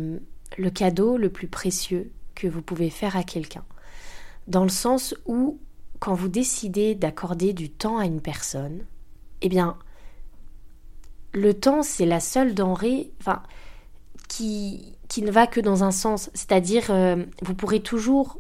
le 0.59 0.71
cadeau 0.71 1.17
le 1.17 1.31
plus 1.31 1.49
précieux 1.49 2.11
que 2.35 2.49
vous 2.49 2.63
pouvez 2.63 2.91
faire 2.91 3.17
à 3.17 3.23
quelqu'un. 3.23 3.65
Dans 4.47 4.63
le 4.63 4.69
sens 4.69 5.15
où, 5.27 5.59
quand 6.01 6.15
vous 6.15 6.29
décidez 6.29 6.95
d'accorder 6.95 7.53
du 7.53 7.71
temps 7.71 7.99
à 7.99 8.05
une 8.05 8.21
personne, 8.21 8.85
eh 9.43 9.49
bien, 9.49 9.77
le 11.33 11.55
temps, 11.55 11.83
c'est 11.83 12.07
la 12.07 12.21
seule 12.21 12.55
denrée 12.55 13.13
enfin, 13.21 13.43
qui, 14.29 14.97
qui 15.09 15.23
ne 15.23 15.31
va 15.31 15.47
que 15.47 15.61
dans 15.61 15.83
un 15.85 15.91
sens. 15.91 16.31
C'est-à-dire, 16.35 16.87
euh, 16.91 17.25
vous 17.43 17.55
pourrez 17.55 17.81
toujours 17.81 18.39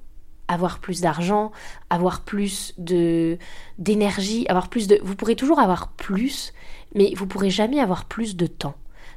avoir 0.49 0.79
plus 0.79 1.01
d'argent, 1.01 1.53
avoir 1.91 2.23
plus 2.23 2.75
de 2.79 3.39
d'énergie, 3.79 4.47
avoir 4.49 4.69
plus 4.69 4.87
de 4.87 5.01
vous 5.03 5.17
pourrez 5.17 5.37
toujours 5.37 5.59
avoir 5.59 5.93
plus, 5.93 6.53
mais 6.95 7.15
vous 7.17 7.27
pourrez 7.27 7.51
jamais 7.51 7.81
avoir 7.81 8.05
plus 8.05 8.37
de 8.37 8.47
temps. 8.47 8.75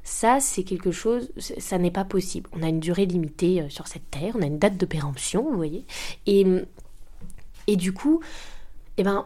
Ça, 0.09 0.39
c'est 0.39 0.63
quelque 0.63 0.91
chose, 0.91 1.33
ça 1.37 1.77
n'est 1.77 1.91
pas 1.91 2.05
possible. 2.05 2.49
On 2.53 2.63
a 2.63 2.69
une 2.69 2.79
durée 2.79 3.05
limitée 3.05 3.61
euh, 3.61 3.67
sur 3.67 3.89
cette 3.89 4.09
terre, 4.09 4.35
on 4.37 4.41
a 4.41 4.45
une 4.45 4.57
date 4.57 4.77
de 4.77 4.85
péremption, 4.85 5.43
vous 5.43 5.57
voyez. 5.57 5.83
Et, 6.27 6.45
et 7.67 7.75
du 7.75 7.91
coup, 7.91 8.21
eh 8.95 9.03
ben, 9.03 9.25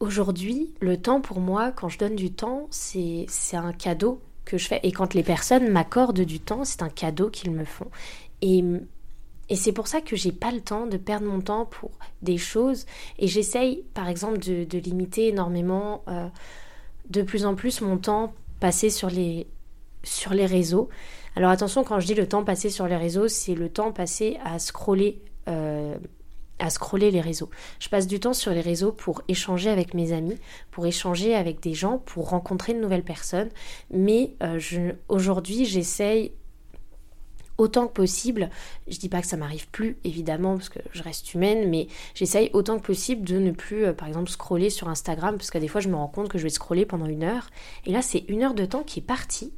aujourd'hui, 0.00 0.72
le 0.80 0.96
temps 0.96 1.20
pour 1.20 1.38
moi, 1.38 1.70
quand 1.70 1.90
je 1.90 1.98
donne 1.98 2.16
du 2.16 2.32
temps, 2.32 2.66
c'est 2.70 3.26
un 3.52 3.74
cadeau 3.74 4.22
que 4.46 4.56
je 4.56 4.68
fais. 4.68 4.80
Et 4.84 4.90
quand 4.90 5.12
les 5.12 5.22
personnes 5.22 5.68
m'accordent 5.68 6.22
du 6.22 6.40
temps, 6.40 6.64
c'est 6.64 6.82
un 6.82 6.88
cadeau 6.88 7.28
qu'ils 7.28 7.50
me 7.50 7.66
font. 7.66 7.90
Et 8.40 8.64
et 9.50 9.56
c'est 9.56 9.72
pour 9.72 9.86
ça 9.86 10.00
que 10.00 10.16
j'ai 10.16 10.32
pas 10.32 10.50
le 10.50 10.62
temps 10.62 10.86
de 10.86 10.96
perdre 10.96 11.26
mon 11.26 11.42
temps 11.42 11.66
pour 11.66 11.90
des 12.22 12.38
choses. 12.38 12.86
Et 13.18 13.26
j'essaye, 13.28 13.84
par 13.92 14.08
exemple, 14.08 14.38
de, 14.38 14.78
limiter 14.78 15.28
énormément, 15.28 16.02
euh, 16.08 16.26
de 17.10 17.20
plus 17.20 17.44
en 17.44 17.54
plus, 17.54 17.82
mon 17.82 17.98
temps 17.98 18.32
passé 18.60 18.88
sur 18.88 19.10
les, 19.10 19.46
sur 20.04 20.34
les 20.34 20.46
réseaux. 20.46 20.88
Alors 21.36 21.50
attention, 21.50 21.84
quand 21.84 22.00
je 22.00 22.06
dis 22.06 22.14
le 22.14 22.28
temps 22.28 22.44
passé 22.44 22.70
sur 22.70 22.86
les 22.86 22.96
réseaux, 22.96 23.28
c'est 23.28 23.54
le 23.54 23.68
temps 23.68 23.92
passé 23.92 24.38
à 24.44 24.58
scroller. 24.58 25.22
Euh, 25.48 25.96
à 26.58 26.70
scroller 26.70 27.10
les 27.10 27.20
réseaux. 27.20 27.50
Je 27.80 27.88
passe 27.88 28.06
du 28.06 28.20
temps 28.20 28.34
sur 28.34 28.52
les 28.52 28.60
réseaux 28.60 28.92
pour 28.92 29.22
échanger 29.26 29.68
avec 29.68 29.94
mes 29.94 30.12
amis, 30.12 30.38
pour 30.70 30.86
échanger 30.86 31.34
avec 31.34 31.60
des 31.60 31.74
gens, 31.74 31.98
pour 31.98 32.28
rencontrer 32.30 32.72
de 32.72 32.78
nouvelles 32.78 33.02
personnes. 33.02 33.48
Mais 33.90 34.36
euh, 34.44 34.60
aujourd'hui, 35.08 35.64
j'essaye 35.64 36.30
autant 37.58 37.86
que 37.86 37.92
possible. 37.92 38.50
Je 38.86 38.98
dis 38.98 39.08
pas 39.08 39.20
que 39.20 39.26
ça 39.26 39.36
m'arrive 39.36 39.68
plus, 39.70 39.96
évidemment, 40.04 40.56
parce 40.56 40.68
que 40.68 40.78
je 40.92 41.02
reste 41.02 41.34
humaine, 41.34 41.68
mais 41.68 41.88
j'essaye 42.14 42.50
autant 42.52 42.78
que 42.78 42.86
possible 42.86 43.26
de 43.26 43.38
ne 43.38 43.50
plus, 43.50 43.86
euh, 43.86 43.92
par 43.92 44.08
exemple, 44.08 44.30
scroller 44.30 44.70
sur 44.70 44.88
Instagram, 44.88 45.36
parce 45.36 45.50
que 45.50 45.58
des 45.58 45.68
fois, 45.68 45.80
je 45.80 45.88
me 45.88 45.96
rends 45.96 46.08
compte 46.08 46.28
que 46.28 46.38
je 46.38 46.44
vais 46.44 46.50
scroller 46.50 46.86
pendant 46.86 47.06
une 47.06 47.24
heure. 47.24 47.50
Et 47.86 47.92
là, 47.92 48.02
c'est 48.02 48.24
une 48.28 48.42
heure 48.42 48.54
de 48.54 48.64
temps 48.64 48.82
qui 48.82 49.00
est 49.00 49.02
partie. 49.02 49.52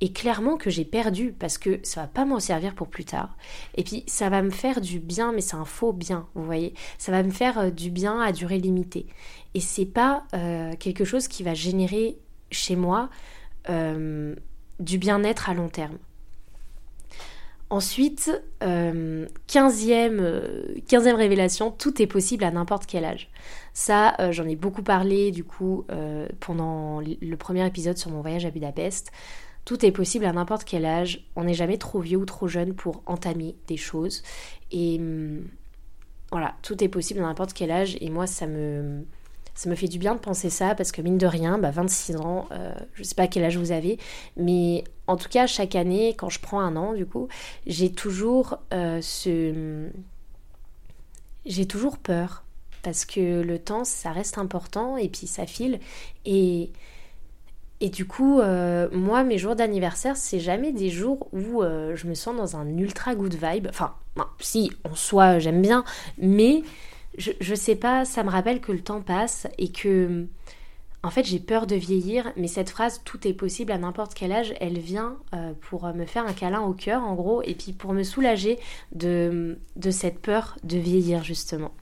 Et 0.00 0.12
clairement 0.12 0.56
que 0.56 0.68
j'ai 0.68 0.84
perdu 0.84 1.32
parce 1.32 1.56
que 1.56 1.80
ça 1.82 2.02
va 2.02 2.06
pas 2.06 2.24
m'en 2.24 2.38
servir 2.38 2.74
pour 2.74 2.88
plus 2.88 3.04
tard. 3.04 3.36
Et 3.76 3.82
puis 3.82 4.04
ça 4.06 4.28
va 4.28 4.42
me 4.42 4.50
faire 4.50 4.80
du 4.80 5.00
bien, 5.00 5.32
mais 5.32 5.40
c'est 5.40 5.56
un 5.56 5.64
faux 5.64 5.92
bien, 5.92 6.26
vous 6.34 6.44
voyez. 6.44 6.74
Ça 6.98 7.12
va 7.12 7.22
me 7.22 7.30
faire 7.30 7.58
euh, 7.58 7.70
du 7.70 7.90
bien 7.90 8.20
à 8.20 8.32
durée 8.32 8.58
limitée. 8.58 9.06
Et 9.54 9.60
c'est 9.60 9.86
pas 9.86 10.24
euh, 10.34 10.74
quelque 10.78 11.04
chose 11.04 11.28
qui 11.28 11.42
va 11.42 11.54
générer 11.54 12.18
chez 12.50 12.76
moi 12.76 13.08
du 14.78 14.98
bien-être 14.98 15.50
à 15.50 15.54
long 15.54 15.68
terme. 15.68 15.98
Ensuite, 17.68 18.30
euh, 18.62 19.26
15e, 19.48 20.20
euh, 20.20 21.16
révélation, 21.16 21.72
tout 21.72 22.00
est 22.00 22.06
possible 22.06 22.44
à 22.44 22.52
n'importe 22.52 22.86
quel 22.86 23.04
âge. 23.04 23.28
Ça, 23.72 24.14
euh, 24.20 24.30
j'en 24.30 24.46
ai 24.46 24.54
beaucoup 24.54 24.82
parlé 24.82 25.32
du 25.32 25.42
coup 25.42 25.84
euh, 25.90 26.28
pendant 26.38 27.00
le 27.00 27.36
premier 27.36 27.66
épisode 27.66 27.98
sur 27.98 28.12
mon 28.12 28.20
voyage 28.20 28.46
à 28.46 28.50
Budapest. 28.50 29.10
Tout 29.66 29.84
est 29.84 29.92
possible 29.92 30.24
à 30.24 30.32
n'importe 30.32 30.64
quel 30.64 30.86
âge. 30.86 31.26
On 31.36 31.44
n'est 31.44 31.54
jamais 31.54 31.76
trop 31.76 32.00
vieux 32.00 32.16
ou 32.16 32.24
trop 32.24 32.48
jeune 32.48 32.72
pour 32.72 33.02
entamer 33.04 33.56
des 33.66 33.76
choses. 33.76 34.22
Et 34.70 34.96
hum, 34.98 35.44
voilà, 36.30 36.54
tout 36.62 36.82
est 36.82 36.88
possible 36.88 37.20
à 37.20 37.24
n'importe 37.24 37.52
quel 37.52 37.70
âge. 37.70 37.98
Et 38.00 38.08
moi, 38.08 38.26
ça 38.26 38.46
me, 38.46 39.04
ça 39.56 39.70
me 39.70 39.74
fait 39.74 39.88
du 39.88 39.98
bien 39.98 40.14
de 40.14 40.20
penser 40.20 40.50
ça 40.50 40.74
parce 40.74 40.92
que 40.92 41.00
mine 41.02 41.18
de 41.18 41.26
rien, 41.26 41.58
bah 41.58 41.70
26 41.70 42.16
ans, 42.16 42.46
euh, 42.52 42.74
je 42.94 43.02
sais 43.02 43.14
pas 43.14 43.26
quel 43.26 43.42
âge 43.42 43.56
vous 43.56 43.72
avez, 43.72 43.98
mais 44.36 44.84
en 45.06 45.16
tout 45.16 45.28
cas 45.28 45.46
chaque 45.46 45.74
année, 45.74 46.14
quand 46.16 46.28
je 46.28 46.40
prends 46.40 46.60
un 46.60 46.76
an 46.76 46.92
du 46.92 47.06
coup, 47.06 47.28
j'ai 47.66 47.90
toujours 47.90 48.58
euh, 48.72 49.00
ce... 49.00 49.88
J'ai 51.46 51.66
toujours 51.66 51.96
peur 51.96 52.44
parce 52.82 53.04
que 53.04 53.40
le 53.40 53.58
temps 53.58 53.84
ça 53.84 54.12
reste 54.12 54.36
important 54.36 54.96
et 54.96 55.08
puis 55.08 55.26
ça 55.26 55.46
file 55.46 55.80
et 56.24 56.70
et 57.80 57.90
du 57.90 58.06
coup, 58.06 58.40
euh, 58.40 58.88
moi, 58.92 59.22
mes 59.22 59.36
jours 59.36 59.54
d'anniversaire, 59.54 60.16
c'est 60.16 60.40
jamais 60.40 60.72
des 60.72 60.88
jours 60.88 61.28
où 61.32 61.62
euh, 61.62 61.94
je 61.94 62.06
me 62.06 62.14
sens 62.14 62.34
dans 62.36 62.56
un 62.56 62.66
ultra 62.78 63.14
good 63.14 63.34
vibe. 63.34 63.66
Enfin, 63.68 63.94
si, 64.40 64.72
en 64.84 64.94
soi, 64.94 65.38
j'aime 65.38 65.60
bien, 65.60 65.84
mais 66.18 66.62
je, 67.18 67.32
je 67.38 67.54
sais 67.54 67.76
pas, 67.76 68.06
ça 68.06 68.22
me 68.22 68.30
rappelle 68.30 68.60
que 68.60 68.72
le 68.72 68.80
temps 68.80 69.02
passe 69.02 69.46
et 69.58 69.70
que, 69.70 70.24
en 71.02 71.10
fait, 71.10 71.24
j'ai 71.24 71.38
peur 71.38 71.66
de 71.66 71.76
vieillir. 71.76 72.32
Mais 72.38 72.48
cette 72.48 72.70
phrase, 72.70 73.02
tout 73.04 73.28
est 73.28 73.34
possible 73.34 73.72
à 73.72 73.78
n'importe 73.78 74.14
quel 74.14 74.32
âge, 74.32 74.54
elle 74.58 74.78
vient 74.78 75.18
euh, 75.34 75.52
pour 75.68 75.86
me 75.92 76.06
faire 76.06 76.26
un 76.26 76.32
câlin 76.32 76.62
au 76.62 76.72
cœur, 76.72 77.02
en 77.02 77.14
gros, 77.14 77.42
et 77.42 77.54
puis 77.54 77.72
pour 77.72 77.92
me 77.92 78.04
soulager 78.04 78.58
de, 78.92 79.58
de 79.76 79.90
cette 79.90 80.20
peur 80.20 80.56
de 80.64 80.78
vieillir, 80.78 81.22
justement. 81.22 81.72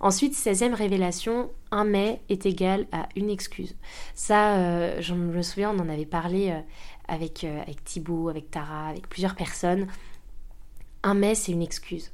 Ensuite, 0.00 0.34
16e 0.34 0.74
révélation, 0.74 1.50
un 1.70 1.84
mais 1.84 2.20
est 2.28 2.46
égal 2.46 2.86
à 2.92 3.08
une 3.16 3.30
excuse. 3.30 3.74
Ça, 4.14 4.56
euh, 4.56 5.00
je 5.00 5.14
me 5.14 5.42
souviens, 5.42 5.72
on 5.74 5.80
en 5.80 5.88
avait 5.88 6.06
parlé 6.06 6.50
euh, 6.50 6.60
avec, 7.08 7.44
euh, 7.44 7.62
avec 7.62 7.82
Thibaut, 7.84 8.28
avec 8.28 8.50
Tara, 8.50 8.88
avec 8.88 9.08
plusieurs 9.08 9.34
personnes. 9.34 9.86
Un 11.02 11.14
mais, 11.14 11.34
c'est 11.34 11.52
une 11.52 11.62
excuse. 11.62 12.10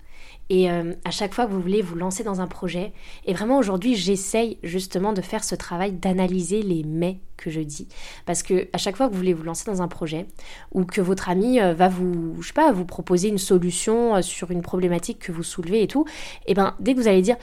Et 0.51 0.68
à 0.68 1.11
chaque 1.11 1.33
fois 1.33 1.47
que 1.47 1.53
vous 1.53 1.62
voulez 1.62 1.80
vous 1.80 1.95
lancer 1.95 2.24
dans 2.24 2.43
un 2.43 2.47
projet, 2.47 2.93
et 3.24 3.33
vraiment 3.33 3.57
aujourd'hui 3.57 3.95
j'essaye 3.95 4.59
justement 4.62 5.14
de 5.14 5.22
faire 5.22 5.45
ce 5.45 5.55
travail 5.55 5.93
d'analyser 5.93 6.62
les 6.62 6.83
mais 6.85 7.20
que 7.39 7.49
je 7.49 7.61
dis. 7.61 7.89
Parce 8.26 8.43
que 8.43 8.68
à 8.74 8.78
chaque 8.78 8.97
fois 8.97 9.07
que 9.07 9.12
vous 9.12 9.18
voulez 9.18 9.33
vous 9.33 9.45
lancer 9.45 9.64
dans 9.64 9.80
un 9.80 9.89
projet, 9.89 10.26
ou 10.72 10.85
que 10.85 11.01
votre 11.01 11.30
ami 11.30 11.59
va 11.59 11.89
vous, 11.89 12.37
je 12.43 12.49
sais 12.49 12.53
pas, 12.53 12.70
vous 12.70 12.85
proposer 12.85 13.28
une 13.28 13.39
solution 13.39 14.20
sur 14.20 14.51
une 14.51 14.61
problématique 14.61 15.20
que 15.20 15.33
vous 15.33 15.43
soulevez 15.43 15.83
et 15.83 15.89
tout, 15.89 16.05
et 16.47 16.53
ben 16.53 16.74
dès 16.80 16.93
que 16.95 17.01
vous 17.01 17.09
allez 17.09 17.22
dire 17.22 17.37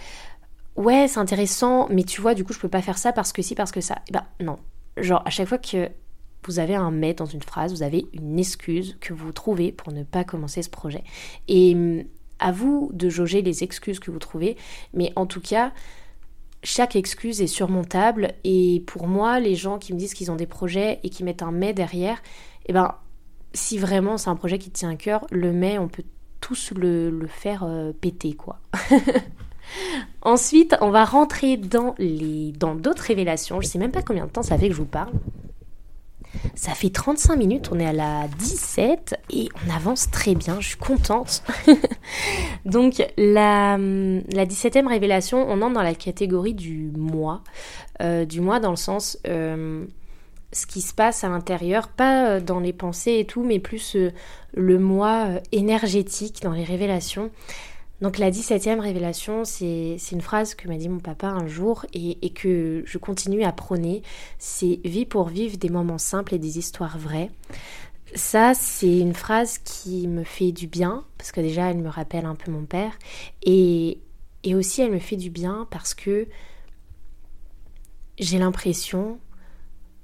ouais, 0.79 1.07
c'est 1.07 1.19
intéressant, 1.19 1.87
mais 1.89 2.03
tu 2.03 2.21
vois, 2.21 2.33
du 2.33 2.43
coup, 2.43 2.53
je 2.53 2.59
peux 2.59 2.69
pas 2.69 2.81
faire 2.81 2.97
ça 2.97 3.11
parce 3.11 3.31
que 3.31 3.41
si, 3.41 3.53
parce 3.53 3.71
que 3.71 3.81
ça. 3.81 3.99
Eh 4.07 4.13
ben 4.13 4.25
non. 4.39 4.57
Genre, 4.97 5.21
à 5.25 5.29
chaque 5.29 5.47
fois 5.47 5.59
que 5.59 5.89
vous 6.45 6.59
avez 6.59 6.73
un 6.73 6.89
mais 6.89 7.13
dans 7.13 7.25
une 7.25 7.43
phrase, 7.43 7.71
vous 7.71 7.83
avez 7.83 8.07
une 8.13 8.39
excuse 8.39 8.97
que 9.01 9.13
vous 9.13 9.31
trouvez 9.31 9.71
pour 9.71 9.93
ne 9.93 10.03
pas 10.03 10.23
commencer 10.23 10.63
ce 10.63 10.69
projet. 10.69 11.03
Et 11.47 11.75
hum, 11.75 12.03
à 12.39 12.51
vous 12.51 12.89
de 12.93 13.09
jauger 13.09 13.41
les 13.41 13.63
excuses 13.63 13.99
que 13.99 14.11
vous 14.11 14.19
trouvez, 14.19 14.55
mais 14.93 15.11
en 15.17 15.25
tout 15.25 15.41
cas, 15.41 15.73
chaque 16.63 16.95
excuse 16.95 17.41
est 17.41 17.47
surmontable. 17.47 18.33
Et 18.45 18.83
pour 18.87 19.07
moi, 19.07 19.39
les 19.39 19.55
gens 19.55 19.77
qui 19.77 19.93
me 19.93 19.99
disent 19.99 20.13
qu'ils 20.13 20.31
ont 20.31 20.37
des 20.37 20.47
projets 20.47 20.99
et 21.03 21.09
qui 21.09 21.23
mettent 21.23 21.43
un 21.43 21.51
mais 21.51 21.73
derrière, 21.73 22.21
eh 22.65 22.73
ben, 22.73 22.95
si 23.53 23.77
vraiment 23.77 24.17
c'est 24.17 24.29
un 24.29 24.35
projet 24.35 24.57
qui 24.57 24.71
tient 24.71 24.91
à 24.91 24.95
cœur, 24.95 25.25
le 25.31 25.51
mais, 25.51 25.77
on 25.77 25.89
peut 25.89 26.03
tous 26.39 26.71
le, 26.71 27.27
faire 27.27 27.63
euh, 27.63 27.91
péter, 27.91 28.33
quoi. 28.33 28.59
Ensuite, 30.21 30.75
on 30.81 30.89
va 30.89 31.05
rentrer 31.05 31.57
dans 31.57 31.95
les 31.97 32.51
dans 32.53 32.75
d'autres 32.75 33.03
révélations. 33.03 33.61
Je 33.61 33.67
sais 33.67 33.79
même 33.79 33.91
pas 33.91 34.01
combien 34.01 34.25
de 34.25 34.31
temps 34.31 34.43
ça 34.43 34.57
fait 34.57 34.67
que 34.67 34.73
je 34.73 34.79
vous 34.79 34.85
parle. 34.85 35.11
Ça 36.55 36.73
fait 36.73 36.89
35 36.89 37.35
minutes, 37.35 37.69
on 37.71 37.79
est 37.79 37.85
à 37.85 37.93
la 37.93 38.27
17 38.37 39.19
et 39.31 39.49
on 39.65 39.75
avance 39.75 40.11
très 40.11 40.35
bien, 40.35 40.59
je 40.59 40.69
suis 40.69 40.77
contente. 40.77 41.43
Donc 42.65 42.97
la, 43.17 43.77
la 43.77 44.45
17e 44.45 44.87
révélation, 44.87 45.45
on 45.49 45.61
entre 45.61 45.73
dans 45.73 45.81
la 45.81 45.95
catégorie 45.95 46.53
du 46.53 46.91
mois. 46.95 47.41
Euh, 48.01 48.25
du 48.25 48.41
mois 48.41 48.59
dans 48.59 48.69
le 48.69 48.77
sens 48.77 49.17
euh, 49.27 49.85
ce 50.53 50.65
qui 50.65 50.81
se 50.81 50.93
passe 50.93 51.23
à 51.23 51.29
l'intérieur, 51.29 51.89
pas 51.89 52.27
euh, 52.27 52.39
dans 52.39 52.59
les 52.59 52.73
pensées 52.73 53.17
et 53.19 53.25
tout, 53.25 53.43
mais 53.43 53.59
plus 53.59 53.97
le 54.53 54.79
moi 54.79 55.27
énergétique 55.51 56.41
dans 56.43 56.53
les 56.53 56.63
révélations. 56.63 57.31
Donc 58.01 58.17
la 58.17 58.31
17e 58.31 58.79
révélation, 58.79 59.43
c'est 59.43 59.97
une 60.11 60.21
phrase 60.21 60.55
que 60.55 60.67
m'a 60.67 60.77
dit 60.77 60.87
mon 60.87 60.99
papa 60.99 61.27
un 61.27 61.47
jour 61.47 61.85
et, 61.93 62.29
que 62.29 62.83
je 62.85 62.97
continue 62.97 63.43
à 63.43 63.51
prôner. 63.51 64.03
C'est 64.37 64.79
vie 64.85 65.05
pour 65.05 65.27
vivre 65.27 65.57
des 65.57 65.69
moments 65.69 65.97
simples 65.97 66.35
et 66.35 66.39
des 66.39 66.57
histoires 66.57 66.97
vraies. 66.97 67.29
Ça, 68.15 68.53
c'est 68.53 68.99
une 68.99 69.13
phrase 69.13 69.59
qui 69.59 70.07
me 70.07 70.23
fait 70.23 70.51
du 70.51 70.67
bien, 70.67 71.05
parce 71.17 71.31
que 71.31 71.41
déjà, 71.41 71.69
elle 71.69 71.77
me 71.77 71.89
rappelle 71.89 72.25
un 72.25 72.35
peu 72.35 72.51
mon 72.51 72.65
père. 72.65 72.97
Et, 73.43 73.99
et 74.43 74.55
aussi, 74.55 74.81
elle 74.81 74.91
me 74.91 74.99
fait 74.99 75.17
du 75.17 75.29
bien 75.29 75.67
parce 75.69 75.93
que 75.93 76.27
j'ai 78.17 78.39
l'impression 78.39 79.19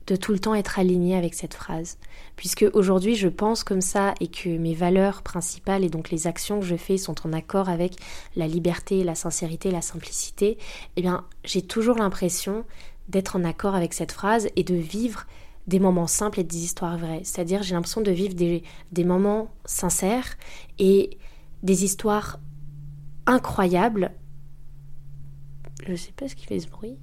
de 0.07 0.15
tout 0.15 0.31
le 0.31 0.39
temps 0.39 0.53
être 0.53 0.79
aligné 0.79 1.15
avec 1.15 1.33
cette 1.33 1.53
phrase. 1.53 1.97
Puisque 2.35 2.65
aujourd'hui 2.73 3.15
je 3.15 3.27
pense 3.27 3.63
comme 3.63 3.81
ça 3.81 4.13
et 4.19 4.27
que 4.27 4.49
mes 4.49 4.73
valeurs 4.73 5.21
principales 5.23 5.83
et 5.83 5.89
donc 5.89 6.09
les 6.11 6.27
actions 6.27 6.59
que 6.59 6.65
je 6.65 6.75
fais 6.75 6.97
sont 6.97 7.15
en 7.27 7.33
accord 7.33 7.69
avec 7.69 7.95
la 8.35 8.47
liberté, 8.47 9.03
la 9.03 9.15
sincérité, 9.15 9.71
la 9.71 9.81
simplicité, 9.81 10.57
eh 10.95 11.01
bien 11.01 11.25
j'ai 11.43 11.61
toujours 11.61 11.97
l'impression 11.97 12.65
d'être 13.09 13.35
en 13.35 13.43
accord 13.43 13.75
avec 13.75 13.93
cette 13.93 14.11
phrase 14.11 14.47
et 14.55 14.63
de 14.63 14.75
vivre 14.75 15.25
des 15.67 15.79
moments 15.79 16.07
simples 16.07 16.39
et 16.39 16.43
des 16.43 16.63
histoires 16.63 16.97
vraies. 16.97 17.21
C'est-à-dire 17.23 17.63
j'ai 17.63 17.73
l'impression 17.73 18.01
de 18.01 18.11
vivre 18.11 18.35
des, 18.35 18.63
des 18.91 19.03
moments 19.03 19.51
sincères 19.65 20.37
et 20.77 21.17
des 21.63 21.83
histoires 21.83 22.39
incroyables. 23.25 24.11
Je 25.87 25.95
sais 25.95 26.11
pas 26.11 26.27
ce 26.27 26.35
qui 26.35 26.45
fait 26.45 26.59
ce 26.59 26.67
bruit 26.67 26.97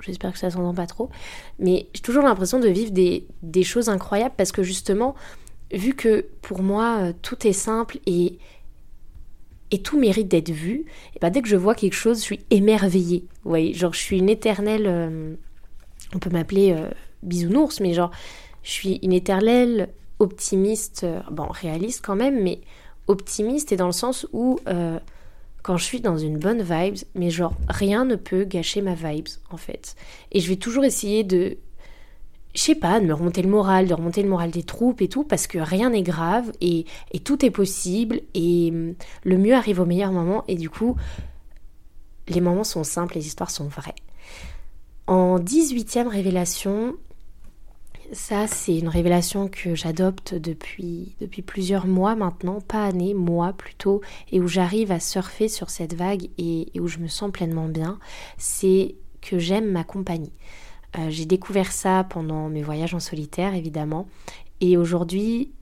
j'espère 0.00 0.32
que 0.32 0.38
ça 0.38 0.50
s'entend 0.50 0.74
pas 0.74 0.86
trop. 0.86 1.10
Mais 1.58 1.88
j'ai 1.94 2.00
toujours 2.00 2.24
l'impression 2.24 2.60
de 2.60 2.68
vivre 2.68 2.92
des, 2.92 3.62
choses 3.62 3.88
incroyables 3.88 4.34
parce 4.36 4.52
que 4.52 4.62
justement, 4.62 5.14
vu 5.72 5.94
que 5.94 6.26
pour 6.42 6.62
moi, 6.62 6.98
euh, 7.00 7.12
tout 7.22 7.46
est 7.46 7.52
simple 7.52 7.98
et, 8.06 8.38
tout 9.84 9.98
mérite 9.98 10.28
d'être 10.28 10.50
vu, 10.50 10.84
et 11.14 11.18
ben 11.20 11.30
dès 11.30 11.42
que 11.42 11.48
je 11.48 11.56
vois 11.56 11.74
quelque 11.74 11.94
chose, 11.94 12.18
je 12.18 12.24
suis 12.24 12.40
émerveillée. 12.50 13.24
Vous 13.44 13.50
voyez, 13.50 13.74
je 13.74 13.86
suis 13.92 14.18
une 14.18 14.28
éternelle... 14.28 14.84
Euh, 14.86 15.34
on 16.14 16.18
peut 16.18 16.30
m'appeler 16.30 16.72
euh, 16.72 16.90
bisounours, 17.22 17.80
mais 17.80 17.94
genre 17.94 18.10
je 18.62 18.70
suis 18.70 18.98
une 19.02 19.12
éternelle 19.12 19.88
optimiste, 20.18 21.06
bon 21.30 21.46
réaliste 21.46 22.04
quand 22.04 22.16
même, 22.16 22.42
mais 22.42 22.60
optimiste 23.06 23.72
et 23.72 23.76
dans 23.76 23.86
le 23.86 23.92
sens 23.92 24.26
où 24.32 24.58
quand 25.62 25.76
je 25.76 25.84
suis 25.84 26.00
dans 26.00 26.16
une 26.16 26.38
bonne 26.38 26.62
vibe, 26.62 26.96
mais 27.14 27.30
genre 27.30 27.54
rien 27.68 28.04
ne 28.04 28.16
peut 28.16 28.44
gâcher 28.44 28.82
ma 28.82 28.94
vibes 28.94 29.28
en 29.50 29.56
fait. 29.56 29.94
Et 30.32 30.40
je 30.40 30.48
vais 30.48 30.56
toujours 30.56 30.84
essayer 30.84 31.24
de, 31.24 31.58
je 32.54 32.60
sais 32.60 32.74
pas, 32.74 33.00
de 33.00 33.06
me 33.06 33.14
remonter 33.14 33.42
le 33.42 33.48
moral, 33.48 33.86
de 33.86 33.94
remonter 33.94 34.22
le 34.22 34.28
moral 34.28 34.50
des 34.50 34.62
troupes 34.62 35.02
et 35.02 35.08
tout, 35.08 35.24
parce 35.24 35.46
que 35.46 35.58
rien 35.58 35.90
n'est 35.90 36.02
grave 36.02 36.50
et, 36.60 36.86
et 37.12 37.20
tout 37.20 37.44
est 37.44 37.50
possible 37.50 38.20
et 38.34 38.70
hum, 38.72 38.94
le 39.24 39.38
mieux 39.38 39.54
arrive 39.54 39.80
au 39.80 39.86
meilleur 39.86 40.12
moment 40.12 40.44
et 40.48 40.56
du 40.56 40.70
coup, 40.70 40.96
les 42.28 42.40
moments 42.40 42.64
sont 42.64 42.84
simples, 42.84 43.14
les 43.14 43.26
histoires 43.26 43.50
sont 43.50 43.68
vraies. 43.68 43.94
En 45.06 45.38
18e 45.38 46.06
révélation, 46.06 46.94
ça, 48.12 48.46
c'est 48.46 48.76
une 48.76 48.88
révélation 48.88 49.48
que 49.48 49.74
j'adopte 49.74 50.34
depuis, 50.34 51.16
plusieurs 51.46 51.86
mois 51.86 52.16
maintenant, 52.16 52.60
pas 52.60 52.84
années, 52.84 53.14
mois 53.14 53.52
plutôt, 53.52 54.00
et 54.32 54.40
où 54.40 54.48
j'arrive 54.48 54.90
à 54.90 55.00
surfer 55.00 55.48
sur 55.48 55.70
cette 55.70 55.94
vague 55.94 56.28
et, 56.38 56.68
où 56.80 56.88
je 56.88 56.98
me 56.98 57.08
sens 57.08 57.30
pleinement 57.30 57.68
bien. 57.68 57.98
C'est 58.36 58.96
que 59.20 59.38
j'aime 59.38 59.70
ma 59.70 59.84
compagnie. 59.84 60.32
Euh, 60.98 61.08
j'ai 61.08 61.24
découvert 61.24 61.70
ça 61.70 62.04
pendant 62.08 62.48
mes 62.48 62.62
voyages 62.62 62.94
en 62.94 63.00
solitaire, 63.00 63.54
évidemment, 63.54 64.08
et 64.60 64.76
aujourd'hui, 64.76 65.52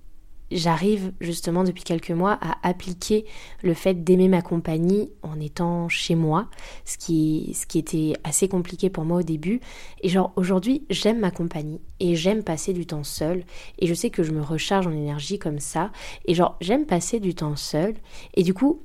j'arrive 0.50 1.12
justement 1.20 1.64
depuis 1.64 1.84
quelques 1.84 2.10
mois 2.10 2.38
à 2.40 2.56
appliquer 2.66 3.24
le 3.62 3.74
fait 3.74 4.04
d'aimer 4.04 4.28
ma 4.28 4.42
compagnie 4.42 5.10
en 5.22 5.38
étant 5.40 5.88
chez 5.88 6.14
moi, 6.14 6.48
ce 6.84 6.98
qui, 6.98 7.52
ce 7.54 7.66
qui 7.66 7.78
était 7.78 8.14
assez 8.24 8.48
compliqué 8.48 8.90
pour 8.90 9.04
moi 9.04 9.18
au 9.18 9.22
début. 9.22 9.60
Et 10.02 10.08
genre 10.08 10.32
aujourd'hui, 10.36 10.84
j'aime 10.90 11.20
ma 11.20 11.30
compagnie 11.30 11.80
et 12.00 12.16
j'aime 12.16 12.42
passer 12.42 12.72
du 12.72 12.86
temps 12.86 13.04
seul. 13.04 13.44
Et 13.78 13.86
je 13.86 13.94
sais 13.94 14.10
que 14.10 14.22
je 14.22 14.32
me 14.32 14.42
recharge 14.42 14.86
en 14.86 14.92
énergie 14.92 15.38
comme 15.38 15.60
ça. 15.60 15.90
Et 16.24 16.34
genre, 16.34 16.56
j'aime 16.60 16.86
passer 16.86 17.20
du 17.20 17.34
temps 17.34 17.56
seul. 17.56 17.94
Et 18.34 18.42
du 18.42 18.54
coup, 18.54 18.82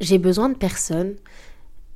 j'ai 0.00 0.18
besoin 0.18 0.48
de 0.48 0.56
personne. 0.56 1.14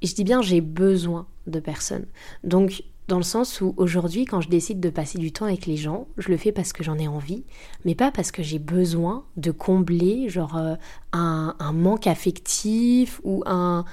Et 0.02 0.06
je 0.06 0.14
dis 0.14 0.24
bien 0.24 0.42
j'ai 0.42 0.60
besoin 0.60 1.26
de 1.46 1.60
personne. 1.60 2.06
Donc 2.44 2.82
dans 3.08 3.18
le 3.18 3.22
sens 3.22 3.60
où 3.60 3.72
aujourd'hui, 3.76 4.24
quand 4.24 4.40
je 4.40 4.48
décide 4.48 4.80
de 4.80 4.90
passer 4.90 5.18
du 5.18 5.30
temps 5.30 5.44
avec 5.44 5.66
les 5.66 5.76
gens, 5.76 6.08
je 6.16 6.28
le 6.28 6.36
fais 6.36 6.50
parce 6.50 6.72
que 6.72 6.82
j'en 6.82 6.98
ai 6.98 7.06
envie, 7.06 7.44
mais 7.84 7.94
pas 7.94 8.10
parce 8.10 8.32
que 8.32 8.42
j'ai 8.42 8.58
besoin 8.58 9.24
de 9.36 9.52
combler 9.52 10.28
genre 10.28 10.56
euh, 10.56 10.74
un, 11.12 11.54
manque 11.72 12.06
affectif 12.06 13.20
ou 13.22 13.42
un... 13.46 13.84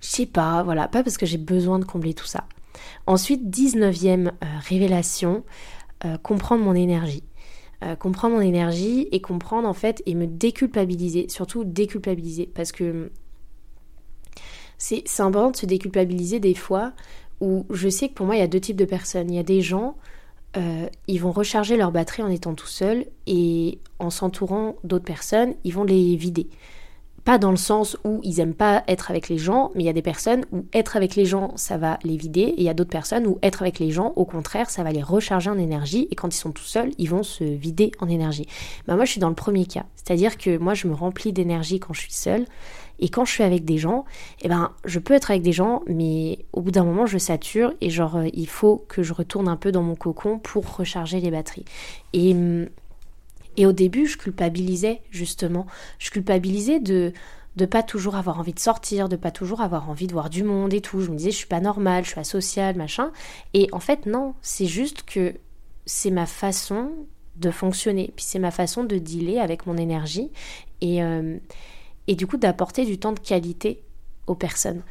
Je 0.00 0.08
sais 0.08 0.26
pas, 0.26 0.62
voilà, 0.62 0.88
pas 0.88 1.02
parce 1.02 1.18
que 1.18 1.26
j'ai 1.26 1.36
besoin 1.36 1.78
de 1.78 1.84
combler 1.84 2.14
tout 2.14 2.26
ça. 2.26 2.44
Ensuite, 3.06 3.44
19e 3.44 4.28
euh, 4.28 4.30
révélation, 4.68 5.44
euh, 6.04 6.16
comprendre 6.16 6.64
mon 6.64 6.74
énergie. 6.74 7.24
comprendre 7.98 8.36
mon 8.36 8.42
énergie 8.42 9.08
et 9.10 9.20
comprendre 9.20 9.66
en 9.66 9.74
fait 9.74 10.02
et 10.06 10.14
me 10.14 10.26
déculpabiliser, 10.26 11.28
surtout 11.28 11.64
déculpabiliser, 11.64 12.46
parce 12.54 12.72
que 12.72 13.10
c'est 14.78 15.04
important 15.20 15.50
de 15.50 15.56
se 15.56 15.66
déculpabiliser 15.66 16.40
des 16.40 16.54
fois 16.54 16.92
où 17.40 17.66
je 17.70 17.88
sais 17.88 18.08
que 18.08 18.14
pour 18.14 18.26
moi, 18.26 18.36
il 18.36 18.40
y 18.40 18.42
a 18.42 18.46
deux 18.46 18.60
types 18.60 18.76
de 18.76 18.84
personnes. 18.84 19.30
Il 19.30 19.36
y 19.36 19.40
a 19.40 19.44
des 19.44 19.62
gens, 19.62 19.96
euh, 20.56 20.88
ils 21.06 21.20
vont 21.20 21.32
recharger 21.32 21.76
leur 21.76 21.92
batterie 21.92 22.22
en 22.22 22.28
étant 22.28 22.54
tout 22.54 22.66
seuls 22.66 23.06
et 23.26 23.78
en 23.98 24.10
s'entourant 24.10 24.76
d'autres 24.84 25.04
personnes, 25.04 25.54
ils 25.64 25.72
vont 25.72 25.84
les 25.84 26.16
vider. 26.16 26.48
Pas 27.24 27.38
dans 27.38 27.50
le 27.50 27.56
sens 27.56 27.96
où 28.04 28.20
ils 28.22 28.40
aiment 28.40 28.54
pas 28.54 28.82
être 28.88 29.10
avec 29.10 29.28
les 29.28 29.38
gens, 29.38 29.70
mais 29.74 29.82
il 29.82 29.86
y 29.86 29.90
a 29.90 29.94
des 29.94 30.02
personnes 30.02 30.44
où 30.52 30.64
être 30.72 30.96
avec 30.96 31.16
les 31.16 31.26
gens, 31.26 31.52
ça 31.56 31.76
va 31.76 31.98
les 32.02 32.16
vider, 32.16 32.40
et 32.40 32.54
il 32.58 32.64
y 32.64 32.68
a 32.68 32.74
d'autres 32.74 32.90
personnes 32.90 33.26
où 33.26 33.38
être 33.42 33.62
avec 33.62 33.78
les 33.78 33.90
gens, 33.90 34.12
au 34.16 34.24
contraire, 34.24 34.70
ça 34.70 34.82
va 34.82 34.92
les 34.92 35.02
recharger 35.02 35.50
en 35.50 35.58
énergie, 35.58 36.08
et 36.10 36.14
quand 36.14 36.34
ils 36.34 36.38
sont 36.38 36.52
tout 36.52 36.64
seuls, 36.64 36.90
ils 36.98 37.08
vont 37.08 37.22
se 37.22 37.44
vider 37.44 37.92
en 38.00 38.08
énergie. 38.08 38.46
Ben 38.86 38.96
moi, 38.96 39.04
je 39.04 39.12
suis 39.12 39.20
dans 39.20 39.28
le 39.28 39.34
premier 39.34 39.66
cas, 39.66 39.84
c'est-à-dire 39.96 40.38
que 40.38 40.58
moi, 40.58 40.74
je 40.74 40.88
me 40.88 40.94
remplis 40.94 41.32
d'énergie 41.32 41.80
quand 41.80 41.92
je 41.92 42.00
suis 42.00 42.12
seule, 42.12 42.46
et 43.00 43.08
quand 43.08 43.24
je 43.24 43.32
suis 43.32 43.42
avec 43.42 43.64
des 43.64 43.78
gens, 43.78 44.04
eh 44.42 44.48
ben, 44.48 44.72
je 44.84 44.98
peux 44.98 45.14
être 45.14 45.30
avec 45.30 45.42
des 45.42 45.52
gens, 45.52 45.82
mais 45.86 46.38
au 46.52 46.60
bout 46.60 46.70
d'un 46.70 46.84
moment, 46.84 47.06
je 47.06 47.18
sature, 47.18 47.72
et 47.80 47.90
genre, 47.90 48.16
euh, 48.16 48.28
il 48.34 48.46
faut 48.46 48.84
que 48.88 49.02
je 49.02 49.14
retourne 49.14 49.48
un 49.48 49.56
peu 49.56 49.72
dans 49.72 49.82
mon 49.82 49.94
cocon 49.94 50.38
pour 50.38 50.76
recharger 50.76 51.20
les 51.20 51.30
batteries. 51.30 51.64
Et 52.12 52.32
hum, 52.32 52.68
et 53.56 53.66
au 53.66 53.72
début, 53.72 54.06
je 54.06 54.16
culpabilisais 54.16 55.02
justement. 55.10 55.66
Je 55.98 56.10
culpabilisais 56.10 56.80
de 56.80 57.12
de 57.56 57.66
pas 57.66 57.82
toujours 57.82 58.14
avoir 58.14 58.38
envie 58.38 58.54
de 58.54 58.60
sortir, 58.60 59.08
de 59.08 59.16
pas 59.16 59.32
toujours 59.32 59.60
avoir 59.60 59.90
envie 59.90 60.06
de 60.06 60.12
voir 60.12 60.30
du 60.30 60.44
monde 60.44 60.72
et 60.72 60.80
tout. 60.80 61.00
Je 61.00 61.10
me 61.10 61.16
disais 61.16 61.30
je 61.32 61.36
suis 61.36 61.46
pas 61.46 61.60
normale, 61.60 62.04
je 62.04 62.10
suis 62.10 62.20
asociale, 62.20 62.76
machin. 62.76 63.10
Et 63.54 63.68
en 63.72 63.80
fait 63.80 64.06
non, 64.06 64.34
c'est 64.40 64.66
juste 64.66 65.02
que 65.02 65.34
c'est 65.84 66.10
ma 66.10 66.26
façon 66.26 66.92
de 67.36 67.50
fonctionner, 67.50 68.12
puis 68.14 68.24
c'est 68.24 68.38
ma 68.38 68.50
façon 68.50 68.84
de 68.84 68.98
dealer 68.98 69.38
avec 69.38 69.66
mon 69.66 69.76
énergie 69.76 70.30
et, 70.80 71.02
euh, 71.02 71.38
et 72.06 72.14
du 72.14 72.26
coup 72.26 72.36
d'apporter 72.36 72.84
du 72.84 72.98
temps 72.98 73.12
de 73.12 73.18
qualité 73.18 73.82
aux 74.26 74.34
personnes. 74.34 74.82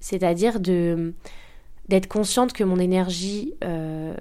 C'est-à-dire 0.00 0.60
de 0.60 1.14
d'être 1.88 2.08
consciente 2.08 2.52
que 2.52 2.64
mon 2.64 2.78
énergie 2.78 3.54
euh, 3.62 4.14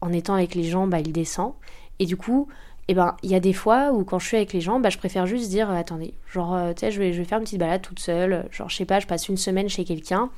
en 0.00 0.12
étant 0.12 0.34
avec 0.34 0.54
les 0.54 0.64
gens, 0.64 0.86
bah, 0.86 1.00
il 1.00 1.12
descend. 1.12 1.54
Et 1.98 2.06
du 2.06 2.16
coup, 2.16 2.48
et 2.88 2.92
eh 2.92 2.94
ben 2.94 3.16
il 3.24 3.30
y 3.30 3.34
a 3.34 3.40
des 3.40 3.52
fois 3.52 3.90
où 3.92 4.04
quand 4.04 4.20
je 4.20 4.26
suis 4.28 4.36
avec 4.36 4.52
les 4.52 4.60
gens, 4.60 4.78
bah, 4.78 4.90
je 4.90 4.98
préfère 4.98 5.26
juste 5.26 5.50
dire 5.50 5.68
euh, 5.68 5.74
attendez, 5.74 6.14
genre 6.32 6.54
euh, 6.54 6.72
je 6.80 7.00
vais 7.00 7.24
faire 7.24 7.38
une 7.38 7.44
petite 7.44 7.58
balade 7.58 7.82
toute 7.82 7.98
seule, 7.98 8.46
genre 8.52 8.68
je 8.70 8.76
sais 8.76 8.84
pas, 8.84 9.00
je 9.00 9.08
passe 9.08 9.28
une 9.28 9.36
semaine 9.36 9.68
chez 9.68 9.84
quelqu'un. 9.84 10.30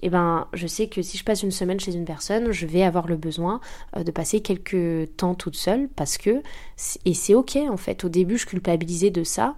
Et 0.00 0.06
eh 0.06 0.10
ben 0.10 0.48
je 0.52 0.66
sais 0.66 0.88
que 0.88 1.02
si 1.02 1.16
je 1.16 1.24
passe 1.24 1.44
une 1.44 1.52
semaine 1.52 1.78
chez 1.78 1.94
une 1.94 2.04
personne, 2.04 2.50
je 2.50 2.66
vais 2.66 2.82
avoir 2.82 3.06
le 3.06 3.16
besoin 3.16 3.60
euh, 3.96 4.02
de 4.02 4.10
passer 4.10 4.40
quelques 4.40 5.16
temps 5.16 5.36
toute 5.36 5.54
seule 5.54 5.88
parce 5.94 6.18
que 6.18 6.42
et 7.04 7.14
c'est 7.14 7.34
ok 7.34 7.56
en 7.70 7.76
fait. 7.76 8.02
Au 8.02 8.08
début 8.08 8.38
je 8.38 8.46
culpabilisais 8.46 9.10
de 9.10 9.22
ça, 9.22 9.54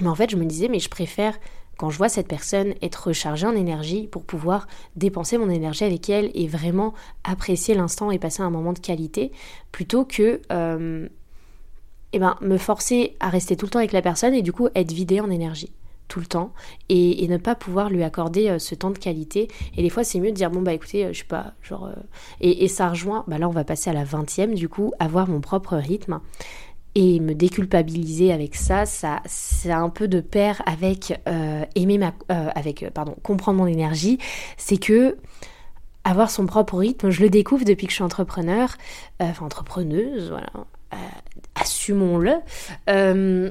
mais 0.00 0.06
en 0.06 0.14
fait 0.14 0.30
je 0.30 0.36
me 0.36 0.44
disais 0.44 0.68
mais 0.68 0.78
je 0.78 0.88
préfère 0.88 1.36
quand 1.76 1.90
je 1.90 1.98
vois 1.98 2.08
cette 2.08 2.28
personne 2.28 2.74
être 2.82 3.08
rechargée 3.08 3.48
en 3.48 3.56
énergie 3.56 4.06
pour 4.06 4.22
pouvoir 4.22 4.68
dépenser 4.94 5.38
mon 5.38 5.50
énergie 5.50 5.84
avec 5.84 6.08
elle 6.08 6.30
et 6.34 6.46
vraiment 6.46 6.94
apprécier 7.24 7.74
l'instant 7.74 8.12
et 8.12 8.20
passer 8.20 8.42
un 8.42 8.50
moment 8.50 8.72
de 8.72 8.78
qualité 8.78 9.32
plutôt 9.72 10.04
que 10.04 10.40
eh 12.12 12.18
ben, 12.18 12.36
me 12.40 12.56
forcer 12.58 13.16
à 13.20 13.28
rester 13.28 13.56
tout 13.56 13.66
le 13.66 13.70
temps 13.70 13.78
avec 13.78 13.92
la 13.92 14.02
personne 14.02 14.34
et 14.34 14.42
du 14.42 14.52
coup 14.52 14.68
être 14.74 14.92
vidé 14.92 15.20
en 15.20 15.30
énergie 15.30 15.70
tout 16.08 16.20
le 16.20 16.26
temps 16.26 16.52
et, 16.88 17.26
ne 17.28 17.36
pas 17.36 17.54
pouvoir 17.54 17.90
lui 17.90 18.02
accorder 18.02 18.48
euh, 18.48 18.58
ce 18.58 18.74
temps 18.74 18.90
de 18.90 18.98
qualité. 18.98 19.48
Et 19.76 19.82
des 19.82 19.90
fois 19.90 20.02
c'est 20.02 20.18
mieux 20.18 20.30
de 20.30 20.36
dire 20.36 20.50
bon 20.50 20.62
bah 20.62 20.72
écoutez 20.72 21.04
euh, 21.04 21.12
je 21.12 21.18
sais 21.18 21.24
pas 21.24 21.52
genre 21.62 21.86
euh, 21.86 21.94
et, 22.40 22.66
ça 22.68 22.88
rejoint 22.88 23.24
bah 23.28 23.38
là 23.38 23.48
on 23.48 23.52
va 23.52 23.64
passer 23.64 23.90
à 23.90 23.92
la 23.92 24.04
vingtième 24.04 24.54
du 24.54 24.68
coup 24.68 24.92
avoir 24.98 25.28
mon 25.28 25.40
propre 25.40 25.76
rythme 25.76 26.20
et 26.94 27.20
me 27.20 27.34
déculpabiliser 27.34 28.32
avec 28.32 28.54
ça. 28.54 28.86
Ça 28.86 29.20
c'est 29.26 29.70
un 29.70 29.90
peu 29.90 30.08
de 30.08 30.20
pair 30.20 30.62
avec 30.64 31.20
aimer 31.74 31.98
ma 31.98 32.14
avec 32.28 32.86
pardon 32.94 33.14
comprendre 33.22 33.58
mon 33.58 33.66
énergie. 33.66 34.18
C'est 34.56 34.78
que 34.78 35.18
avoir 36.04 36.30
son 36.30 36.46
propre 36.46 36.78
rythme, 36.78 37.10
je 37.10 37.20
le 37.20 37.28
découvre 37.28 37.66
depuis 37.66 37.86
que 37.86 37.90
je 37.90 37.96
suis 37.96 38.04
entrepreneur, 38.04 38.74
enfin 39.20 39.44
entrepreneuse, 39.44 40.30
voilà, 40.30 40.48
assumons-le. 41.60 42.34
Euh, 42.88 43.50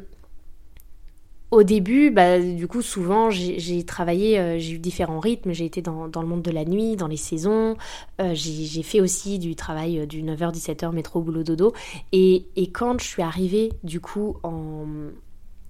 au 1.49 1.63
début, 1.63 2.11
bah, 2.11 2.39
du 2.39 2.67
coup, 2.67 2.81
souvent, 2.81 3.29
j'ai 3.31 3.85
travaillé, 3.85 4.37
euh, 4.37 4.59
j'ai 4.59 4.73
eu 4.73 4.79
différents 4.79 5.19
rythmes. 5.19 5.53
J'ai 5.53 5.65
été 5.65 5.81
dans, 5.81 6.05
le 6.05 6.27
monde 6.27 6.41
de 6.41 6.51
la 6.51 6.65
nuit, 6.65 6.97
dans 6.97 7.07
les 7.07 7.17
saisons. 7.17 7.77
Euh, 8.19 8.31
j'ai 8.33 8.83
fait 8.83 8.99
aussi 8.99 9.39
du 9.39 9.55
travail 9.55 10.05
du 10.07 10.23
9h-17h, 10.23 10.91
métro, 10.91 11.21
boulot, 11.21 11.43
dodo. 11.43 11.73
Et, 12.11 12.45
quand 12.73 12.99
je 12.99 13.07
suis 13.07 13.21
arrivée, 13.21 13.71
du 13.83 14.01
coup, 14.01 14.35
en, 14.43 14.85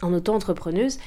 en 0.02 0.14
auto-entrepreneuse, 0.14 0.98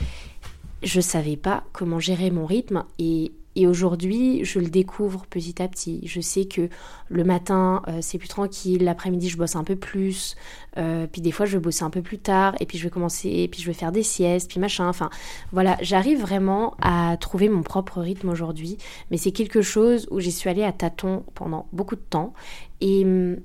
je 0.85 1.01
savais 1.01 1.37
pas 1.37 1.65
comment 1.73 1.99
gérer 1.99 2.31
mon 2.31 2.47
rythme. 2.47 2.85
Et 3.01 3.33
et 3.61 3.67
aujourd'hui, 3.67 4.43
je 4.45 4.59
le 4.59 4.69
découvre 4.69 5.27
petit 5.27 5.61
à 5.61 5.69
petit. 5.69 6.01
Je 6.07 6.21
sais 6.23 6.47
que 6.47 6.71
le 7.11 7.25
matin, 7.25 7.83
euh, 7.89 7.99
c'est 8.01 8.17
plus 8.17 8.29
tranquille, 8.29 8.85
l'après-midi, 8.85 9.29
je 9.29 9.37
bosse 9.37 9.55
un 9.55 9.65
peu 9.65 9.77
plus, 9.77 10.35
euh, 10.79 11.07
puis 11.07 11.21
des 11.21 11.31
fois, 11.31 11.45
je 11.45 11.59
vais 11.59 11.63
bosser 11.63 11.85
un 11.85 11.91
peu 11.91 12.01
plus 12.01 12.19
tard, 12.19 12.55
et 12.59 12.65
puis 12.65 12.79
je 12.79 12.85
vais 12.85 12.91
commencer, 12.91 13.49
puis 13.53 13.61
je 13.61 13.67
vais 13.67 13.75
faire 13.75 13.93
des 13.93 14.03
siestes, 14.03 14.51
puis 14.51 14.61
machin. 14.61 14.89
Enfin, 14.89 15.11
voilà, 15.53 15.77
j'arrive 15.83 16.21
vraiment 16.21 16.75
à 16.81 17.19
trouver 17.21 17.51
mon 17.51 17.63
propre 17.63 18.01
rythme 18.01 18.31
aujourd'hui, 18.31 18.79
mais 19.11 19.19
c'est 19.19 19.33
quelque 19.33 19.61
chose 19.61 20.09
où 20.11 20.21
j'y 20.21 20.33
suis 20.33 20.49
allée 20.49 20.65
à 20.65 20.73
tâtons 20.73 21.25
pendant 21.35 21.67
beaucoup 21.73 21.97
de 21.97 22.01
temps. 22.01 22.33
Et 22.81 23.05
hum, 23.05 23.37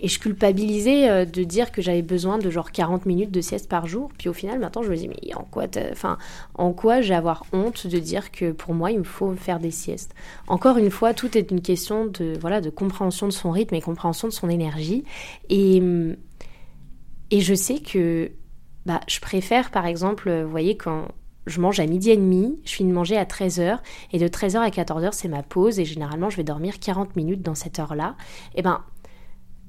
et 0.00 0.08
je 0.08 0.18
culpabilisais 0.18 1.08
euh, 1.08 1.24
de 1.24 1.44
dire 1.44 1.72
que 1.72 1.82
j'avais 1.82 2.02
besoin 2.02 2.38
de 2.38 2.50
genre 2.50 2.70
40 2.70 3.06
minutes 3.06 3.30
de 3.30 3.40
sieste 3.40 3.68
par 3.68 3.86
jour. 3.86 4.10
Puis 4.18 4.28
au 4.28 4.32
final, 4.32 4.58
maintenant, 4.58 4.82
je 4.82 4.90
me 4.90 4.96
dis, 4.96 5.08
mais 5.08 5.34
en 5.34 5.44
quoi, 5.44 5.64
enfin, 5.92 6.18
en 6.54 6.72
quoi 6.72 7.00
j'ai 7.00 7.14
avoir 7.14 7.44
honte 7.52 7.86
de 7.86 7.98
dire 7.98 8.30
que 8.30 8.52
pour 8.52 8.74
moi, 8.74 8.90
il 8.90 8.98
me 8.98 9.04
faut 9.04 9.34
faire 9.34 9.58
des 9.58 9.70
siestes? 9.70 10.14
Encore 10.46 10.78
une 10.78 10.90
fois, 10.90 11.14
tout 11.14 11.36
est 11.36 11.50
une 11.50 11.60
question 11.60 12.06
de, 12.06 12.34
voilà, 12.40 12.60
de 12.60 12.70
compréhension 12.70 13.26
de 13.26 13.32
son 13.32 13.50
rythme 13.50 13.74
et 13.74 13.80
compréhension 13.80 14.28
de 14.28 14.32
son 14.32 14.48
énergie. 14.48 15.04
Et, 15.48 15.82
et 17.30 17.40
je 17.40 17.54
sais 17.54 17.78
que 17.78 18.30
bah, 18.84 19.00
je 19.08 19.20
préfère, 19.20 19.70
par 19.70 19.86
exemple, 19.86 20.30
vous 20.30 20.50
voyez, 20.50 20.76
quand 20.76 21.08
je 21.46 21.60
mange 21.60 21.78
à 21.80 21.86
midi 21.86 22.10
et 22.10 22.16
demi, 22.16 22.60
je 22.64 22.72
finis 22.72 22.90
de 22.90 22.94
manger 22.94 23.16
à 23.16 23.24
13h, 23.24 23.78
et 24.12 24.18
de 24.18 24.28
13h 24.28 24.58
à 24.58 24.68
14h, 24.68 25.10
c'est 25.12 25.28
ma 25.28 25.42
pause, 25.42 25.78
et 25.78 25.84
généralement, 25.84 26.28
je 26.28 26.36
vais 26.36 26.44
dormir 26.44 26.78
40 26.80 27.16
minutes 27.16 27.42
dans 27.42 27.54
cette 27.54 27.78
heure-là. 27.78 28.16
Et 28.54 28.62
ben 28.62 28.82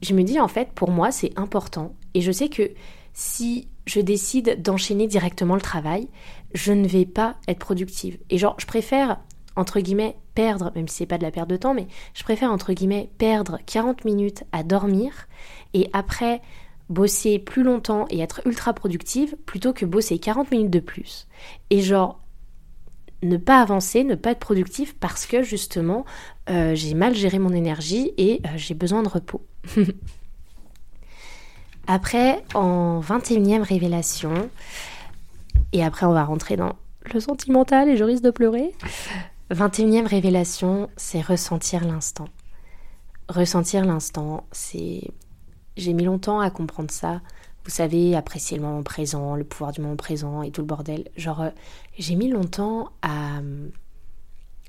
je 0.02 0.14
me 0.14 0.24
dis 0.24 0.39
en 0.39 0.48
fait, 0.48 0.70
pour 0.74 0.91
moi, 0.91 1.12
c'est 1.12 1.38
important. 1.38 1.93
Et 2.14 2.22
je 2.22 2.32
sais 2.32 2.50
que 2.50 2.72
si 3.14 3.68
je 3.86 4.00
décide 4.00 4.62
d'enchaîner 4.62 5.08
directement 5.08 5.56
le 5.56 5.62
travail, 5.62 6.08
je 6.54 6.74
ne 6.74 6.88
vais 6.88 7.06
pas 7.06 7.36
être 7.48 7.60
productive. 7.60 8.18
Et 8.30 8.38
genre, 8.38 8.56
je 8.60 8.66
préfère, 8.66 9.20
entre 9.56 9.80
guillemets, 9.80 10.18
perdre, 10.36 10.72
même 10.76 10.88
si 10.88 10.98
c'est 10.98 11.06
pas 11.06 11.18
de 11.18 11.24
la 11.24 11.32
perte 11.32 11.50
de 11.50 11.58
temps, 11.58 11.74
mais 11.74 11.88
je 12.14 12.24
préfère, 12.24 12.52
entre 12.52 12.74
guillemets, 12.74 13.10
perdre 13.18 13.60
40 13.66 14.06
minutes 14.06 14.43
à 14.52 14.64
dormir 14.64 15.28
et 15.74 15.89
après 15.93 16.41
bosser 16.89 17.39
plus 17.39 17.64
longtemps 17.64 18.06
et 18.10 18.20
être 18.20 18.41
ultra 18.45 18.74
productive 18.74 19.36
plutôt 19.45 19.74
que 19.74 19.86
bosser 19.86 20.20
40 20.20 20.52
minutes 20.52 20.72
de 20.72 20.80
plus. 20.80 21.28
Et 21.70 21.82
genre, 21.82 22.22
ne 23.24 23.38
pas 23.38 23.62
avancer, 23.62 24.04
ne 24.04 24.16
pas 24.16 24.32
être 24.32 24.39
productif 24.39 24.95
parce 24.95 25.26
que 25.26 25.41
justement 25.41 26.06
euh, 26.50 26.76
j'ai 26.76 26.93
mal 26.93 27.16
géré 27.16 27.39
mon 27.39 27.52
énergie 27.52 28.14
et 28.18 28.41
euh, 28.45 28.50
j'ai 28.56 28.74
besoin 28.74 29.04
de 29.04 29.10
repos. 29.10 29.45
après, 31.88 32.43
en 32.53 33.01
21e 33.01 33.61
révélation, 33.61 34.49
et 35.74 35.84
après 35.84 36.05
on 36.05 36.13
va 36.13 36.24
rentrer 36.24 36.55
dans 36.55 36.76
le 37.13 37.20
sentimental 37.20 37.89
et 37.89 37.97
je 37.97 38.03
risque 38.03 38.24
de 38.24 38.32
pleurer. 38.32 38.74
21e 39.51 40.05
révélation, 40.05 40.89
c'est 40.97 41.22
ressentir 41.22 41.86
l'instant. 41.86 42.28
Ressentir 43.30 43.86
l'instant, 43.86 44.45
c'est... 44.51 45.01
J'ai 45.78 45.93
mis 45.93 46.03
longtemps 46.03 46.39
à 46.39 46.49
comprendre 46.49 46.91
ça. 46.91 47.22
Vous 47.63 47.70
savez, 47.70 48.15
apprécier 48.15 48.57
le 48.57 48.63
moment 48.63 48.82
présent, 48.82 49.36
le 49.36 49.43
pouvoir 49.43 49.72
du 49.72 49.82
moment 49.82 49.95
présent 49.95 50.41
et 50.41 50.51
tout 50.51 50.61
le 50.61 50.68
bordel. 50.68 51.09
Genre, 51.18 51.41
euh, 51.41 51.49
j'ai 51.97 52.15
mis 52.15 52.30
longtemps 52.30 52.89
à 53.01 53.41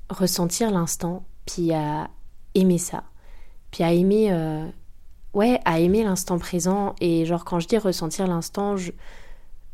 ressentir 0.09 0.69
l'instant, 0.69 1.23
puis 1.45 1.73
à 1.73 2.09
aimer 2.55 2.77
ça. 2.77 3.03
Puis 3.71 3.83
à 3.83 3.91
aimer 3.93 4.31
ouais, 5.33 5.59
à 5.65 5.79
aimer 5.79 6.03
l'instant 6.03 6.37
présent. 6.37 6.95
Et 7.01 7.25
genre, 7.25 7.45
quand 7.45 7.59
je 7.59 7.67
dis 7.67 7.77
ressentir 7.77 8.27
l'instant, 8.27 8.77
je, 8.77 8.91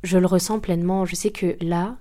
je 0.04 0.18
le 0.18 0.28
ressens 0.28 0.60
pleinement. 0.60 1.06
Je 1.06 1.16
sais 1.16 1.32
que 1.32 1.58
là, 1.62 1.96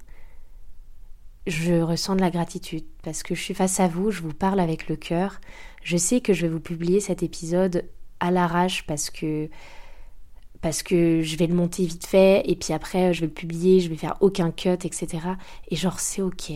je 1.46 1.80
ressens 1.80 2.16
de 2.16 2.20
la 2.20 2.30
gratitude 2.30 2.84
parce 3.02 3.22
que 3.22 3.34
je 3.34 3.42
suis 3.42 3.54
face 3.54 3.80
à 3.80 3.88
vous, 3.88 4.10
je 4.10 4.22
vous 4.22 4.32
parle 4.32 4.60
avec 4.60 4.88
le 4.88 4.96
cœur. 4.96 5.40
Je 5.82 5.96
sais 5.96 6.20
que 6.20 6.32
je 6.32 6.42
vais 6.42 6.52
vous 6.52 6.60
publier 6.60 7.00
cet 7.00 7.22
épisode 7.22 7.84
à 8.20 8.30
l'arrache 8.30 8.86
parce 8.86 9.10
que 9.10 9.48
parce 10.62 10.82
que 10.82 11.20
je 11.20 11.36
vais 11.36 11.46
le 11.46 11.54
monter 11.54 11.84
vite 11.84 12.06
fait 12.06 12.42
et 12.46 12.56
puis 12.56 12.72
après 12.72 13.12
je 13.12 13.20
vais 13.20 13.26
le 13.26 13.32
publier, 13.32 13.80
je 13.80 13.90
vais 13.90 13.96
faire 13.96 14.16
aucun 14.20 14.50
cut, 14.50 14.70
etc. 14.70 15.08
Et 15.68 15.76
genre 15.76 16.00
c'est 16.00 16.22
ok. 16.22 16.50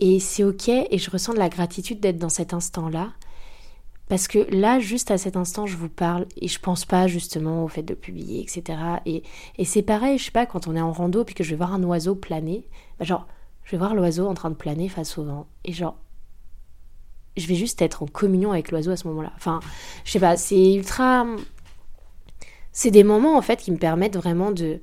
Et 0.00 0.18
c'est 0.18 0.42
ok 0.42 0.68
et 0.68 0.98
je 0.98 1.10
ressens 1.10 1.34
de 1.34 1.38
la 1.38 1.48
gratitude 1.48 2.00
d'être 2.00 2.18
dans 2.18 2.28
cet 2.28 2.52
instant-là 2.52 3.12
parce 4.12 4.28
que 4.28 4.40
là, 4.54 4.78
juste 4.78 5.10
à 5.10 5.16
cet 5.16 5.38
instant, 5.38 5.64
je 5.64 5.74
vous 5.74 5.88
parle 5.88 6.26
et 6.36 6.46
je 6.46 6.58
pense 6.58 6.84
pas 6.84 7.06
justement 7.06 7.64
au 7.64 7.68
fait 7.68 7.82
de 7.82 7.94
publier, 7.94 8.42
etc. 8.42 8.78
Et, 9.06 9.22
c'est 9.64 9.80
pareil, 9.80 10.18
je 10.18 10.24
sais 10.24 10.30
pas, 10.30 10.44
quand 10.44 10.66
on 10.66 10.76
est 10.76 10.82
en 10.82 10.92
rando 10.92 11.24
puis 11.24 11.34
que 11.34 11.42
je 11.42 11.48
vais 11.48 11.56
voir 11.56 11.72
un 11.72 11.82
oiseau 11.82 12.14
planer, 12.14 12.68
bah 12.98 13.06
genre, 13.06 13.26
je 13.64 13.70
vais 13.70 13.78
voir 13.78 13.94
l'oiseau 13.94 14.26
en 14.26 14.34
train 14.34 14.50
de 14.50 14.54
planer 14.54 14.90
face 14.90 15.16
au 15.16 15.24
vent. 15.24 15.46
Et 15.64 15.72
genre, 15.72 15.96
je 17.38 17.46
vais 17.46 17.54
juste 17.54 17.80
être 17.80 18.02
en 18.02 18.06
communion 18.06 18.52
avec 18.52 18.70
l'oiseau 18.70 18.90
à 18.90 18.98
ce 18.98 19.08
moment-là. 19.08 19.32
Enfin, 19.36 19.60
je 20.04 20.12
sais 20.12 20.20
pas, 20.20 20.36
c'est 20.36 20.74
ultra. 20.74 21.24
C'est 22.70 22.90
des 22.90 23.04
moments 23.04 23.38
en 23.38 23.42
fait 23.42 23.60
qui 23.60 23.72
me 23.72 23.78
permettent 23.78 24.18
vraiment 24.18 24.50
de 24.50 24.78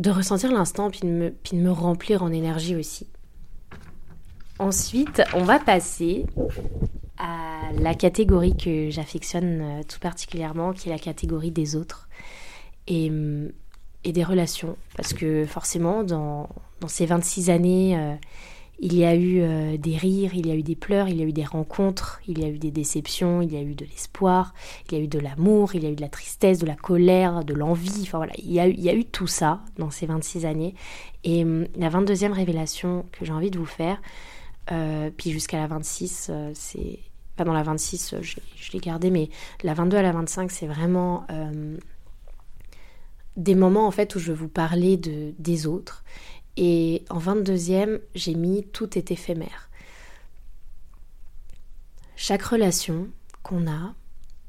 de 0.00 0.10
ressentir 0.10 0.50
l'instant, 0.50 0.90
puis, 0.90 1.02
puis 1.44 1.56
de 1.56 1.62
me 1.62 1.70
remplir 1.70 2.24
en 2.24 2.32
énergie 2.32 2.74
aussi. 2.74 3.06
Ensuite, 4.58 5.22
on 5.34 5.44
va 5.44 5.60
passer 5.60 6.26
à 7.18 7.72
la 7.80 7.94
catégorie 7.94 8.56
que 8.56 8.90
j'affectionne 8.90 9.60
euh, 9.60 9.82
tout 9.82 9.98
particulièrement, 9.98 10.72
qui 10.72 10.88
est 10.88 10.92
la 10.92 10.98
catégorie 10.98 11.50
des 11.50 11.76
autres 11.76 12.08
et, 12.86 13.10
mm, 13.10 13.50
des 14.04 14.24
relations. 14.24 14.76
Parce 14.96 15.12
que 15.12 15.44
forcément, 15.44 16.02
dans, 16.02 16.48
dans 16.80 16.88
ces 16.88 17.04
26 17.04 17.50
années, 17.50 17.98
euh, 17.98 18.14
il 18.78 18.96
y 18.96 19.04
a 19.04 19.14
eu 19.14 19.40
euh, 19.40 19.76
des 19.76 19.96
rires, 19.96 20.34
il 20.34 20.46
y 20.46 20.50
a 20.50 20.54
eu 20.54 20.62
des 20.62 20.76
pleurs, 20.76 21.08
il 21.08 21.16
y 21.16 21.22
a 21.22 21.26
eu 21.26 21.32
des 21.32 21.44
rencontres, 21.44 22.20
il 22.26 22.38
y 22.38 22.44
a 22.44 22.48
eu 22.48 22.58
des 22.58 22.70
déceptions, 22.70 23.42
il 23.42 23.52
y 23.52 23.56
a 23.56 23.60
eu 23.60 23.74
de 23.74 23.84
l'espoir, 23.84 24.54
il 24.86 24.96
y 24.96 25.00
a 25.00 25.04
eu 25.04 25.08
de 25.08 25.18
l'amour, 25.18 25.74
il 25.74 25.82
y 25.82 25.86
a 25.86 25.90
eu 25.90 25.96
de 25.96 26.00
la 26.00 26.08
tristesse, 26.08 26.58
de 26.58 26.66
la 26.66 26.76
colère, 26.76 27.44
de 27.44 27.52
l'envie. 27.52 28.02
Enfin 28.02 28.18
voilà, 28.18 28.32
il 28.38 28.52
y, 28.52 28.60
a 28.60 28.68
eu, 28.68 28.72
il 28.72 28.80
y 28.80 28.88
a 28.88 28.94
eu 28.94 29.04
tout 29.04 29.26
ça 29.26 29.60
dans 29.76 29.90
ces 29.90 30.06
26 30.06 30.46
années. 30.46 30.74
Et 31.24 31.44
mm, 31.44 31.66
la 31.76 31.90
22e 31.90 32.32
révélation 32.32 33.04
que 33.12 33.24
j'ai 33.24 33.32
envie 33.32 33.50
de 33.50 33.58
vous 33.58 33.66
faire, 33.66 34.00
puis 35.16 35.30
jusqu'à 35.30 35.56
la 35.56 35.66
26, 35.66 36.30
c'est 36.52 36.98
pas 37.38 37.44
dans 37.44 37.52
la 37.52 37.62
26, 37.62 38.16
je, 38.20 38.36
je 38.56 38.72
l'ai 38.72 38.80
gardé, 38.80 39.10
mais 39.10 39.30
la 39.62 39.72
22 39.72 39.96
à 39.96 40.02
la 40.02 40.12
25, 40.12 40.50
c'est 40.50 40.66
vraiment 40.66 41.24
euh, 41.30 41.76
des 43.36 43.54
moments 43.54 43.86
en 43.86 43.90
fait 43.90 44.14
où 44.14 44.18
je 44.18 44.32
vais 44.32 44.38
vous 44.38 44.48
parler 44.48 44.96
de, 44.96 45.32
des 45.38 45.66
autres. 45.66 46.04
Et 46.56 47.04
en 47.08 47.20
22e, 47.20 48.00
j'ai 48.14 48.34
mis 48.34 48.64
tout 48.64 48.98
est 48.98 49.12
éphémère. 49.12 49.70
Chaque 52.16 52.42
relation 52.42 53.08
qu'on 53.44 53.70
a, 53.70 53.94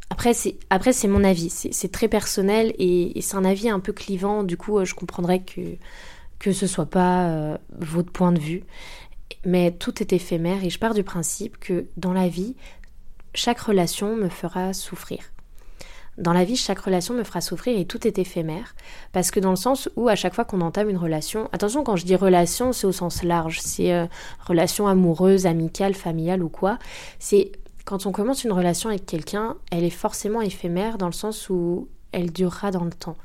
après 0.09 0.33
c'est, 0.33 0.57
après, 0.71 0.91
c'est 0.91 1.07
mon 1.07 1.23
avis, 1.23 1.49
c'est, 1.49 1.91
très 1.91 2.07
personnel 2.07 2.73
et, 2.79 3.21
c'est 3.21 3.35
un 3.35 3.45
avis 3.45 3.69
un 3.69 3.79
peu 3.79 3.93
clivant, 3.93 4.43
du 4.43 4.57
coup 4.57 4.83
je 4.83 4.95
comprendrais 4.95 5.41
que, 5.41 5.61
que 6.39 6.51
ce 6.51 6.65
soit 6.65 6.87
pas 6.87 7.29
euh, 7.29 7.57
votre 7.77 8.11
point 8.11 8.31
de 8.31 8.39
vue. 8.39 8.63
Mais 9.45 9.71
tout 9.71 10.01
est 10.01 10.11
éphémère 10.11 10.63
et 10.63 10.69
je 10.69 10.79
pars 10.79 10.93
du 10.93 11.03
principe 11.03 11.59
que 11.59 11.85
dans 11.95 12.11
la 12.11 12.27
vie, 12.27 12.55
chaque 13.33 13.59
relation 13.59 14.15
me 14.15 14.29
fera 14.29 14.73
souffrir. 14.73 15.19
Dans 16.17 16.33
la 16.33 16.43
vie, 16.43 16.57
chaque 16.57 16.79
relation 16.79 17.13
me 17.13 17.23
fera 17.23 17.39
souffrir 17.39 17.79
et 17.79 17.85
tout 17.85 18.05
est 18.05 18.19
éphémère. 18.19 18.75
Parce 19.13 19.31
que 19.31 19.39
dans 19.39 19.51
le 19.51 19.55
sens 19.55 19.89
où 19.95 20.09
à 20.09 20.15
chaque 20.15 20.35
fois 20.35 20.43
qu'on 20.43 20.59
entame 20.59 20.89
une 20.89 20.97
relation, 20.97 21.47
attention 21.53 21.83
quand 21.83 21.95
je 21.95 22.05
dis 22.05 22.15
relation, 22.15 22.73
c'est 22.73 22.87
au 22.87 22.91
sens 22.91 23.23
large, 23.23 23.61
c'est 23.61 23.93
euh, 23.93 24.05
relation 24.45 24.87
amoureuse, 24.87 25.45
amicale, 25.45 25.93
familiale 25.93 26.43
ou 26.43 26.49
quoi, 26.49 26.77
c'est 27.19 27.53
quand 27.85 28.05
on 28.05 28.11
commence 28.11 28.43
une 28.43 28.51
relation 28.51 28.89
avec 28.89 29.05
quelqu'un, 29.05 29.55
elle 29.71 29.83
est 29.83 29.89
forcément 29.89 30.41
éphémère 30.41 30.97
dans 30.97 31.07
le 31.07 31.13
sens 31.13 31.49
où 31.49 31.87
elle 32.11 32.31
durera 32.31 32.69
dans 32.69 32.83
le 32.83 32.91
temps 32.91 33.15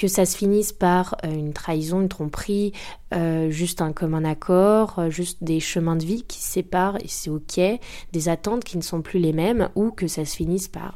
que 0.00 0.08
ça 0.08 0.24
se 0.24 0.34
finisse 0.34 0.72
par 0.72 1.14
euh, 1.26 1.30
une 1.30 1.52
trahison, 1.52 2.00
une 2.00 2.08
tromperie, 2.08 2.72
euh, 3.12 3.50
juste 3.50 3.82
un 3.82 3.92
commun 3.92 4.24
accord, 4.24 4.98
euh, 4.98 5.10
juste 5.10 5.44
des 5.44 5.60
chemins 5.60 5.94
de 5.94 6.06
vie 6.06 6.22
qui 6.22 6.40
séparent 6.40 6.96
et 7.04 7.06
c'est 7.06 7.28
ok, 7.28 7.60
des 8.10 8.28
attentes 8.30 8.64
qui 8.64 8.78
ne 8.78 8.82
sont 8.82 9.02
plus 9.02 9.18
les 9.18 9.34
mêmes, 9.34 9.68
ou 9.74 9.90
que 9.90 10.08
ça 10.08 10.24
se 10.24 10.34
finisse 10.34 10.68
par 10.68 10.94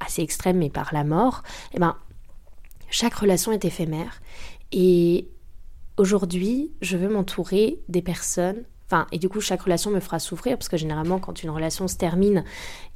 assez 0.00 0.20
extrême 0.20 0.58
mais 0.58 0.68
par 0.68 0.92
la 0.92 1.02
mort, 1.02 1.44
eh 1.72 1.78
ben 1.78 1.96
chaque 2.90 3.14
relation 3.14 3.52
est 3.52 3.64
éphémère. 3.64 4.20
Et 4.70 5.30
aujourd'hui 5.96 6.72
je 6.82 6.98
veux 6.98 7.08
m'entourer 7.08 7.80
des 7.88 8.02
personnes 8.02 8.64
Enfin, 8.86 9.06
et 9.10 9.18
du 9.18 9.28
coup, 9.28 9.40
chaque 9.40 9.62
relation 9.62 9.90
me 9.90 9.98
fera 9.98 10.20
souffrir 10.20 10.56
parce 10.56 10.68
que 10.68 10.76
généralement, 10.76 11.18
quand 11.18 11.42
une 11.42 11.50
relation 11.50 11.88
se 11.88 11.96
termine, 11.96 12.44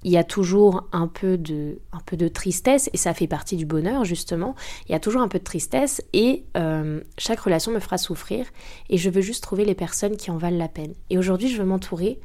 il 0.05 0.13
y 0.13 0.17
a 0.17 0.23
toujours 0.23 0.89
un 0.93 1.09
peu 1.09 1.37
de, 1.37 1.81
un 1.93 1.99
peu 2.07 2.17
de 2.17 2.29
tristesse 2.29 2.89
et 2.93 2.97
ça 2.97 3.13
fait 3.13 3.27
partie 3.27 3.57
du 3.57 3.67
bonheur 3.67 4.05
justement. 4.05 4.55
Il 4.89 4.93
y 4.93 4.95
a 4.95 5.01
toujours 5.01 5.21
un 5.21 5.29
peu 5.29 5.41
de 5.41 5.45
tristesse 5.45 6.01
et 6.13 6.45
euh, 6.57 7.01
chaque 7.19 7.41
relation 7.41 7.73
me 7.73 7.81
fera 7.81 7.99
souffrir 7.99 8.47
et 8.89 8.99
je 8.99 9.11
veux 9.11 9.21
juste 9.21 9.43
trouver 9.43 9.65
les 9.65 9.75
personnes 9.75 10.17
qui 10.17 10.31
en 10.31 10.37
valent 10.37 10.59
la 10.59 10.69
peine. 10.69 10.95
Et 11.11 11.19
aujourd'hui, 11.19 11.49
je 11.49 11.61
veux 11.61 11.67
m'entourer 11.67 12.21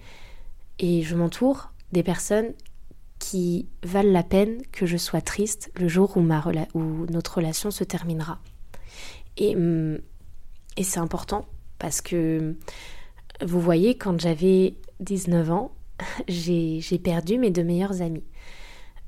et 0.78 1.01
je 1.01 1.16
m'entoure 1.16 1.72
des 1.91 2.03
personnes 2.03 2.53
qui 3.18 3.68
valent 3.82 4.11
la 4.11 4.24
peine 4.24 4.61
que 4.72 4.86
je 4.86 4.97
sois 4.97 5.22
triste 5.22 5.72
le 5.76 5.88
jour 5.88 6.16
où, 6.18 6.20
ma 6.20 6.43
où 6.76 7.05
notre 7.07 7.38
relation 7.38 7.72
se 7.72 7.84
terminera. 7.84 8.39
Et, 9.38 9.55
hum, 9.55 9.97
et 10.78 10.84
c'est 10.84 10.99
important 10.99 11.45
parce 11.80 12.01
que 12.01 12.55
vous 13.44 13.60
voyez, 13.60 13.96
quand 13.98 14.20
j'avais 14.20 14.76
19 15.00 15.52
ans, 15.52 15.72
j'ai 16.28 17.00
perdu 17.04 17.38
mes 17.38 17.52
deux 17.52 17.64
meilleurs 17.64 18.02
amis. 18.02 18.24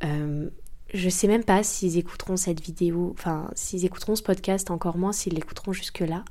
Euh, 0.03 0.49
je 0.93 1.09
sais 1.09 1.27
même 1.27 1.43
pas 1.43 1.63
s'ils 1.63 1.97
écouteront 1.97 2.37
cette 2.37 2.61
vidéo, 2.61 3.13
enfin 3.17 3.49
s'ils 3.55 3.83
écouteront 3.83 4.15
ce 4.15 4.23
podcast, 4.23 4.71
encore 4.71 4.97
moins 4.97 5.11
s'ils 5.11 5.33
l'écouteront 5.33 5.73
jusque-là. 5.73 6.23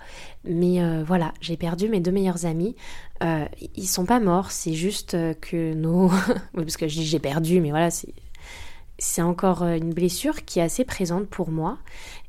Mais 0.44 0.82
euh, 0.82 1.04
voilà, 1.04 1.34
j'ai 1.40 1.56
perdu 1.56 1.88
mes 1.88 2.00
deux 2.00 2.12
meilleurs 2.12 2.46
amis. 2.46 2.74
Euh, 3.22 3.44
ils 3.74 3.86
sont 3.86 4.06
pas 4.06 4.20
morts, 4.20 4.50
c'est 4.50 4.72
juste 4.72 5.16
que 5.40 5.74
nos... 5.74 6.10
parce 6.54 6.76
que 6.76 6.88
je 6.88 6.94
dis 6.94 7.06
j'ai 7.06 7.18
perdu, 7.18 7.60
mais 7.60 7.70
voilà, 7.70 7.90
c'est 8.98 9.22
encore 9.22 9.62
une 9.62 9.92
blessure 9.92 10.44
qui 10.46 10.58
est 10.58 10.62
assez 10.62 10.84
présente 10.84 11.26
pour 11.26 11.50
moi. 11.50 11.78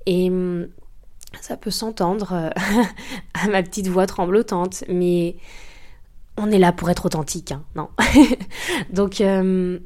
Et 0.05 0.30
hum, 0.30 0.68
ça 1.41 1.57
peut 1.57 1.71
s'entendre 1.71 2.34
euh, 2.34 2.49
à 3.34 3.47
ma 3.47 3.63
petite 3.63 3.88
voix 3.88 4.07
tremblotante, 4.07 4.84
mais 4.88 5.36
on 6.38 6.51
est 6.51 6.59
là 6.59 6.71
pour 6.71 6.89
être 6.89 7.05
authentique, 7.05 7.51
hein, 7.51 7.63
non? 7.75 7.89
Donc 8.91 9.21
euh, 9.21 9.80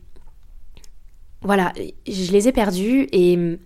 voilà, 1.41 1.73
je 2.07 2.31
les 2.31 2.47
ai 2.47 2.51
perdus 2.51 3.07
et, 3.11 3.57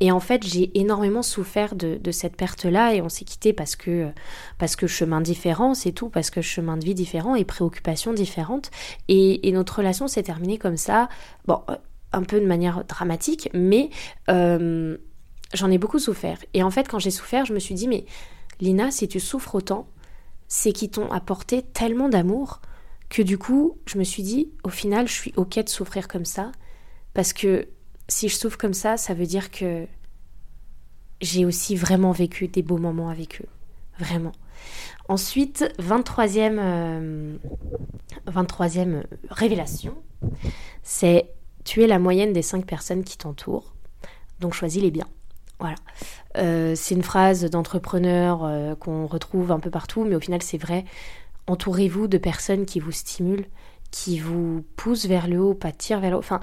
et 0.00 0.10
en 0.10 0.18
fait 0.18 0.44
j'ai 0.44 0.76
énormément 0.78 1.22
souffert 1.22 1.74
de, 1.74 2.10
cette 2.10 2.36
perte-là 2.36 2.94
et 2.94 3.02
on 3.02 3.08
s'est 3.08 3.24
quitté 3.24 3.52
parce 3.52 3.76
que, 3.76 4.10
parce 4.58 4.76
que 4.76 4.86
chemin 4.86 5.20
différent, 5.20 5.74
c'est 5.74 5.92
tout, 5.92 6.08
parce 6.08 6.30
que 6.30 6.40
chemin 6.40 6.76
de 6.76 6.84
vie 6.84 6.94
différent 6.94 7.34
et 7.34 7.44
préoccupations 7.44 8.12
différentes. 8.12 8.70
Et, 9.08 9.52
notre 9.52 9.76
relation 9.76 10.08
s'est 10.08 10.22
terminée 10.22 10.58
comme 10.58 10.78
ça, 10.78 11.08
bon, 11.46 11.60
euh, 11.70 11.76
un 12.14 12.22
peu 12.22 12.40
de 12.40 12.46
manière 12.46 12.84
dramatique, 12.84 13.48
mais 13.54 13.90
j'en 15.54 15.70
ai 15.70 15.78
beaucoup 15.78 15.98
souffert. 15.98 16.38
Et 16.54 16.62
en 16.62 16.70
fait, 16.70 16.88
quand 16.88 16.98
j'ai 16.98 17.10
souffert, 17.10 17.44
je 17.44 17.54
me 17.54 17.58
suis 17.58 17.74
dit, 17.74 17.88
mais 17.88 18.04
Lina, 18.60 18.90
si 18.90 19.08
tu 19.08 19.20
souffres 19.20 19.54
autant, 19.54 19.86
c'est 20.48 20.72
qu'ils 20.72 20.90
t'ont 20.90 21.10
apporté 21.10 21.62
tellement 21.62 22.08
d'amour 22.08 22.60
que 23.08 23.22
du 23.22 23.38
coup, 23.38 23.78
je 23.86 23.98
me 23.98 24.04
suis 24.04 24.22
dit, 24.22 24.50
au 24.64 24.68
final, 24.68 25.08
je 25.08 25.12
suis 25.12 25.32
ok 25.36 25.64
de 25.64 25.68
souffrir 25.68 26.08
comme 26.08 26.24
ça, 26.24 26.52
parce 27.14 27.32
que 27.32 27.68
si 28.08 28.28
je 28.28 28.36
souffre 28.36 28.58
comme 28.58 28.74
ça, 28.74 28.96
ça 28.96 29.14
veut 29.14 29.26
dire 29.26 29.50
que 29.50 29.86
j'ai 31.20 31.44
aussi 31.44 31.76
vraiment 31.76 32.12
vécu 32.12 32.48
des 32.48 32.62
beaux 32.62 32.78
moments 32.78 33.08
avec 33.08 33.40
eux. 33.42 33.48
Vraiment. 33.98 34.32
Ensuite, 35.08 35.64
23e, 35.78 37.38
23e 38.26 38.88
euh, 38.88 39.02
révélation, 39.28 39.94
c'est 40.82 41.28
tu 41.64 41.82
es 41.82 41.86
la 41.86 41.98
moyenne 41.98 42.32
des 42.32 42.42
5 42.42 42.66
personnes 42.66 43.04
qui 43.04 43.18
t'entourent, 43.18 43.74
donc 44.40 44.54
choisis 44.54 44.82
les 44.82 44.90
biens. 44.90 45.08
Voilà. 45.58 45.76
Euh, 46.38 46.74
c'est 46.74 46.94
une 46.94 47.02
phrase 47.02 47.44
d'entrepreneur 47.48 48.44
euh, 48.44 48.74
qu'on 48.74 49.06
retrouve 49.06 49.52
un 49.52 49.60
peu 49.60 49.70
partout, 49.70 50.04
mais 50.04 50.16
au 50.16 50.20
final 50.20 50.42
c'est 50.42 50.58
vrai. 50.58 50.84
Entourez-vous 51.46 52.08
de 52.08 52.18
personnes 52.18 52.66
qui 52.66 52.80
vous 52.80 52.92
stimulent, 52.92 53.46
qui 53.90 54.18
vous 54.18 54.64
poussent 54.76 55.06
vers 55.06 55.28
le 55.28 55.40
haut, 55.40 55.54
pas 55.54 55.72
tirent 55.72 56.00
vers 56.00 56.10
le 56.10 56.16
haut. 56.16 56.20
Enfin, 56.20 56.40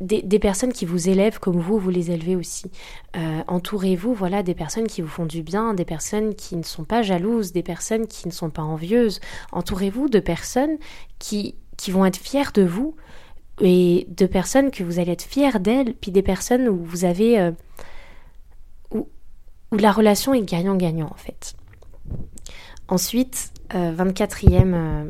des, 0.00 0.38
personnes 0.38 0.72
qui 0.72 0.86
vous 0.86 1.10
élèvent 1.10 1.38
comme 1.38 1.60
vous, 1.60 1.78
vous 1.78 1.90
les 1.90 2.10
élevez 2.10 2.34
aussi. 2.34 2.70
Euh, 3.16 3.42
entourez-vous, 3.48 4.14
voilà, 4.14 4.42
des 4.42 4.54
personnes 4.54 4.86
qui 4.86 5.02
vous 5.02 5.08
font 5.08 5.26
du 5.26 5.42
bien, 5.42 5.74
des 5.74 5.84
personnes 5.84 6.34
qui 6.34 6.56
ne 6.56 6.62
sont 6.62 6.84
pas 6.84 7.02
jalouses, 7.02 7.52
des 7.52 7.62
personnes 7.62 8.06
qui 8.06 8.26
ne 8.26 8.32
sont 8.32 8.48
pas 8.48 8.62
envieuses. 8.62 9.20
Entourez-vous 9.52 10.08
de 10.08 10.18
personnes 10.18 10.78
qui, 11.18 11.54
qui 11.76 11.90
vont 11.90 12.06
être 12.06 12.16
fières 12.16 12.52
de 12.52 12.62
vous 12.62 12.96
et 13.60 14.06
de 14.08 14.24
personnes 14.24 14.70
que 14.70 14.82
vous 14.82 14.98
allez 14.98 15.12
être 15.12 15.22
fiers 15.22 15.58
d'elles, 15.60 15.92
puis 15.94 16.10
des 16.10 16.22
personnes 16.22 16.66
où 16.66 16.82
vous 16.82 17.04
avez 17.04 17.52
où 19.72 19.76
la 19.76 19.92
relation 19.92 20.34
est 20.34 20.42
gagnant-gagnant 20.42 21.10
en 21.10 21.16
fait. 21.16 21.54
Ensuite, 22.88 23.52
24e 23.70 24.74
euh, 24.74 24.74
euh, 24.74 25.04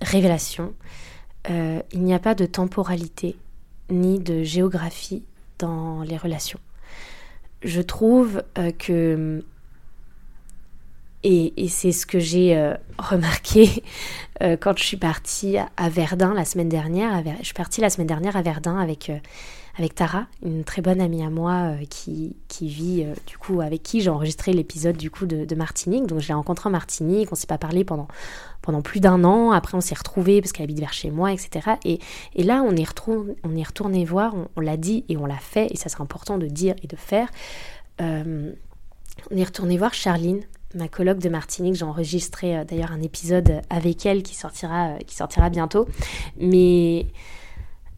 révélation, 0.00 0.74
euh, 1.50 1.82
il 1.92 2.02
n'y 2.02 2.14
a 2.14 2.20
pas 2.20 2.36
de 2.36 2.46
temporalité 2.46 3.36
ni 3.90 4.20
de 4.20 4.44
géographie 4.44 5.24
dans 5.58 6.02
les 6.02 6.16
relations. 6.16 6.60
Je 7.62 7.80
trouve 7.80 8.42
que, 8.78 9.44
et, 11.22 11.68
c'est 11.68 11.92
ce 11.92 12.06
que 12.06 12.18
j'ai 12.18 12.74
remarqué 12.98 13.82
quand 14.40 14.76
je 14.76 14.84
suis 14.84 14.96
partie 14.98 15.56
à 15.58 15.88
Verdun 15.88 16.34
la 16.34 16.44
semaine 16.44 16.68
dernière, 16.68 17.22
je 17.40 17.44
suis 17.44 17.54
partie 17.54 17.80
la 17.80 17.88
semaine 17.88 18.06
dernière 18.06 18.36
à 18.36 18.42
Verdun 18.42 18.76
avec 18.78 19.10
avec 19.76 19.94
Tara, 19.94 20.26
une 20.42 20.62
très 20.62 20.82
bonne 20.82 21.00
amie 21.00 21.24
à 21.24 21.30
moi 21.30 21.52
euh, 21.52 21.84
qui, 21.90 22.36
qui, 22.46 22.68
vit, 22.68 23.02
euh, 23.04 23.14
du 23.26 23.36
coup, 23.36 23.60
avec 23.60 23.82
qui 23.82 24.00
j'ai 24.00 24.10
enregistré 24.10 24.52
l'épisode 24.52 24.96
du 24.96 25.10
coup 25.10 25.26
de, 25.26 25.52
Martinique. 25.54 26.06
Donc 26.06 26.20
je 26.20 26.28
l'ai 26.28 26.34
rencontrée 26.34 26.68
en 26.68 26.72
Martinique, 26.72 27.28
on 27.32 27.34
s'est 27.34 27.48
pas 27.48 27.58
parlé 27.58 27.84
pendant, 27.84 28.06
pendant 28.62 28.82
plus 28.82 29.00
d'un 29.00 29.24
an. 29.24 29.50
Après, 29.50 29.76
on 29.76 29.80
s'est 29.80 29.94
retrouvés 29.94 30.40
parce 30.40 30.52
qu'elle 30.52 30.64
habite 30.64 30.78
vers 30.78 30.92
chez 30.92 31.10
moi, 31.10 31.32
etc. 31.32 31.76
Et, 31.84 31.98
et 32.34 32.42
là, 32.44 32.62
on 32.64 32.76
est, 32.76 32.84
retourné, 32.84 33.34
on 33.42 33.56
est 33.56 33.62
retourné 33.62 34.04
voir, 34.04 34.34
on, 34.56 34.60
l'a 34.60 34.76
dit 34.76 35.04
et 35.08 35.16
on 35.16 35.26
l'a 35.26 35.38
fait, 35.38 35.68
et 35.70 35.76
ça 35.76 35.88
c'est 35.88 36.00
important 36.00 36.38
de 36.38 36.46
dire 36.46 36.74
et 36.82 36.86
de 36.86 36.96
faire. 36.96 37.28
Euh, 38.00 38.52
on 39.30 39.36
est 39.36 39.44
retourné 39.44 39.76
voir 39.76 39.92
Charline, 39.94 40.42
ma 40.74 40.88
colloque 40.88 41.18
de 41.18 41.28
Martinique. 41.28 41.74
J'ai 41.74 41.84
enregistré 41.84 42.64
d'ailleurs 42.64 42.92
un 42.92 43.02
épisode 43.02 43.60
avec 43.70 44.06
elle 44.06 44.22
qui 44.22 44.34
sortira, 44.34 44.98
qui 45.06 45.16
sortira 45.16 45.50
bientôt. 45.50 45.88
Mais 46.38 47.06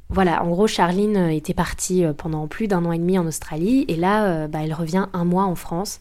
voilà, 0.08 0.44
en 0.44 0.50
gros, 0.50 0.66
Charline 0.66 1.16
euh, 1.16 1.28
était 1.30 1.54
partie 1.54 2.04
pendant 2.16 2.46
plus 2.46 2.68
d'un 2.68 2.84
an 2.84 2.92
et 2.92 2.98
demi 2.98 3.18
en 3.18 3.26
Australie 3.26 3.84
et 3.88 3.96
là, 3.96 4.46
bah, 4.46 4.60
elle 4.62 4.72
revient 4.72 5.06
un 5.12 5.24
mois 5.24 5.44
en 5.44 5.54
France. 5.54 6.00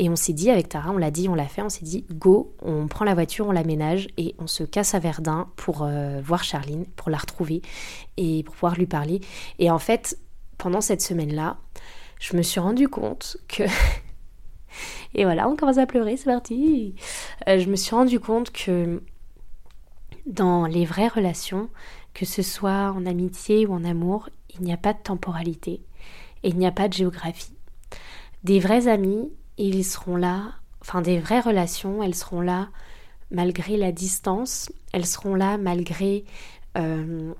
Et 0.00 0.10
on 0.10 0.16
s'est 0.16 0.32
dit 0.32 0.50
avec 0.50 0.68
Tara, 0.68 0.90
on 0.90 0.98
l'a 0.98 1.12
dit, 1.12 1.28
on 1.28 1.34
l'a 1.34 1.46
fait, 1.46 1.62
on 1.62 1.68
s'est 1.68 1.84
dit 1.84 2.04
go, 2.12 2.52
on 2.62 2.88
prend 2.88 3.04
la 3.04 3.14
voiture, 3.14 3.46
on 3.46 3.52
l'aménage 3.52 4.08
et 4.16 4.34
on 4.38 4.48
se 4.48 4.64
casse 4.64 4.94
à 4.94 4.98
Verdun 4.98 5.46
pour 5.54 5.88
voir 6.24 6.42
Charline, 6.42 6.84
pour 6.96 7.10
la 7.10 7.18
retrouver 7.18 7.62
et 8.16 8.42
pour 8.42 8.54
pouvoir 8.54 8.74
lui 8.74 8.86
parler. 8.86 9.20
Et 9.60 9.70
en 9.70 9.78
fait, 9.78 10.18
pendant 10.58 10.80
cette 10.80 11.00
semaine-là, 11.00 11.58
je 12.18 12.36
me 12.36 12.42
suis 12.42 12.58
rendu 12.58 12.88
compte 12.88 13.36
que 13.46 13.62
Et 15.14 15.24
voilà, 15.24 15.48
on 15.48 15.56
commence 15.56 15.78
à 15.78 15.86
pleurer, 15.86 16.16
c'est 16.16 16.30
parti. 16.30 16.94
Euh, 17.48 17.58
je 17.58 17.68
me 17.68 17.76
suis 17.76 17.94
rendu 17.94 18.20
compte 18.20 18.50
que 18.50 19.02
dans 20.26 20.66
les 20.66 20.84
vraies 20.84 21.08
relations, 21.08 21.68
que 22.14 22.24
ce 22.24 22.42
soit 22.42 22.92
en 22.92 23.04
amitié 23.06 23.66
ou 23.66 23.74
en 23.74 23.84
amour, 23.84 24.30
il 24.54 24.64
n'y 24.64 24.72
a 24.72 24.78
pas 24.78 24.92
de 24.92 25.02
temporalité 25.02 25.82
et 26.42 26.48
il 26.48 26.56
n'y 26.56 26.66
a 26.66 26.72
pas 26.72 26.88
de 26.88 26.94
géographie. 26.94 27.54
Des 28.44 28.60
vrais 28.60 28.88
amis, 28.88 29.32
ils 29.58 29.84
seront 29.84 30.16
là, 30.16 30.52
enfin 30.80 31.02
des 31.02 31.18
vraies 31.18 31.40
relations, 31.40 32.02
elles 32.02 32.14
seront 32.14 32.40
là 32.40 32.68
malgré 33.30 33.76
la 33.76 33.90
distance, 33.90 34.70
elles 34.92 35.06
seront 35.06 35.34
là 35.34 35.58
malgré 35.58 36.24
euh, 36.76 37.32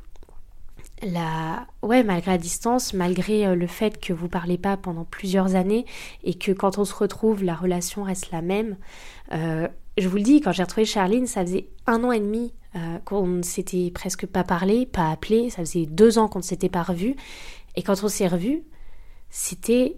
la 1.03 1.67
ouais 1.83 2.03
malgré 2.03 2.33
la 2.33 2.39
distance 2.39 2.95
malgré 2.95 3.47
euh, 3.47 3.55
le 3.55 3.67
fait 3.67 4.01
que 4.01 4.13
vous 4.13 4.29
parlez 4.29 4.59
pas 4.59 4.77
pendant 4.77 5.05
plusieurs 5.05 5.55
années 5.55 5.85
et 6.23 6.35
que 6.35 6.53
quand 6.53 6.79
on 6.79 6.85
se 6.85 6.95
retrouve 6.95 7.45
la 7.45 7.55
relation 7.55 8.05
reste 8.05 8.31
la 8.31 8.43
même 8.43 8.77
euh, 9.33 9.69
je 9.99 10.09
vous 10.09 10.17
le 10.17 10.23
dis 10.23 10.41
quand 10.41 10.53
j'ai 10.53 10.63
retrouvé 10.63 10.87
Charline 10.87 11.27
ça 11.27 11.43
faisait 11.43 11.69
un 11.87 12.05
an 12.05 12.13
et 12.13 12.21
demi 12.21 12.53
euh, 12.77 12.99
qu'on 13.05 13.27
ne 13.27 13.43
s'était 13.43 13.91
presque 13.93 14.27
pas 14.27 14.45
parlé 14.45 14.87
pas 14.87 15.11
appelé 15.11 15.51
ça 15.51 15.59
faisait 15.59 15.87
deux 15.87 16.19
ans 16.19 16.29
qu'on 16.29 16.41
ne 16.41 16.45
s'était 16.45 16.69
pas 16.69 16.83
revu 16.83 17.17
et 17.77 17.83
quand 17.83 18.03
on 18.03 18.09
s'est 18.09 18.29
revu 18.29 18.63
c'était 19.31 19.97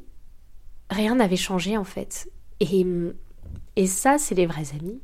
rien 0.90 1.16
n'avait 1.16 1.36
changé 1.36 1.76
en 1.76 1.84
fait 1.84 2.30
et 2.60 2.86
et 3.76 3.86
ça 3.86 4.18
c'est 4.18 4.34
les 4.34 4.46
vrais 4.46 4.72
amis 4.78 5.00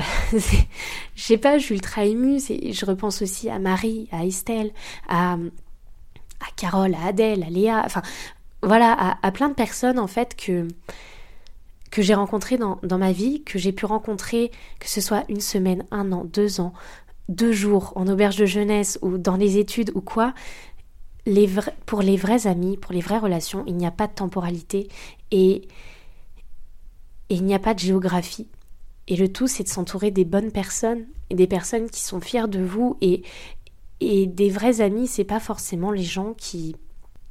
je 0.32 1.22
sais 1.22 1.38
pas, 1.38 1.58
je 1.58 1.64
suis 1.64 1.74
ultra 1.74 2.04
émue. 2.04 2.38
Je 2.40 2.86
repense 2.86 3.22
aussi 3.22 3.50
à 3.50 3.58
Marie, 3.58 4.08
à 4.12 4.24
Estelle, 4.24 4.70
à, 5.08 5.34
à 5.34 6.50
Carole, 6.56 6.94
à 6.94 7.06
Adèle, 7.06 7.42
à 7.42 7.50
Léa, 7.50 7.82
enfin 7.84 8.02
voilà, 8.62 9.16
à, 9.20 9.32
plein 9.32 9.48
de 9.48 9.54
personnes 9.54 9.98
en 9.98 10.06
fait 10.06 10.36
que 10.36 10.68
que 11.92 12.00
j'ai 12.00 12.14
rencontrées 12.14 12.56
dans, 12.56 12.80
dans 12.82 12.98
ma 12.98 13.12
vie, 13.12 13.44
que 13.44 13.58
j'ai 13.58 13.70
pu 13.70 13.84
rencontrer, 13.84 14.50
que 14.80 14.88
ce 14.88 15.02
soit 15.02 15.24
une 15.28 15.42
semaine, 15.42 15.84
un 15.90 16.10
an, 16.10 16.24
deux 16.24 16.60
ans, 16.60 16.72
deux 17.28 17.52
jours 17.52 17.92
en 17.96 18.08
auberge 18.08 18.36
de 18.36 18.46
jeunesse 18.46 18.98
ou 19.02 19.18
dans 19.18 19.36
les 19.36 19.58
études 19.58 19.92
ou 19.94 20.00
quoi. 20.00 20.34
Les 21.26 21.48
pour 21.86 22.00
les 22.00 22.16
vrais 22.16 22.48
amis, 22.48 22.78
pour 22.78 22.92
les 22.92 23.02
vraies 23.02 23.18
relations, 23.18 23.62
il 23.68 23.76
n'y 23.76 23.86
a 23.86 23.92
pas 23.92 24.08
de 24.08 24.14
temporalité 24.14 24.88
et, 25.30 25.68
et 27.28 27.34
il 27.34 27.44
n'y 27.44 27.54
a 27.54 27.60
pas 27.60 27.74
de 27.74 27.78
géographie. 27.78 28.48
Et 29.06 29.14
le 29.14 29.30
tout, 29.30 29.46
c'est 29.46 29.64
de 29.64 29.68
s'entourer 29.68 30.10
des 30.10 30.24
bonnes 30.24 30.50
personnes 30.50 31.04
et 31.28 31.34
des 31.34 31.46
personnes 31.46 31.90
qui 31.90 32.00
sont 32.00 32.20
fières 32.20 32.48
de 32.48 32.60
vous. 32.60 32.96
Et, 33.02 33.22
et 34.00 34.26
des 34.26 34.48
vrais 34.48 34.80
amis, 34.80 35.06
c'est 35.06 35.24
pas 35.24 35.40
forcément 35.40 35.90
les 35.90 36.02
gens 36.02 36.32
qui, 36.32 36.74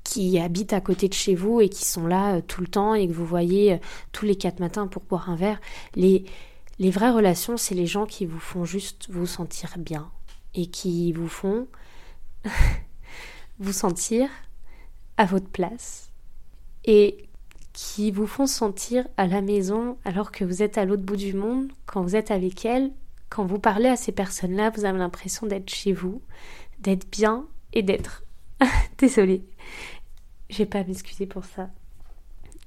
qui 0.04 0.40
habitent 0.40 0.74
à 0.74 0.82
côté 0.82 1.08
de 1.08 1.14
chez 1.14 1.36
vous 1.36 1.62
et 1.62 1.70
qui 1.70 1.86
sont 1.86 2.08
là 2.08 2.36
euh, 2.36 2.42
tout 2.42 2.62
le 2.62 2.68
temps 2.68 2.94
et 2.94 3.08
que 3.08 3.14
vous 3.14 3.26
voyez 3.26 3.74
euh, 3.74 3.78
tous 4.12 4.26
les 4.26 4.36
quatre 4.36 4.60
matins 4.60 4.88
pour 4.88 5.04
boire 5.04 5.30
un 5.30 5.36
verre. 5.36 5.60
Les, 5.96 6.26
les 6.80 6.92
vraies 6.92 7.12
relations, 7.12 7.58
c'est 7.58 7.76
les 7.76 7.86
gens 7.86 8.06
qui 8.06 8.26
vous 8.26 8.40
font 8.40 8.66
juste 8.66 9.08
vous 9.10 9.26
sentir 9.26 9.78
bien 9.78 10.10
et 10.56 10.66
qui 10.68 11.14
vous 11.14 11.28
font 11.28 11.68
vous 13.60 13.74
sentir 13.74 14.30
à 15.18 15.26
votre 15.26 15.50
place. 15.50 16.10
Et 16.86 17.30
qui 17.74 18.12
vous 18.12 18.28
font 18.28 18.48
sentir 18.48 19.08
à 19.18 19.28
la 19.28 19.42
maison 19.42 19.98
alors 20.04 20.32
que 20.32 20.44
vous 20.44 20.62
êtes 20.62 20.78
à 20.78 20.86
l'autre 20.86 21.04
bout 21.04 21.16
du 21.16 21.34
monde, 21.34 21.72
quand 21.86 22.02
vous 22.02 22.16
êtes 22.16 22.32
avec 22.32 22.66
elles, 22.66 22.92
quand 23.30 23.46
vous 23.46 23.60
parlez 23.60 23.88
à 23.88 23.96
ces 23.96 24.12
personnes-là, 24.12 24.72
vous 24.72 24.84
avez 24.84 24.98
l'impression 24.98 25.48
d'être 25.48 25.70
chez 25.70 25.94
vous, 25.94 26.22
d'être 26.80 27.10
bien 27.10 27.46
et 27.74 27.82
d'être... 27.82 28.24
Désolée, 28.98 29.44
je 30.50 30.60
vais 30.60 30.66
pas 30.66 30.84
m'excuser 30.84 31.26
pour 31.26 31.46
ça. 31.46 31.70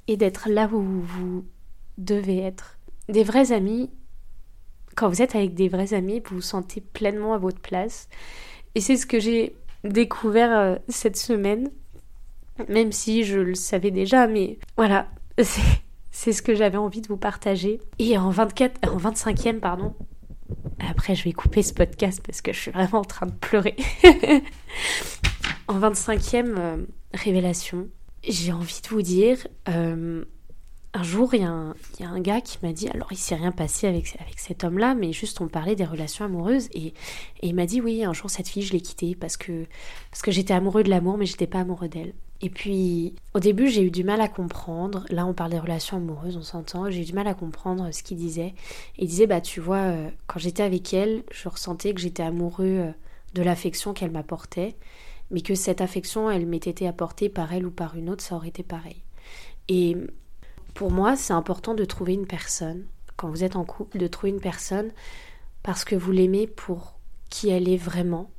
Et 0.06 0.16
d'être 0.16 0.48
là 0.48 0.68
où 0.72 0.82
vous 0.82 1.44
devez 1.98 2.38
être. 2.38 2.78
Des 3.08 3.24
vrais 3.24 3.52
amis, 3.52 3.90
quand 4.96 5.08
vous 5.08 5.22
êtes 5.22 5.34
avec 5.34 5.54
des 5.54 5.68
vrais 5.68 5.94
amis, 5.94 6.20
vous 6.26 6.36
vous 6.36 6.42
sentez 6.42 6.80
pleinement 6.80 7.34
à 7.34 7.38
votre 7.38 7.60
place. 7.60 8.08
Et 8.74 8.80
c'est 8.80 8.96
ce 8.96 9.06
que 9.06 9.20
j'ai 9.20 9.56
découvert 9.84 10.56
euh, 10.56 10.76
cette 10.88 11.16
semaine 11.16 11.70
même 12.68 12.92
si 12.92 13.24
je 13.24 13.38
le 13.38 13.54
savais 13.54 13.90
déjà, 13.90 14.26
mais 14.26 14.58
voilà, 14.76 15.08
c'est 16.10 16.32
ce 16.32 16.42
que 16.42 16.54
j'avais 16.54 16.78
envie 16.78 17.00
de 17.00 17.08
vous 17.08 17.16
partager. 17.16 17.80
Et 17.98 18.16
en 18.16 18.30
24, 18.30 18.92
en 18.92 18.98
25e, 18.98 19.60
pardon, 19.60 19.94
après 20.88 21.14
je 21.14 21.24
vais 21.24 21.32
couper 21.32 21.62
ce 21.62 21.74
podcast 21.74 22.22
parce 22.24 22.40
que 22.40 22.52
je 22.52 22.60
suis 22.60 22.70
vraiment 22.70 22.98
en 22.98 23.04
train 23.04 23.26
de 23.26 23.32
pleurer. 23.32 23.76
en 25.68 25.78
25e 25.78 26.54
euh, 26.58 26.76
révélation, 27.12 27.88
j'ai 28.26 28.52
envie 28.52 28.80
de 28.82 28.88
vous 28.88 29.02
dire, 29.02 29.46
euh, 29.68 30.24
un 30.92 31.02
jour, 31.02 31.34
il 31.34 31.40
y, 31.40 31.44
a 31.44 32.08
un 32.08 32.20
gars 32.20 32.40
qui 32.40 32.58
m'a 32.62 32.72
dit, 32.72 32.88
alors 32.88 33.08
il 33.10 33.16
s'est 33.16 33.34
rien 33.34 33.50
passé 33.50 33.88
avec, 33.88 34.16
cet 34.36 34.62
homme-là, 34.62 34.94
mais 34.94 35.12
juste 35.12 35.40
on 35.40 35.48
parlait 35.48 35.74
des 35.74 35.84
relations 35.84 36.24
amoureuses, 36.24 36.68
et, 36.72 36.94
il 37.42 37.54
m'a 37.54 37.66
dit, 37.66 37.80
oui, 37.80 38.04
un 38.04 38.12
jour 38.12 38.30
cette 38.30 38.48
fille, 38.48 38.62
je 38.62 38.72
l'ai 38.72 38.80
quittée 38.80 39.14
parce 39.14 39.36
que, 39.36 39.66
parce 40.10 40.22
que 40.22 40.30
j'étais 40.30 40.54
amoureux 40.54 40.82
de 40.82 40.90
l'amour, 40.90 41.18
mais 41.18 41.26
j'étais 41.26 41.46
pas 41.46 41.60
amoureux 41.60 41.88
d'elle. 41.88 42.14
Et 42.40 42.50
puis, 42.50 43.14
au 43.32 43.40
début, 43.40 43.68
j'ai 43.68 43.82
eu 43.82 43.90
du 43.90 44.04
mal 44.04 44.20
à 44.20 44.28
comprendre. 44.28 45.06
Là, 45.08 45.24
on 45.24 45.32
parle 45.32 45.52
des 45.52 45.58
relations 45.58 45.96
amoureuses, 45.96 46.36
on 46.36 46.42
s'entend. 46.42 46.90
J'ai 46.90 47.00
eu 47.00 47.04
du 47.04 47.14
mal 47.14 47.26
à 47.26 47.32
comprendre 47.32 47.90
ce 47.90 48.02
qu'il 48.02 48.18
disait. 48.18 48.54
il 48.98 49.08
disait, 49.08 49.26
bah, 49.26 49.40
tu 49.40 49.60
vois, 49.60 49.78
euh, 49.78 50.10
quand 50.26 50.38
j'étais 50.38 50.62
avec 50.62 50.92
elle, 50.92 51.22
je 51.32 51.48
ressentais 51.48 51.94
que 51.94 52.00
j'étais 52.00 52.22
amoureux 52.22 52.92
de 53.34 53.42
l'affection 53.42 53.94
qu'elle 53.94 54.10
m'apportait, 54.10 54.76
mais 55.30 55.40
que 55.40 55.54
cette 55.54 55.80
affection, 55.80 56.30
elle 56.30 56.46
m'était 56.46 56.70
été 56.70 56.86
apportée 56.86 57.28
par 57.28 57.52
elle 57.52 57.66
ou 57.66 57.70
par 57.70 57.96
une 57.96 58.10
autre, 58.10 58.22
ça 58.22 58.36
aurait 58.36 58.48
été 58.48 58.62
pareil. 58.62 59.02
Et 59.68 59.96
pour 60.74 60.90
moi, 60.90 61.16
c'est 61.16 61.32
important 61.32 61.74
de 61.74 61.84
trouver 61.84 62.14
une 62.14 62.26
personne, 62.26 62.84
quand 63.16 63.28
vous 63.28 63.44
êtes 63.44 63.56
en 63.56 63.64
couple, 63.64 63.98
de 63.98 64.06
trouver 64.06 64.30
une 64.30 64.40
personne 64.40 64.92
parce 65.62 65.84
que 65.84 65.94
vous 65.94 66.12
l'aimez 66.12 66.46
pour 66.46 66.98
qui 67.30 67.48
elle 67.48 67.68
est 67.68 67.76
vraiment 67.76 68.30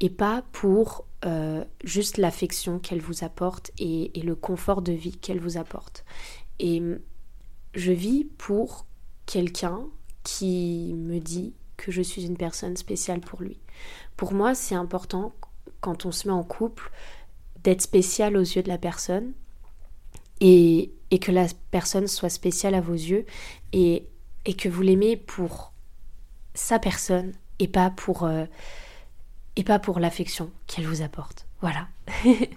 et 0.00 0.10
pas 0.10 0.42
pour 0.52 1.06
euh, 1.24 1.64
juste 1.84 2.18
l'affection 2.18 2.78
qu'elle 2.78 3.00
vous 3.00 3.24
apporte 3.24 3.70
et, 3.78 4.10
le 4.22 4.34
confort 4.34 4.82
de 4.82 4.92
vie 4.92 5.16
qu'elle 5.16 5.40
vous 5.40 5.56
apporte. 5.56 6.04
Et 6.58 6.82
je 7.74 7.92
vis 7.92 8.24
pour 8.24 8.86
quelqu'un 9.24 9.86
qui 10.22 10.94
me 10.96 11.18
dit 11.18 11.54
que 11.76 11.92
je 11.92 12.02
suis 12.02 12.26
une 12.26 12.36
personne 12.36 12.76
spéciale 12.76 13.20
pour 13.20 13.42
lui. 13.42 13.60
Pour 14.16 14.32
moi, 14.32 14.54
c'est 14.54 14.74
important 14.74 15.34
quand 15.80 16.06
on 16.06 16.12
se 16.12 16.28
met 16.28 16.34
en 16.34 16.44
couple 16.44 16.90
d'être 17.62 17.82
spécial 17.82 18.36
aux 18.36 18.40
yeux 18.40 18.62
de 18.62 18.68
la 18.68 18.78
personne 18.78 19.32
et, 20.40 20.92
et, 21.10 21.18
que 21.18 21.32
la 21.32 21.46
personne 21.70 22.06
soit 22.06 22.28
spéciale 22.28 22.74
à 22.74 22.80
vos 22.80 22.92
yeux 22.92 23.26
et, 23.72 24.06
et 24.44 24.54
que 24.54 24.68
vous 24.68 24.82
l'aimez 24.82 25.16
pour 25.16 25.72
sa 26.54 26.78
personne 26.78 27.32
et 27.58 27.68
pas 27.68 27.90
pour 27.90 28.24
euh, 28.24 28.44
et 29.56 29.64
pas 29.64 29.78
pour 29.78 29.98
l'affection 29.98 30.50
qu'elle 30.66 30.86
vous 30.86 31.02
apporte. 31.02 31.46
Voilà. 31.60 31.88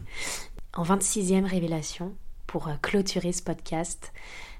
en 0.73 0.83
26e 0.83 1.45
révélation, 1.45 2.13
pour 2.45 2.67
euh, 2.67 2.73
clôturer 2.81 3.31
ce 3.31 3.41
podcast, 3.41 4.11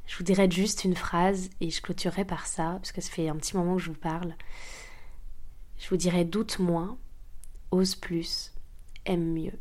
je 0.08 0.18
vous 0.18 0.24
dirais 0.24 0.50
juste 0.50 0.86
une 0.86 0.96
phrase 0.96 1.50
et 1.60 1.70
je 1.70 1.82
clôturerai 1.82 2.26
par 2.26 2.48
ça, 2.48 2.78
parce 2.78 2.92
que 2.92 3.02
ça 3.02 3.12
fait 3.12 3.30
un 3.30 3.36
petit 3.36 3.56
moment 3.58 3.76
que 3.76 3.82
je 3.82 3.90
vous 3.90 3.98
parle. 3.98 4.36
Je 5.78 5.90
vous 5.90 5.98
dirais 5.98 6.26
doute 6.26 6.60
moins, 6.60 6.98
ose 7.72 7.96
plus, 7.96 8.54
aime 9.06 9.34
mieux. 9.34 9.58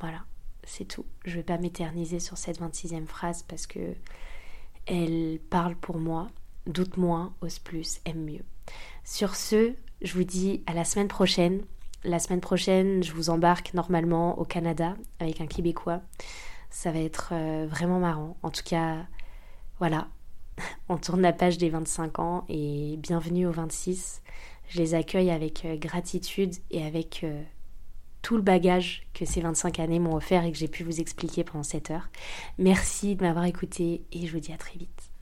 Voilà, 0.00 0.24
c'est 0.64 0.86
tout. 0.86 1.04
Je 1.24 1.32
ne 1.32 1.36
vais 1.36 1.42
pas 1.42 1.58
m'éterniser 1.58 2.20
sur 2.20 2.38
cette 2.38 2.60
26e 2.60 3.06
phrase 3.06 3.42
parce 3.42 3.66
que 3.66 3.94
elle 4.86 5.40
parle 5.50 5.76
pour 5.76 5.98
moi. 5.98 6.28
Doute 6.66 6.96
moins, 6.96 7.34
ose 7.40 7.58
plus, 7.58 8.00
aime 8.04 8.24
mieux. 8.24 8.44
Sur 9.04 9.36
ce, 9.36 9.74
je 10.02 10.14
vous 10.14 10.24
dis 10.24 10.62
à 10.66 10.72
la 10.72 10.84
semaine 10.84 11.08
prochaine 11.08 11.62
la 12.04 12.18
semaine 12.18 12.40
prochaine, 12.40 13.02
je 13.02 13.12
vous 13.12 13.30
embarque 13.30 13.72
normalement 13.74 14.38
au 14.38 14.44
Canada 14.44 14.94
avec 15.20 15.40
un 15.40 15.46
Québécois. 15.46 16.02
Ça 16.70 16.92
va 16.92 16.98
être 16.98 17.30
euh, 17.32 17.66
vraiment 17.68 17.98
marrant. 17.98 18.36
En 18.42 18.50
tout 18.50 18.62
cas, 18.62 19.06
voilà, 19.78 20.08
on 20.88 20.98
tourne 20.98 21.22
la 21.22 21.32
page 21.32 21.58
des 21.58 21.70
25 21.70 22.18
ans 22.18 22.44
et 22.48 22.96
bienvenue 22.98 23.46
aux 23.46 23.52
26. 23.52 24.22
Je 24.68 24.78
les 24.78 24.94
accueille 24.94 25.30
avec 25.30 25.64
euh, 25.64 25.76
gratitude 25.76 26.54
et 26.70 26.84
avec, 26.84 27.22
euh, 27.24 27.42
tout 28.24 28.36
le 28.36 28.42
bagage 28.42 29.02
que 29.12 29.24
ces 29.24 29.42
25 29.42 29.78
années 29.78 29.98
m'ont 30.00 30.16
offert 30.16 30.44
et 30.44 30.50
que 30.50 30.58
j'ai 30.58 30.66
pu 30.66 30.82
vous 30.82 31.00
expliquer 31.00 31.44
pendant 31.44 31.62
cette 31.62 31.90
heure. 31.90 32.08
Merci 32.58 33.14
de 33.14 33.22
m'avoir 33.22 33.44
écouté 33.44 34.02
et 34.12 34.26
je 34.26 34.32
vous 34.32 34.40
dis 34.40 34.52
à 34.52 34.56
très 34.56 34.78
vite. 34.78 35.13